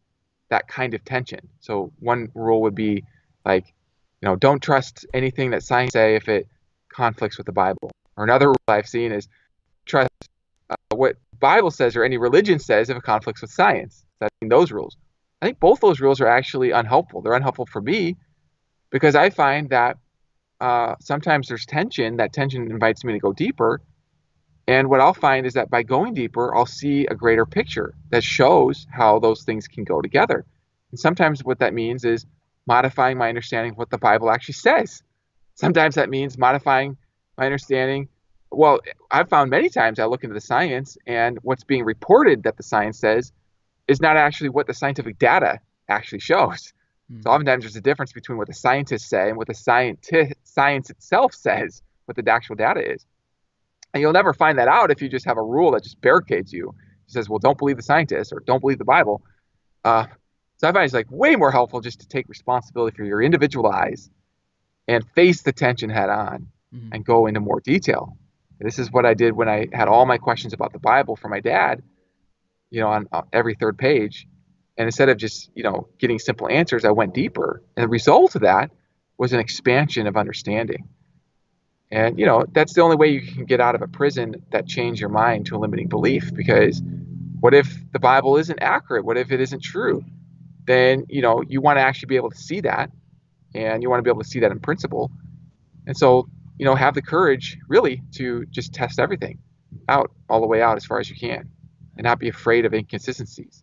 that 0.50 0.68
kind 0.68 0.92
of 0.92 1.02
tension. 1.04 1.40
So 1.60 1.92
one 1.98 2.30
rule 2.34 2.60
would 2.62 2.74
be 2.74 3.04
like, 3.44 3.72
you 4.20 4.28
know, 4.28 4.36
don't 4.36 4.62
trust 4.62 5.06
anything 5.14 5.50
that 5.50 5.62
science 5.62 5.94
say 5.94 6.14
if 6.14 6.28
it 6.28 6.46
conflicts 6.92 7.38
with 7.38 7.46
the 7.46 7.52
Bible. 7.52 7.90
Or 8.16 8.24
another 8.24 8.48
rule 8.48 8.56
I've 8.68 8.88
seen 8.88 9.12
is 9.12 9.28
trust 9.86 10.10
uh, 10.70 10.76
what 10.94 11.16
Bible 11.38 11.70
says 11.70 11.96
or 11.96 12.04
any 12.04 12.18
religion 12.18 12.58
says 12.58 12.90
if 12.90 12.96
it 12.96 13.02
conflicts 13.02 13.42
with 13.42 13.50
science. 13.50 14.04
That's 14.20 14.34
those 14.42 14.70
rules. 14.70 14.96
I 15.40 15.46
think 15.46 15.58
both 15.58 15.80
those 15.80 16.00
rules 16.00 16.20
are 16.20 16.28
actually 16.28 16.70
unhelpful. 16.70 17.20
They're 17.20 17.32
unhelpful 17.32 17.66
for 17.66 17.80
me 17.80 18.16
because 18.90 19.16
I 19.16 19.30
find 19.30 19.70
that 19.70 19.98
uh, 20.60 20.94
sometimes 21.00 21.48
there's 21.48 21.66
tension. 21.66 22.18
That 22.18 22.32
tension 22.32 22.70
invites 22.70 23.02
me 23.04 23.14
to 23.14 23.18
go 23.18 23.32
deeper. 23.32 23.80
And 24.68 24.88
what 24.88 25.00
I'll 25.00 25.14
find 25.14 25.44
is 25.44 25.54
that 25.54 25.68
by 25.68 25.82
going 25.82 26.14
deeper, 26.14 26.54
I'll 26.54 26.66
see 26.66 27.06
a 27.06 27.16
greater 27.16 27.44
picture 27.44 27.94
that 28.10 28.22
shows 28.22 28.86
how 28.92 29.18
those 29.18 29.42
things 29.42 29.66
can 29.66 29.82
go 29.82 30.00
together. 30.00 30.46
And 30.92 31.00
sometimes 31.00 31.42
what 31.42 31.58
that 31.58 31.74
means 31.74 32.04
is 32.04 32.24
modifying 32.66 33.18
my 33.18 33.28
understanding 33.28 33.72
of 33.72 33.78
what 33.78 33.90
the 33.90 33.98
Bible 33.98 34.30
actually 34.30 34.54
says. 34.54 35.02
Sometimes 35.54 35.94
that 35.94 36.10
means 36.10 36.38
modifying 36.38 36.96
my 37.38 37.46
understanding. 37.46 38.08
Well, 38.50 38.80
I've 39.10 39.28
found 39.28 39.50
many 39.50 39.68
times 39.68 39.98
I 39.98 40.04
look 40.04 40.24
into 40.24 40.34
the 40.34 40.40
science 40.40 40.96
and 41.06 41.38
what's 41.42 41.64
being 41.64 41.84
reported 41.84 42.42
that 42.42 42.56
the 42.56 42.62
science 42.62 42.98
says 42.98 43.32
is 43.88 44.00
not 44.00 44.16
actually 44.16 44.50
what 44.50 44.66
the 44.66 44.74
scientific 44.74 45.18
data 45.18 45.60
actually 45.88 46.20
shows. 46.20 46.72
Mm-hmm. 47.10 47.22
So 47.22 47.30
oftentimes 47.30 47.64
there's 47.64 47.76
a 47.76 47.80
difference 47.80 48.12
between 48.12 48.38
what 48.38 48.48
the 48.48 48.54
scientists 48.54 49.08
say 49.08 49.28
and 49.28 49.36
what 49.36 49.46
the 49.46 49.54
scienti- 49.54 50.32
science 50.44 50.90
itself 50.90 51.34
says, 51.34 51.82
what 52.06 52.16
the 52.16 52.30
actual 52.30 52.56
data 52.56 52.80
is. 52.92 53.06
And 53.94 54.00
you'll 54.00 54.12
never 54.12 54.32
find 54.32 54.58
that 54.58 54.68
out 54.68 54.90
if 54.90 55.02
you 55.02 55.08
just 55.08 55.26
have 55.26 55.36
a 55.36 55.42
rule 55.42 55.72
that 55.72 55.82
just 55.82 56.00
barricades 56.00 56.52
you. 56.52 56.74
It 57.06 57.12
says, 57.12 57.28
well, 57.28 57.38
don't 57.38 57.58
believe 57.58 57.76
the 57.76 57.82
scientists 57.82 58.32
or 58.32 58.40
don't 58.40 58.60
believe 58.60 58.78
the 58.78 58.84
Bible. 58.84 59.22
Uh, 59.84 60.06
so 60.56 60.68
I 60.68 60.72
find 60.72 60.84
it's 60.84 60.94
like 60.94 61.10
way 61.10 61.36
more 61.36 61.50
helpful 61.50 61.80
just 61.80 62.00
to 62.00 62.08
take 62.08 62.28
responsibility 62.28 62.96
for 62.96 63.04
your 63.04 63.20
individual 63.22 63.66
eyes 63.66 64.10
and 64.88 65.04
face 65.14 65.42
the 65.42 65.52
tension 65.52 65.90
head 65.90 66.10
on 66.10 66.48
mm-hmm. 66.74 66.88
and 66.92 67.04
go 67.04 67.26
into 67.26 67.40
more 67.40 67.60
detail. 67.60 68.16
This 68.60 68.78
is 68.78 68.92
what 68.92 69.04
I 69.04 69.14
did 69.14 69.34
when 69.34 69.48
I 69.48 69.66
had 69.72 69.88
all 69.88 70.06
my 70.06 70.18
questions 70.18 70.52
about 70.52 70.72
the 70.72 70.78
Bible 70.78 71.16
for 71.16 71.28
my 71.28 71.40
dad, 71.40 71.82
you 72.70 72.80
know, 72.80 72.88
on, 72.88 73.08
on 73.10 73.24
every 73.32 73.54
third 73.54 73.76
page. 73.76 74.28
And 74.78 74.86
instead 74.86 75.08
of 75.08 75.16
just, 75.16 75.50
you 75.54 75.64
know, 75.64 75.88
getting 75.98 76.18
simple 76.18 76.48
answers, 76.48 76.84
I 76.84 76.92
went 76.92 77.12
deeper. 77.12 77.62
And 77.76 77.84
the 77.84 77.88
result 77.88 78.36
of 78.36 78.42
that 78.42 78.70
was 79.18 79.32
an 79.32 79.40
expansion 79.40 80.06
of 80.06 80.16
understanding. 80.16 80.88
And, 81.90 82.18
you 82.18 82.24
know, 82.24 82.46
that's 82.52 82.72
the 82.72 82.80
only 82.80 82.96
way 82.96 83.08
you 83.08 83.20
can 83.20 83.44
get 83.44 83.60
out 83.60 83.74
of 83.74 83.82
a 83.82 83.88
prison 83.88 84.36
that 84.50 84.66
change 84.66 85.00
your 85.00 85.10
mind 85.10 85.46
to 85.46 85.56
a 85.56 85.58
limiting 85.58 85.88
belief. 85.88 86.32
Because 86.32 86.80
what 87.40 87.52
if 87.52 87.76
the 87.92 87.98
Bible 87.98 88.36
isn't 88.38 88.60
accurate? 88.62 89.04
What 89.04 89.18
if 89.18 89.30
it 89.30 89.40
isn't 89.40 89.62
true? 89.62 90.04
Then, 90.66 91.04
you 91.08 91.20
know, 91.20 91.42
you 91.46 91.60
want 91.60 91.76
to 91.78 91.82
actually 91.82 92.06
be 92.06 92.16
able 92.16 92.30
to 92.30 92.38
see 92.38 92.60
that. 92.60 92.90
And 93.54 93.82
you 93.82 93.90
want 93.90 93.98
to 93.98 94.02
be 94.02 94.10
able 94.10 94.22
to 94.22 94.28
see 94.28 94.40
that 94.40 94.50
in 94.50 94.60
principle. 94.60 95.10
And 95.86 95.96
so, 95.96 96.28
you 96.58 96.64
know, 96.64 96.74
have 96.74 96.94
the 96.94 97.02
courage 97.02 97.58
really 97.68 98.02
to 98.12 98.46
just 98.46 98.72
test 98.72 98.98
everything 98.98 99.38
out 99.88 100.12
all 100.28 100.40
the 100.40 100.46
way 100.46 100.62
out 100.62 100.76
as 100.76 100.84
far 100.84 101.00
as 101.00 101.10
you 101.10 101.16
can 101.16 101.48
and 101.96 102.04
not 102.04 102.18
be 102.18 102.28
afraid 102.28 102.64
of 102.64 102.72
inconsistencies 102.72 103.62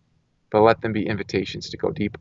but 0.50 0.62
let 0.62 0.82
them 0.82 0.94
be 0.94 1.06
invitations 1.06 1.70
to 1.70 1.78
go 1.78 1.92
deeper. 1.92 2.20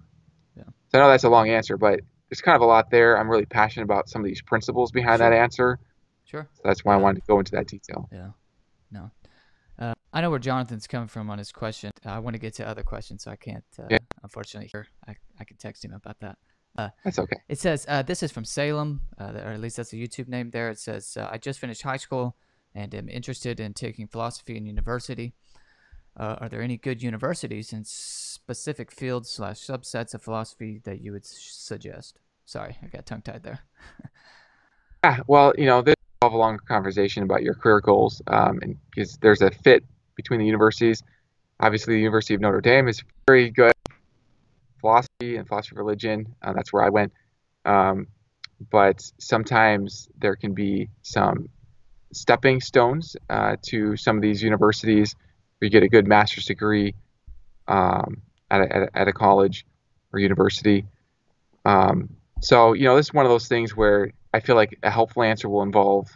Yeah. 0.56 0.64
So 0.88 0.98
I 0.98 1.02
know 1.02 1.10
that's 1.10 1.24
a 1.24 1.28
long 1.28 1.48
answer, 1.48 1.76
but 1.76 2.00
there's 2.28 2.40
kind 2.40 2.56
of 2.56 2.62
a 2.62 2.66
lot 2.66 2.90
there. 2.90 3.18
I'm 3.18 3.30
really 3.30 3.46
passionate 3.46 3.84
about 3.84 4.08
some 4.08 4.20
of 4.20 4.26
these 4.26 4.42
principles 4.42 4.90
behind 4.90 5.18
sure. 5.18 5.30
that 5.30 5.36
answer. 5.36 5.78
Sure. 6.24 6.48
So 6.54 6.62
that's 6.64 6.84
why 6.84 6.92
yeah. 6.92 6.98
I 6.98 7.02
wanted 7.02 7.20
to 7.20 7.26
go 7.26 7.38
into 7.38 7.52
that 7.52 7.66
detail. 7.66 8.08
Yeah. 8.12 8.30
No. 8.90 9.10
Uh, 9.78 9.94
I 10.12 10.20
know 10.20 10.30
where 10.30 10.38
Jonathan's 10.38 10.86
coming 10.86 11.08
from 11.08 11.30
on 11.30 11.38
his 11.38 11.52
question. 11.52 11.92
I 12.04 12.18
want 12.18 12.34
to 12.34 12.40
get 12.40 12.54
to 12.54 12.66
other 12.66 12.82
questions, 12.82 13.24
so 13.24 13.30
I 13.30 13.36
can't, 13.36 13.64
uh, 13.78 13.86
yeah. 13.90 13.98
unfortunately, 14.22 14.68
here. 14.70 14.88
I, 15.06 15.14
I 15.38 15.44
can 15.44 15.56
text 15.56 15.84
him 15.84 15.92
about 15.92 16.18
that. 16.20 16.36
Uh, 16.78 16.90
that's 17.04 17.18
okay. 17.18 17.36
It 17.48 17.58
says, 17.58 17.84
uh, 17.88 18.02
this 18.02 18.22
is 18.22 18.30
from 18.30 18.44
Salem, 18.44 19.00
uh, 19.18 19.32
or 19.34 19.50
at 19.50 19.60
least 19.60 19.76
that's 19.76 19.92
a 19.92 19.96
YouTube 19.96 20.28
name 20.28 20.50
there. 20.50 20.70
It 20.70 20.78
says, 20.78 21.18
I 21.20 21.36
just 21.36 21.58
finished 21.58 21.82
high 21.82 21.96
school 21.96 22.36
and 22.72 22.94
am 22.94 23.08
interested 23.08 23.58
in 23.58 23.74
taking 23.74 24.06
philosophy 24.06 24.56
in 24.56 24.64
university. 24.64 25.34
Uh, 26.16 26.36
are 26.40 26.48
there 26.48 26.62
any 26.62 26.76
good 26.76 27.02
universities 27.02 27.72
in 27.72 27.82
specific 27.84 28.92
fields 28.92 29.28
slash 29.28 29.58
subsets 29.58 30.14
of 30.14 30.22
philosophy 30.22 30.80
that 30.84 31.00
you 31.00 31.10
would 31.12 31.26
suggest? 31.26 32.20
Sorry, 32.44 32.76
I 32.80 32.86
got 32.86 33.06
tongue 33.06 33.22
tied 33.22 33.42
there. 33.42 33.60
yeah, 35.02 35.20
well, 35.26 35.52
you 35.58 35.66
know, 35.66 35.82
this 35.82 35.96
involve 36.22 36.34
a 36.34 36.38
long 36.38 36.58
conversation 36.66 37.24
about 37.24 37.42
your 37.42 37.54
career 37.54 37.80
goals, 37.80 38.22
um, 38.28 38.58
and 38.62 38.76
because 38.90 39.16
there's 39.18 39.42
a 39.42 39.50
fit 39.50 39.84
between 40.16 40.40
the 40.40 40.46
universities. 40.46 41.02
Obviously, 41.60 41.94
the 41.94 42.00
University 42.00 42.34
of 42.34 42.40
Notre 42.40 42.60
Dame 42.60 42.88
is 42.88 43.02
very 43.26 43.50
good 43.50 43.72
philosophy 44.80 45.36
and 45.36 45.46
philosophy 45.46 45.74
of 45.74 45.78
religion. 45.78 46.34
Uh, 46.42 46.52
that's 46.52 46.72
where 46.72 46.82
I 46.82 46.90
went. 46.90 47.12
Um, 47.64 48.08
but 48.70 49.02
sometimes 49.18 50.08
there 50.18 50.36
can 50.36 50.54
be 50.54 50.88
some 51.02 51.48
stepping 52.12 52.60
stones 52.60 53.16
uh, 53.28 53.56
to 53.62 53.96
some 53.96 54.16
of 54.16 54.22
these 54.22 54.42
universities 54.42 55.14
where 55.58 55.66
you 55.66 55.70
get 55.70 55.82
a 55.82 55.88
good 55.88 56.06
master's 56.06 56.46
degree 56.46 56.94
um, 57.66 58.22
at, 58.50 58.60
a, 58.60 58.76
at, 58.76 58.82
a, 58.82 58.98
at, 58.98 59.08
a, 59.08 59.12
college 59.12 59.66
or 60.12 60.18
university. 60.18 60.86
Um, 61.64 62.16
so, 62.40 62.72
you 62.72 62.84
know, 62.84 62.96
this 62.96 63.06
is 63.06 63.14
one 63.14 63.26
of 63.26 63.30
those 63.30 63.48
things 63.48 63.76
where 63.76 64.12
I 64.32 64.40
feel 64.40 64.56
like 64.56 64.78
a 64.82 64.90
helpful 64.90 65.22
answer 65.22 65.48
will 65.48 65.62
involve 65.62 66.08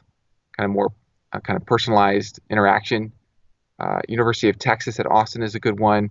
kind 0.56 0.64
of 0.64 0.70
more 0.70 0.92
uh, 1.32 1.40
kind 1.40 1.58
of 1.58 1.66
personalized 1.66 2.40
interaction. 2.50 3.12
Uh, 3.78 4.00
University 4.08 4.48
of 4.48 4.58
Texas 4.58 5.00
at 5.00 5.06
Austin 5.06 5.42
is 5.42 5.54
a 5.54 5.60
good 5.60 5.78
one. 5.78 6.10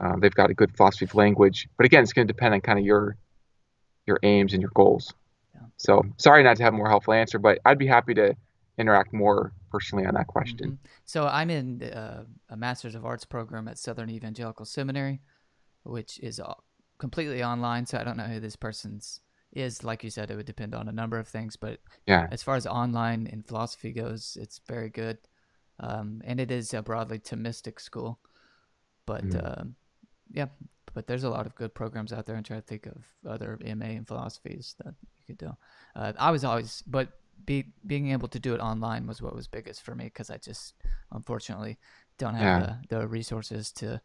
Um, 0.00 0.20
they've 0.20 0.34
got 0.34 0.50
a 0.50 0.54
good 0.54 0.76
philosophy 0.76 1.04
of 1.04 1.14
language, 1.14 1.68
but 1.76 1.86
again, 1.86 2.02
it's 2.02 2.12
going 2.12 2.26
to 2.26 2.32
depend 2.32 2.54
on 2.54 2.60
kind 2.60 2.78
of 2.78 2.84
your 2.84 3.16
your 4.06 4.18
aims 4.22 4.52
and 4.52 4.60
your 4.60 4.72
goals. 4.74 5.14
Yeah. 5.54 5.60
So, 5.76 6.02
sorry 6.18 6.42
not 6.42 6.56
to 6.58 6.62
have 6.62 6.74
a 6.74 6.76
more 6.76 6.88
helpful 6.88 7.14
answer, 7.14 7.38
but 7.38 7.58
I'd 7.64 7.78
be 7.78 7.86
happy 7.86 8.14
to 8.14 8.36
interact 8.78 9.12
more 9.12 9.52
personally 9.70 10.06
on 10.06 10.14
that 10.14 10.26
question. 10.26 10.72
Mm-hmm. 10.72 10.86
So 11.04 11.26
I'm 11.26 11.50
in 11.50 11.82
uh, 11.82 12.24
a 12.48 12.56
Master's 12.56 12.94
of 12.94 13.04
Arts 13.04 13.24
program 13.24 13.68
at 13.68 13.78
Southern 13.78 14.10
Evangelical 14.10 14.64
Seminary, 14.64 15.20
which 15.84 16.18
is 16.20 16.40
completely 16.98 17.42
online. 17.42 17.86
So 17.86 17.98
I 17.98 18.04
don't 18.04 18.16
know 18.16 18.24
who 18.24 18.40
this 18.40 18.56
person's 18.56 19.20
is. 19.52 19.84
Like 19.84 20.02
you 20.04 20.10
said, 20.10 20.30
it 20.30 20.36
would 20.36 20.46
depend 20.46 20.74
on 20.74 20.88
a 20.88 20.92
number 20.92 21.18
of 21.18 21.28
things. 21.28 21.56
But 21.56 21.80
yeah, 22.06 22.26
as 22.30 22.42
far 22.42 22.56
as 22.56 22.66
online 22.66 23.26
in 23.26 23.42
philosophy 23.42 23.92
goes, 23.92 24.36
it's 24.40 24.60
very 24.66 24.90
good. 24.90 25.18
Um, 25.80 26.22
and 26.24 26.40
it 26.40 26.50
is 26.50 26.72
a 26.72 26.82
broadly 26.82 27.18
Thomistic 27.18 27.80
school. 27.80 28.20
But 29.06 29.26
mm-hmm. 29.26 29.46
uh, 29.46 29.64
yeah, 30.32 30.46
but 30.94 31.06
there's 31.06 31.24
a 31.24 31.30
lot 31.30 31.46
of 31.46 31.54
good 31.54 31.74
programs 31.74 32.12
out 32.12 32.26
there. 32.26 32.36
And 32.36 32.44
try 32.44 32.56
to 32.56 32.62
think 32.62 32.86
of 32.86 32.96
other 33.28 33.58
MA 33.62 33.86
in 33.86 34.04
philosophies 34.04 34.74
that 34.78 34.94
you 35.18 35.24
could 35.26 35.38
do. 35.38 35.56
Uh, 35.96 36.12
I 36.18 36.30
was 36.30 36.44
always, 36.44 36.82
but 36.86 37.08
be, 37.44 37.66
being 37.86 38.10
able 38.10 38.28
to 38.28 38.38
do 38.38 38.54
it 38.54 38.60
online 38.60 39.06
was 39.06 39.20
what 39.20 39.34
was 39.34 39.48
biggest 39.48 39.82
for 39.82 39.94
me 39.94 40.04
because 40.04 40.30
I 40.30 40.38
just 40.38 40.74
unfortunately 41.12 41.78
don't 42.18 42.34
have 42.34 42.62
yeah. 42.62 42.76
the, 42.88 42.98
the 43.00 43.08
resources 43.08 43.72
to 43.72 44.00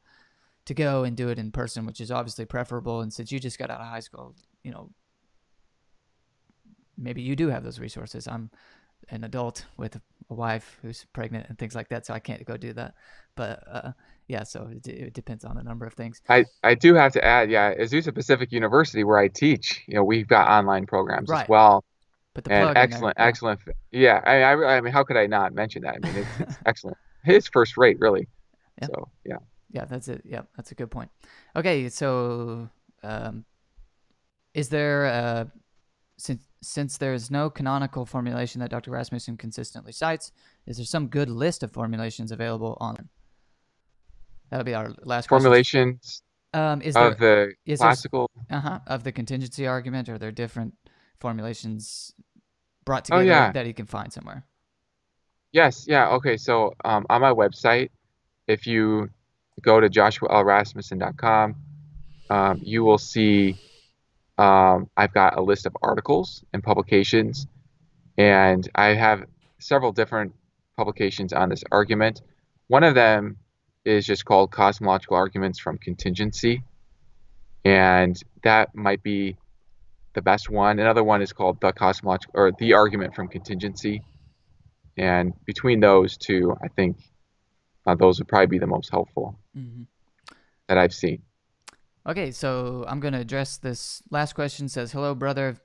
to 0.65 0.74
go 0.76 1.03
and 1.03 1.17
do 1.17 1.30
it 1.30 1.39
in 1.39 1.51
person, 1.51 1.86
which 1.86 1.99
is 1.99 2.11
obviously 2.11 2.45
preferable. 2.45 3.01
And 3.01 3.11
since 3.11 3.32
you 3.32 3.39
just 3.39 3.57
got 3.57 3.72
out 3.72 3.82
of 3.82 3.88
high 3.88 4.01
school, 4.01 4.36
you 4.61 4.72
know, 4.72 4.91
maybe 6.95 7.24
you 7.24 7.36
do 7.36 7.47
have 7.47 7.63
those 7.63 7.80
resources. 7.80 8.28
I'm 8.28 8.51
an 9.09 9.24
adult 9.24 9.65
with 9.78 9.95
a 9.95 10.01
wife 10.34 10.78
who's 10.82 11.05
pregnant 11.11 11.47
and 11.49 11.57
things 11.57 11.74
like 11.74 11.89
that, 11.89 12.05
so 12.05 12.13
I 12.13 12.20
can't 12.20 12.45
go 12.45 12.57
do 12.57 12.74
that. 12.74 12.93
But 13.36 13.63
uh, 13.67 13.91
yeah, 14.30 14.43
so 14.43 14.69
it, 14.71 14.88
it, 14.88 15.13
depends 15.15 15.43
on 15.43 15.57
a 15.57 15.63
number 15.63 15.88
of 15.88 15.93
things. 15.93 16.21
I, 16.30 16.45
I 16.63 16.75
do 16.75 16.93
have 16.93 17.13
to 17.13 17.25
add, 17.25 17.49
yeah, 17.49 17.73
Azusa 17.73 18.13
Pacific 18.13 18.51
University, 18.51 19.03
where 19.03 19.17
I 19.17 19.27
teach, 19.27 19.82
you 19.88 19.95
know, 19.95 20.03
we've 20.03 20.27
got 20.27 20.47
online 20.47 20.86
programs 20.86 21.30
right. 21.30 21.41
as 21.41 21.49
well. 21.49 21.84
But 22.36 22.43
the 22.43 22.53
and 22.53 22.77
excellent, 22.77 23.15
yeah. 23.17 23.25
excellent. 23.25 23.59
Yeah, 23.91 24.21
I, 24.23 24.41
I, 24.43 24.77
I, 24.77 24.82
mean, 24.82 24.93
how 24.93 25.03
could 25.03 25.17
I 25.17 25.25
not 25.25 25.53
mention 25.53 25.82
that? 25.82 25.97
I 26.03 26.07
mean, 26.07 26.15
it's, 26.17 26.39
it's 26.41 26.57
excellent. 26.67 26.97
His 27.23 27.47
first 27.47 27.75
rate, 27.75 27.97
really. 27.99 28.27
Yeah. 28.80 28.88
So 28.88 29.09
yeah. 29.25 29.38
Yeah, 29.71 29.86
that's 29.86 30.07
it. 30.07 30.21
Yeah, 30.23 30.41
that's 30.55 30.71
a 30.71 30.75
good 30.75 30.91
point. 30.91 31.09
Okay, 31.55 31.89
so 31.89 32.69
um, 33.01 33.45
is 34.53 34.69
there 34.69 35.05
uh, 35.05 35.45
since 36.17 36.43
since 36.61 36.97
there 36.97 37.13
is 37.15 37.32
no 37.32 37.49
canonical 37.49 38.05
formulation 38.05 38.61
that 38.61 38.69
Dr. 38.69 38.91
Rasmussen 38.91 39.38
consistently 39.38 39.91
cites, 39.91 40.32
is 40.67 40.77
there 40.77 40.86
some 40.86 41.07
good 41.07 41.30
list 41.30 41.63
of 41.63 41.71
formulations 41.71 42.32
available 42.32 42.77
on? 42.80 43.09
That'll 44.49 44.63
be 44.65 44.73
our 44.73 44.93
last 45.03 45.29
formulations 45.29 46.21
um, 46.53 46.81
is 46.81 46.95
of 46.95 47.17
there, 47.19 47.53
the 47.65 47.77
classical. 47.77 48.29
Uh-huh, 48.49 48.79
of 48.87 49.03
the 49.03 49.11
contingency 49.11 49.67
argument, 49.67 50.09
are 50.09 50.17
there 50.17 50.31
different 50.31 50.73
formulations 51.19 52.13
brought 52.85 53.05
Oh 53.11 53.19
together 53.19 53.25
yeah, 53.27 53.51
that 53.51 53.67
you 53.67 53.73
can 53.73 53.85
find 53.85 54.11
somewhere? 54.11 54.45
yes, 55.51 55.85
yeah. 55.87 56.09
Okay, 56.09 56.37
so 56.37 56.73
um, 56.83 57.05
on 57.09 57.21
my 57.21 57.31
website, 57.31 57.89
if 58.47 58.65
you 58.65 59.09
go 59.61 59.79
to 59.79 59.89
joshualrasmussen.com, 59.89 61.55
um, 62.29 62.59
you 62.63 62.83
will 62.83 62.97
see 62.97 63.57
um, 64.37 64.89
I've 64.97 65.13
got 65.13 65.37
a 65.37 65.41
list 65.41 65.65
of 65.65 65.75
articles 65.83 66.43
and 66.53 66.63
publications, 66.63 67.47
and 68.17 68.67
I 68.75 68.89
have 68.95 69.25
several 69.59 69.91
different 69.91 70.33
publications 70.77 71.33
on 71.33 71.49
this 71.49 71.63
argument. 71.71 72.21
One 72.67 72.83
of 72.83 72.95
them 72.95 73.37
is 73.89 74.05
just 74.05 74.25
called 74.25 74.51
Cosmological 74.51 75.17
Arguments 75.17 75.59
from 75.59 75.77
Contingency, 75.77 76.63
and 77.65 78.17
that 78.43 78.75
might 78.75 79.03
be 79.03 79.35
the 80.13 80.21
best 80.21 80.49
one. 80.49 80.79
Another 80.79 81.03
one 81.03 81.21
is 81.21 81.33
called 81.33 81.59
The 81.61 81.71
Cosmological 81.71 82.33
or 82.35 82.51
The 82.57 82.73
Argument 82.73 83.15
from 83.15 83.27
Contingency, 83.27 84.03
and 84.97 85.33
between 85.45 85.79
those 85.79 86.17
two, 86.17 86.55
I 86.63 86.67
think 86.67 86.97
uh, 87.85 87.95
those 87.95 88.19
would 88.19 88.27
probably 88.27 88.47
be 88.47 88.59
the 88.59 88.67
most 88.67 88.89
helpful 88.91 89.39
mm-hmm. 89.57 89.83
that 90.67 90.77
I've 90.77 90.93
seen. 90.93 91.23
Okay, 92.07 92.31
so 92.31 92.85
I'm 92.87 92.99
going 92.99 93.13
to 93.13 93.19
address 93.19 93.57
this 93.57 94.01
last 94.09 94.33
question. 94.33 94.67
It 94.67 94.71
says, 94.71 94.91
"Hello, 94.91 95.15
brother." 95.15 95.57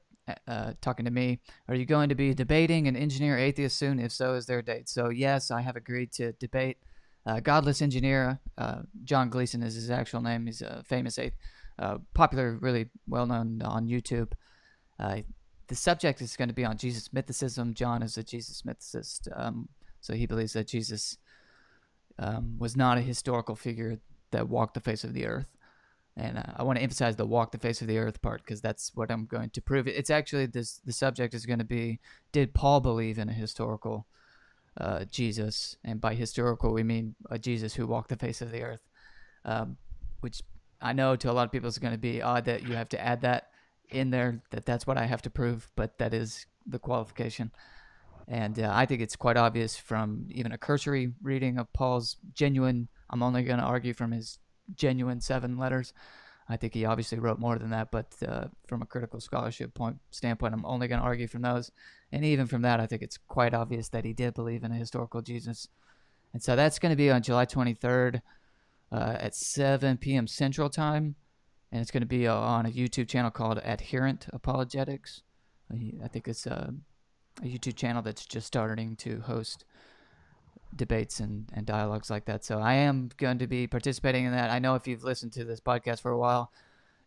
Uh, 0.49 0.73
talking 0.81 1.05
to 1.05 1.11
me, 1.11 1.39
are 1.69 1.75
you 1.75 1.85
going 1.85 2.09
to 2.09 2.15
be 2.15 2.33
debating 2.33 2.89
an 2.89 2.97
engineer 2.97 3.37
atheist 3.37 3.77
soon? 3.77 4.01
If 4.01 4.11
so, 4.11 4.33
is 4.33 4.47
there 4.47 4.61
a 4.61 4.65
date? 4.65 4.89
So 4.89 5.11
yes, 5.11 5.51
I 5.51 5.61
have 5.61 5.77
agreed 5.77 6.13
to 6.13 6.33
debate 6.33 6.79
uh, 7.27 7.41
godless 7.41 7.83
engineer. 7.83 8.41
Uh, 8.59 8.83
John 9.05 9.31
Gleason 9.31 9.63
is 9.63 9.75
his 9.75 9.91
actual 9.91 10.21
name. 10.21 10.47
He's 10.47 10.63
a 10.63 10.83
famous 10.85 11.19
uh, 11.79 11.99
popular, 12.13 12.57
really 12.61 12.87
well 13.09 13.27
known 13.27 13.63
on 13.63 13.89
YouTube. 13.89 14.33
Uh, 14.99 15.19
the 15.69 15.75
subject 15.75 16.21
is 16.21 16.37
going 16.37 16.49
to 16.49 16.55
be 16.55 16.65
on 16.65 16.77
Jesus 16.77 17.09
mythicism. 17.09 17.75
John 17.75 18.03
is 18.03 18.19
a 18.19 18.23
Jesus 18.23 18.63
mythicist, 18.63 19.29
um, 19.35 19.69
so 20.01 20.15
he 20.15 20.27
believes 20.27 20.53
that 20.53 20.69
Jesus 20.69 21.17
um, 22.19 22.57
was 22.59 22.77
not 22.77 22.99
a 22.99 23.03
historical 23.03 23.57
figure 23.57 23.99
that 24.31 24.49
walked 24.49 24.75
the 24.75 24.81
face 24.81 25.05
of 25.05 25.15
the 25.15 25.27
earth. 25.27 25.57
And 26.17 26.39
uh, 26.39 26.43
I 26.57 26.63
want 26.63 26.79
to 26.79 26.83
emphasize 26.83 27.17
the 27.17 27.27
walk 27.27 27.51
the 27.51 27.59
face 27.59 27.81
of 27.81 27.89
the 27.89 27.99
earth 27.99 28.23
part 28.23 28.43
because 28.45 28.61
that's 28.61 28.93
what 28.95 29.11
I'm 29.11 29.27
going 29.27 29.51
to 29.51 29.63
prove. 29.63 29.89
It's 29.89 30.11
actually 30.11 30.47
this. 30.47 30.81
The 30.85 30.93
subject 30.93 31.35
is 31.35 31.47
going 31.47 31.59
to 31.59 31.65
be: 31.65 31.99
Did 32.31 32.55
Paul 32.55 32.81
believe 32.81 33.19
in 33.19 33.29
a 33.29 33.33
historical 33.33 34.07
uh, 34.79 35.05
Jesus? 35.05 35.77
And 35.85 36.01
by 36.01 36.15
historical, 36.15 36.73
we 36.73 36.83
mean 36.83 37.15
a 37.31 37.39
Jesus 37.39 37.75
who 37.75 37.87
walked 37.87 38.09
the 38.09 38.17
face 38.17 38.43
of 38.43 38.51
the 38.51 38.63
earth. 38.63 38.81
Um, 39.45 39.77
which 40.21 40.43
I 40.81 40.93
know 40.93 41.17
to 41.17 41.31
a 41.31 41.33
lot 41.33 41.45
of 41.45 41.53
people 41.53 41.69
is 41.69 41.79
going 41.79 41.93
to 41.93 41.99
be 41.99 42.23
odd 42.23 42.47
that 42.47 42.63
you 42.63 42.75
have 42.75 42.89
to 42.91 43.01
add 43.01 43.23
that 43.23 43.51
in 43.91 44.11
there. 44.11 44.43
That 44.51 44.65
that's 44.65 44.87
what 44.87 44.99
I 44.99 45.07
have 45.07 45.23
to 45.23 45.31
prove, 45.31 45.71
but 45.77 45.99
that 45.99 46.15
is 46.15 46.47
the 46.67 46.79
qualification. 46.79 47.51
And 48.27 48.59
uh, 48.59 48.71
I 48.73 48.87
think 48.87 49.03
it's 49.03 49.17
quite 49.17 49.37
obvious 49.37 49.77
from 49.77 50.27
even 50.31 50.53
a 50.53 50.59
cursory 50.59 51.13
reading 51.23 51.59
of 51.59 51.73
Paul's 51.73 52.17
genuine. 52.33 52.89
I'm 53.11 53.23
only 53.23 53.43
going 53.43 53.59
to 53.59 53.65
argue 53.65 53.93
from 53.93 54.13
his 54.13 54.39
genuine 54.75 55.21
seven 55.21 55.59
letters. 55.59 55.93
I 56.49 56.57
think 56.57 56.75
he 56.75 56.85
obviously 56.85 57.19
wrote 57.19 57.39
more 57.39 57.59
than 57.59 57.71
that, 57.71 57.91
but 57.91 58.15
uh, 58.27 58.47
from 58.67 58.83
a 58.83 58.87
critical 58.87 59.21
scholarship 59.21 59.75
point 59.75 59.99
standpoint, 60.11 60.55
I'm 60.55 60.67
only 60.67 60.89
going 60.89 61.01
to 61.01 61.07
argue 61.07 61.27
from 61.27 61.43
those. 61.43 61.71
And 62.15 62.25
even 62.25 62.47
from 62.47 62.63
that, 62.63 62.79
I 62.79 62.87
think 62.87 63.03
it's 63.03 63.19
quite 63.27 63.55
obvious 63.55 63.89
that 63.89 64.05
he 64.05 64.13
did 64.13 64.35
believe 64.35 64.63
in 64.63 64.71
a 64.71 64.77
historical 64.77 65.21
Jesus. 65.21 65.67
And 66.33 66.41
so 66.41 66.55
that's 66.55 66.79
going 66.79 66.91
to 66.91 66.97
be 66.97 67.11
on 67.11 67.23
July 67.23 67.45
23rd 67.45 68.23
uh, 68.93 69.17
at 69.19 69.35
7 69.35 69.97
p.m. 69.97 70.29
Central 70.29 70.71
Time. 70.71 71.17
And 71.73 71.83
it's 71.83 71.91
going 71.91 72.03
to 72.03 72.07
be 72.07 72.29
uh, 72.29 72.37
on 72.37 72.67
a 72.67 72.71
YouTube 72.71 73.09
channel 73.09 73.33
called 73.33 73.61
Adherent 73.65 74.29
Apologetics. 74.33 75.23
I 75.73 76.07
think 76.07 76.29
it's 76.29 76.47
a, 76.47 76.73
a 77.43 77.47
YouTube 77.47 77.75
channel 77.75 78.01
that's 78.01 78.25
just 78.25 78.47
starting 78.47 78.95
to 78.99 79.19
host 79.23 79.65
debates 80.77 81.19
and, 81.19 81.51
and 81.53 81.67
dialogues 81.67 82.11
like 82.11 82.27
that. 82.27 82.45
So 82.45 82.61
I 82.61 82.75
am 82.75 83.11
going 83.17 83.39
to 83.39 83.49
be 83.49 83.67
participating 83.67 84.25
in 84.25 84.31
that. 84.31 84.51
I 84.51 84.61
know 84.61 84.77
if 84.77 84.87
you've 84.87 85.03
listened 85.03 85.33
to 85.33 85.45
this 85.45 85.59
podcast 85.59 86.01
for 86.01 86.13
a 86.13 86.19
while, 86.19 86.53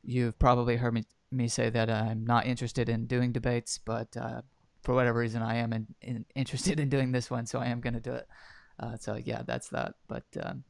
you've 0.04 0.38
probably 0.38 0.76
heard 0.76 0.94
me, 0.94 1.06
me 1.32 1.48
say 1.48 1.70
that 1.70 1.90
I'm 1.90 2.26
not 2.26 2.46
interested 2.46 2.90
in 2.90 3.06
doing 3.06 3.32
debates, 3.32 3.78
but 3.78 4.10
uh, 4.18 4.42
for 4.88 4.94
whatever 4.94 5.20
reason, 5.20 5.42
I 5.42 5.58
am 5.58 5.74
in, 5.74 5.86
in, 6.02 6.26
interested 6.36 6.80
in 6.80 6.88
doing 6.88 7.12
this 7.12 7.30
one, 7.30 7.46
so 7.46 7.60
I 7.60 7.66
am 7.66 7.82
going 7.82 7.96
to 7.96 8.00
do 8.00 8.14
it. 8.14 8.28
Uh, 8.80 8.96
so 8.96 9.16
yeah, 9.16 9.42
that's 9.46 9.68
that. 9.70 9.96
But 10.08 10.24
um, 10.42 10.64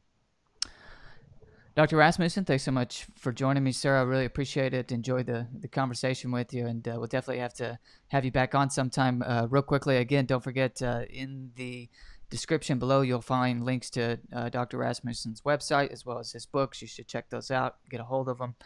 Dr. 1.76 1.98
Rasmussen, 1.98 2.44
thanks 2.44 2.64
so 2.64 2.72
much 2.72 3.06
for 3.14 3.30
joining 3.30 3.62
me, 3.62 3.70
sir. 3.70 3.96
I 3.96 4.02
really 4.02 4.24
appreciate 4.24 4.74
it. 4.74 4.90
Enjoyed 4.90 5.26
the, 5.26 5.46
the 5.60 5.68
conversation 5.68 6.32
with 6.32 6.52
you, 6.52 6.66
and 6.66 6.86
uh, 6.88 6.96
we'll 6.96 7.06
definitely 7.06 7.38
have 7.38 7.54
to 7.54 7.78
have 8.08 8.24
you 8.24 8.32
back 8.32 8.56
on 8.56 8.70
sometime. 8.70 9.22
Uh, 9.24 9.46
real 9.48 9.62
quickly, 9.62 9.98
again, 9.98 10.26
don't 10.26 10.42
forget 10.42 10.82
uh, 10.82 11.02
in 11.08 11.52
the 11.54 11.88
description 12.28 12.80
below, 12.80 13.02
you'll 13.02 13.20
find 13.20 13.64
links 13.64 13.88
to 13.90 14.18
uh, 14.34 14.48
Dr. 14.48 14.78
Rasmussen's 14.78 15.42
website 15.42 15.92
as 15.92 16.04
well 16.04 16.18
as 16.18 16.32
his 16.32 16.44
books. 16.44 16.82
You 16.82 16.88
should 16.88 17.06
check 17.06 17.30
those 17.30 17.52
out, 17.52 17.76
get 17.88 18.00
a 18.00 18.04
hold 18.04 18.28
of 18.28 18.38
them. 18.38 18.56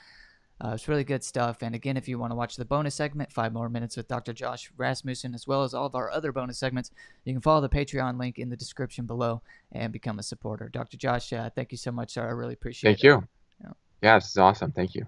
Uh, 0.61 0.73
it's 0.75 0.87
really 0.87 1.05
good 1.05 1.25
stuff. 1.25 1.59
And 1.63 1.75
again, 1.75 1.97
if 1.97 2.07
you 2.07 2.19
want 2.19 2.31
to 2.31 2.37
watch 2.37 2.57
the 2.57 2.65
bonus 2.65 2.95
segment, 2.95 3.33
five 3.33 3.53
more 3.53 3.69
minutes 3.69 3.97
with 3.97 4.07
Dr. 4.07 4.33
Josh 4.33 4.71
Rasmussen, 4.77 5.35
as 5.35 5.47
well 5.47 5.65
as 5.65 5.75
all 5.75 5.87
of 5.87 5.95
our 5.95 6.11
other 6.11 6.31
bonus 6.31 6.59
segments, 6.59 6.91
you 7.25 7.33
can 7.33 7.43
follow 7.43 7.61
the 7.61 7.69
Patreon 7.69 8.19
link 8.19 8.39
in 8.39 8.49
the 8.49 8.57
description 8.57 9.07
below 9.07 9.43
and 9.73 9.93
become 9.93 10.19
a 10.19 10.23
supporter. 10.23 10.69
Dr. 10.69 10.97
Josh, 10.97 11.33
uh, 11.33 11.51
thank 11.51 11.73
you 11.73 11.79
so 11.79 11.91
much, 11.91 12.13
sir. 12.13 12.27
I 12.27 12.31
really 12.31 12.55
appreciate 12.55 12.91
Thank 12.91 13.05
it. 13.05 13.11
Thank 13.11 13.23
you. 13.23 13.29
Yeah. 13.65 13.73
Yeah, 14.03 14.19
this 14.19 14.31
is 14.31 14.39
awesome. 14.39 14.73
Thank 14.73 14.95
you. 14.95 15.07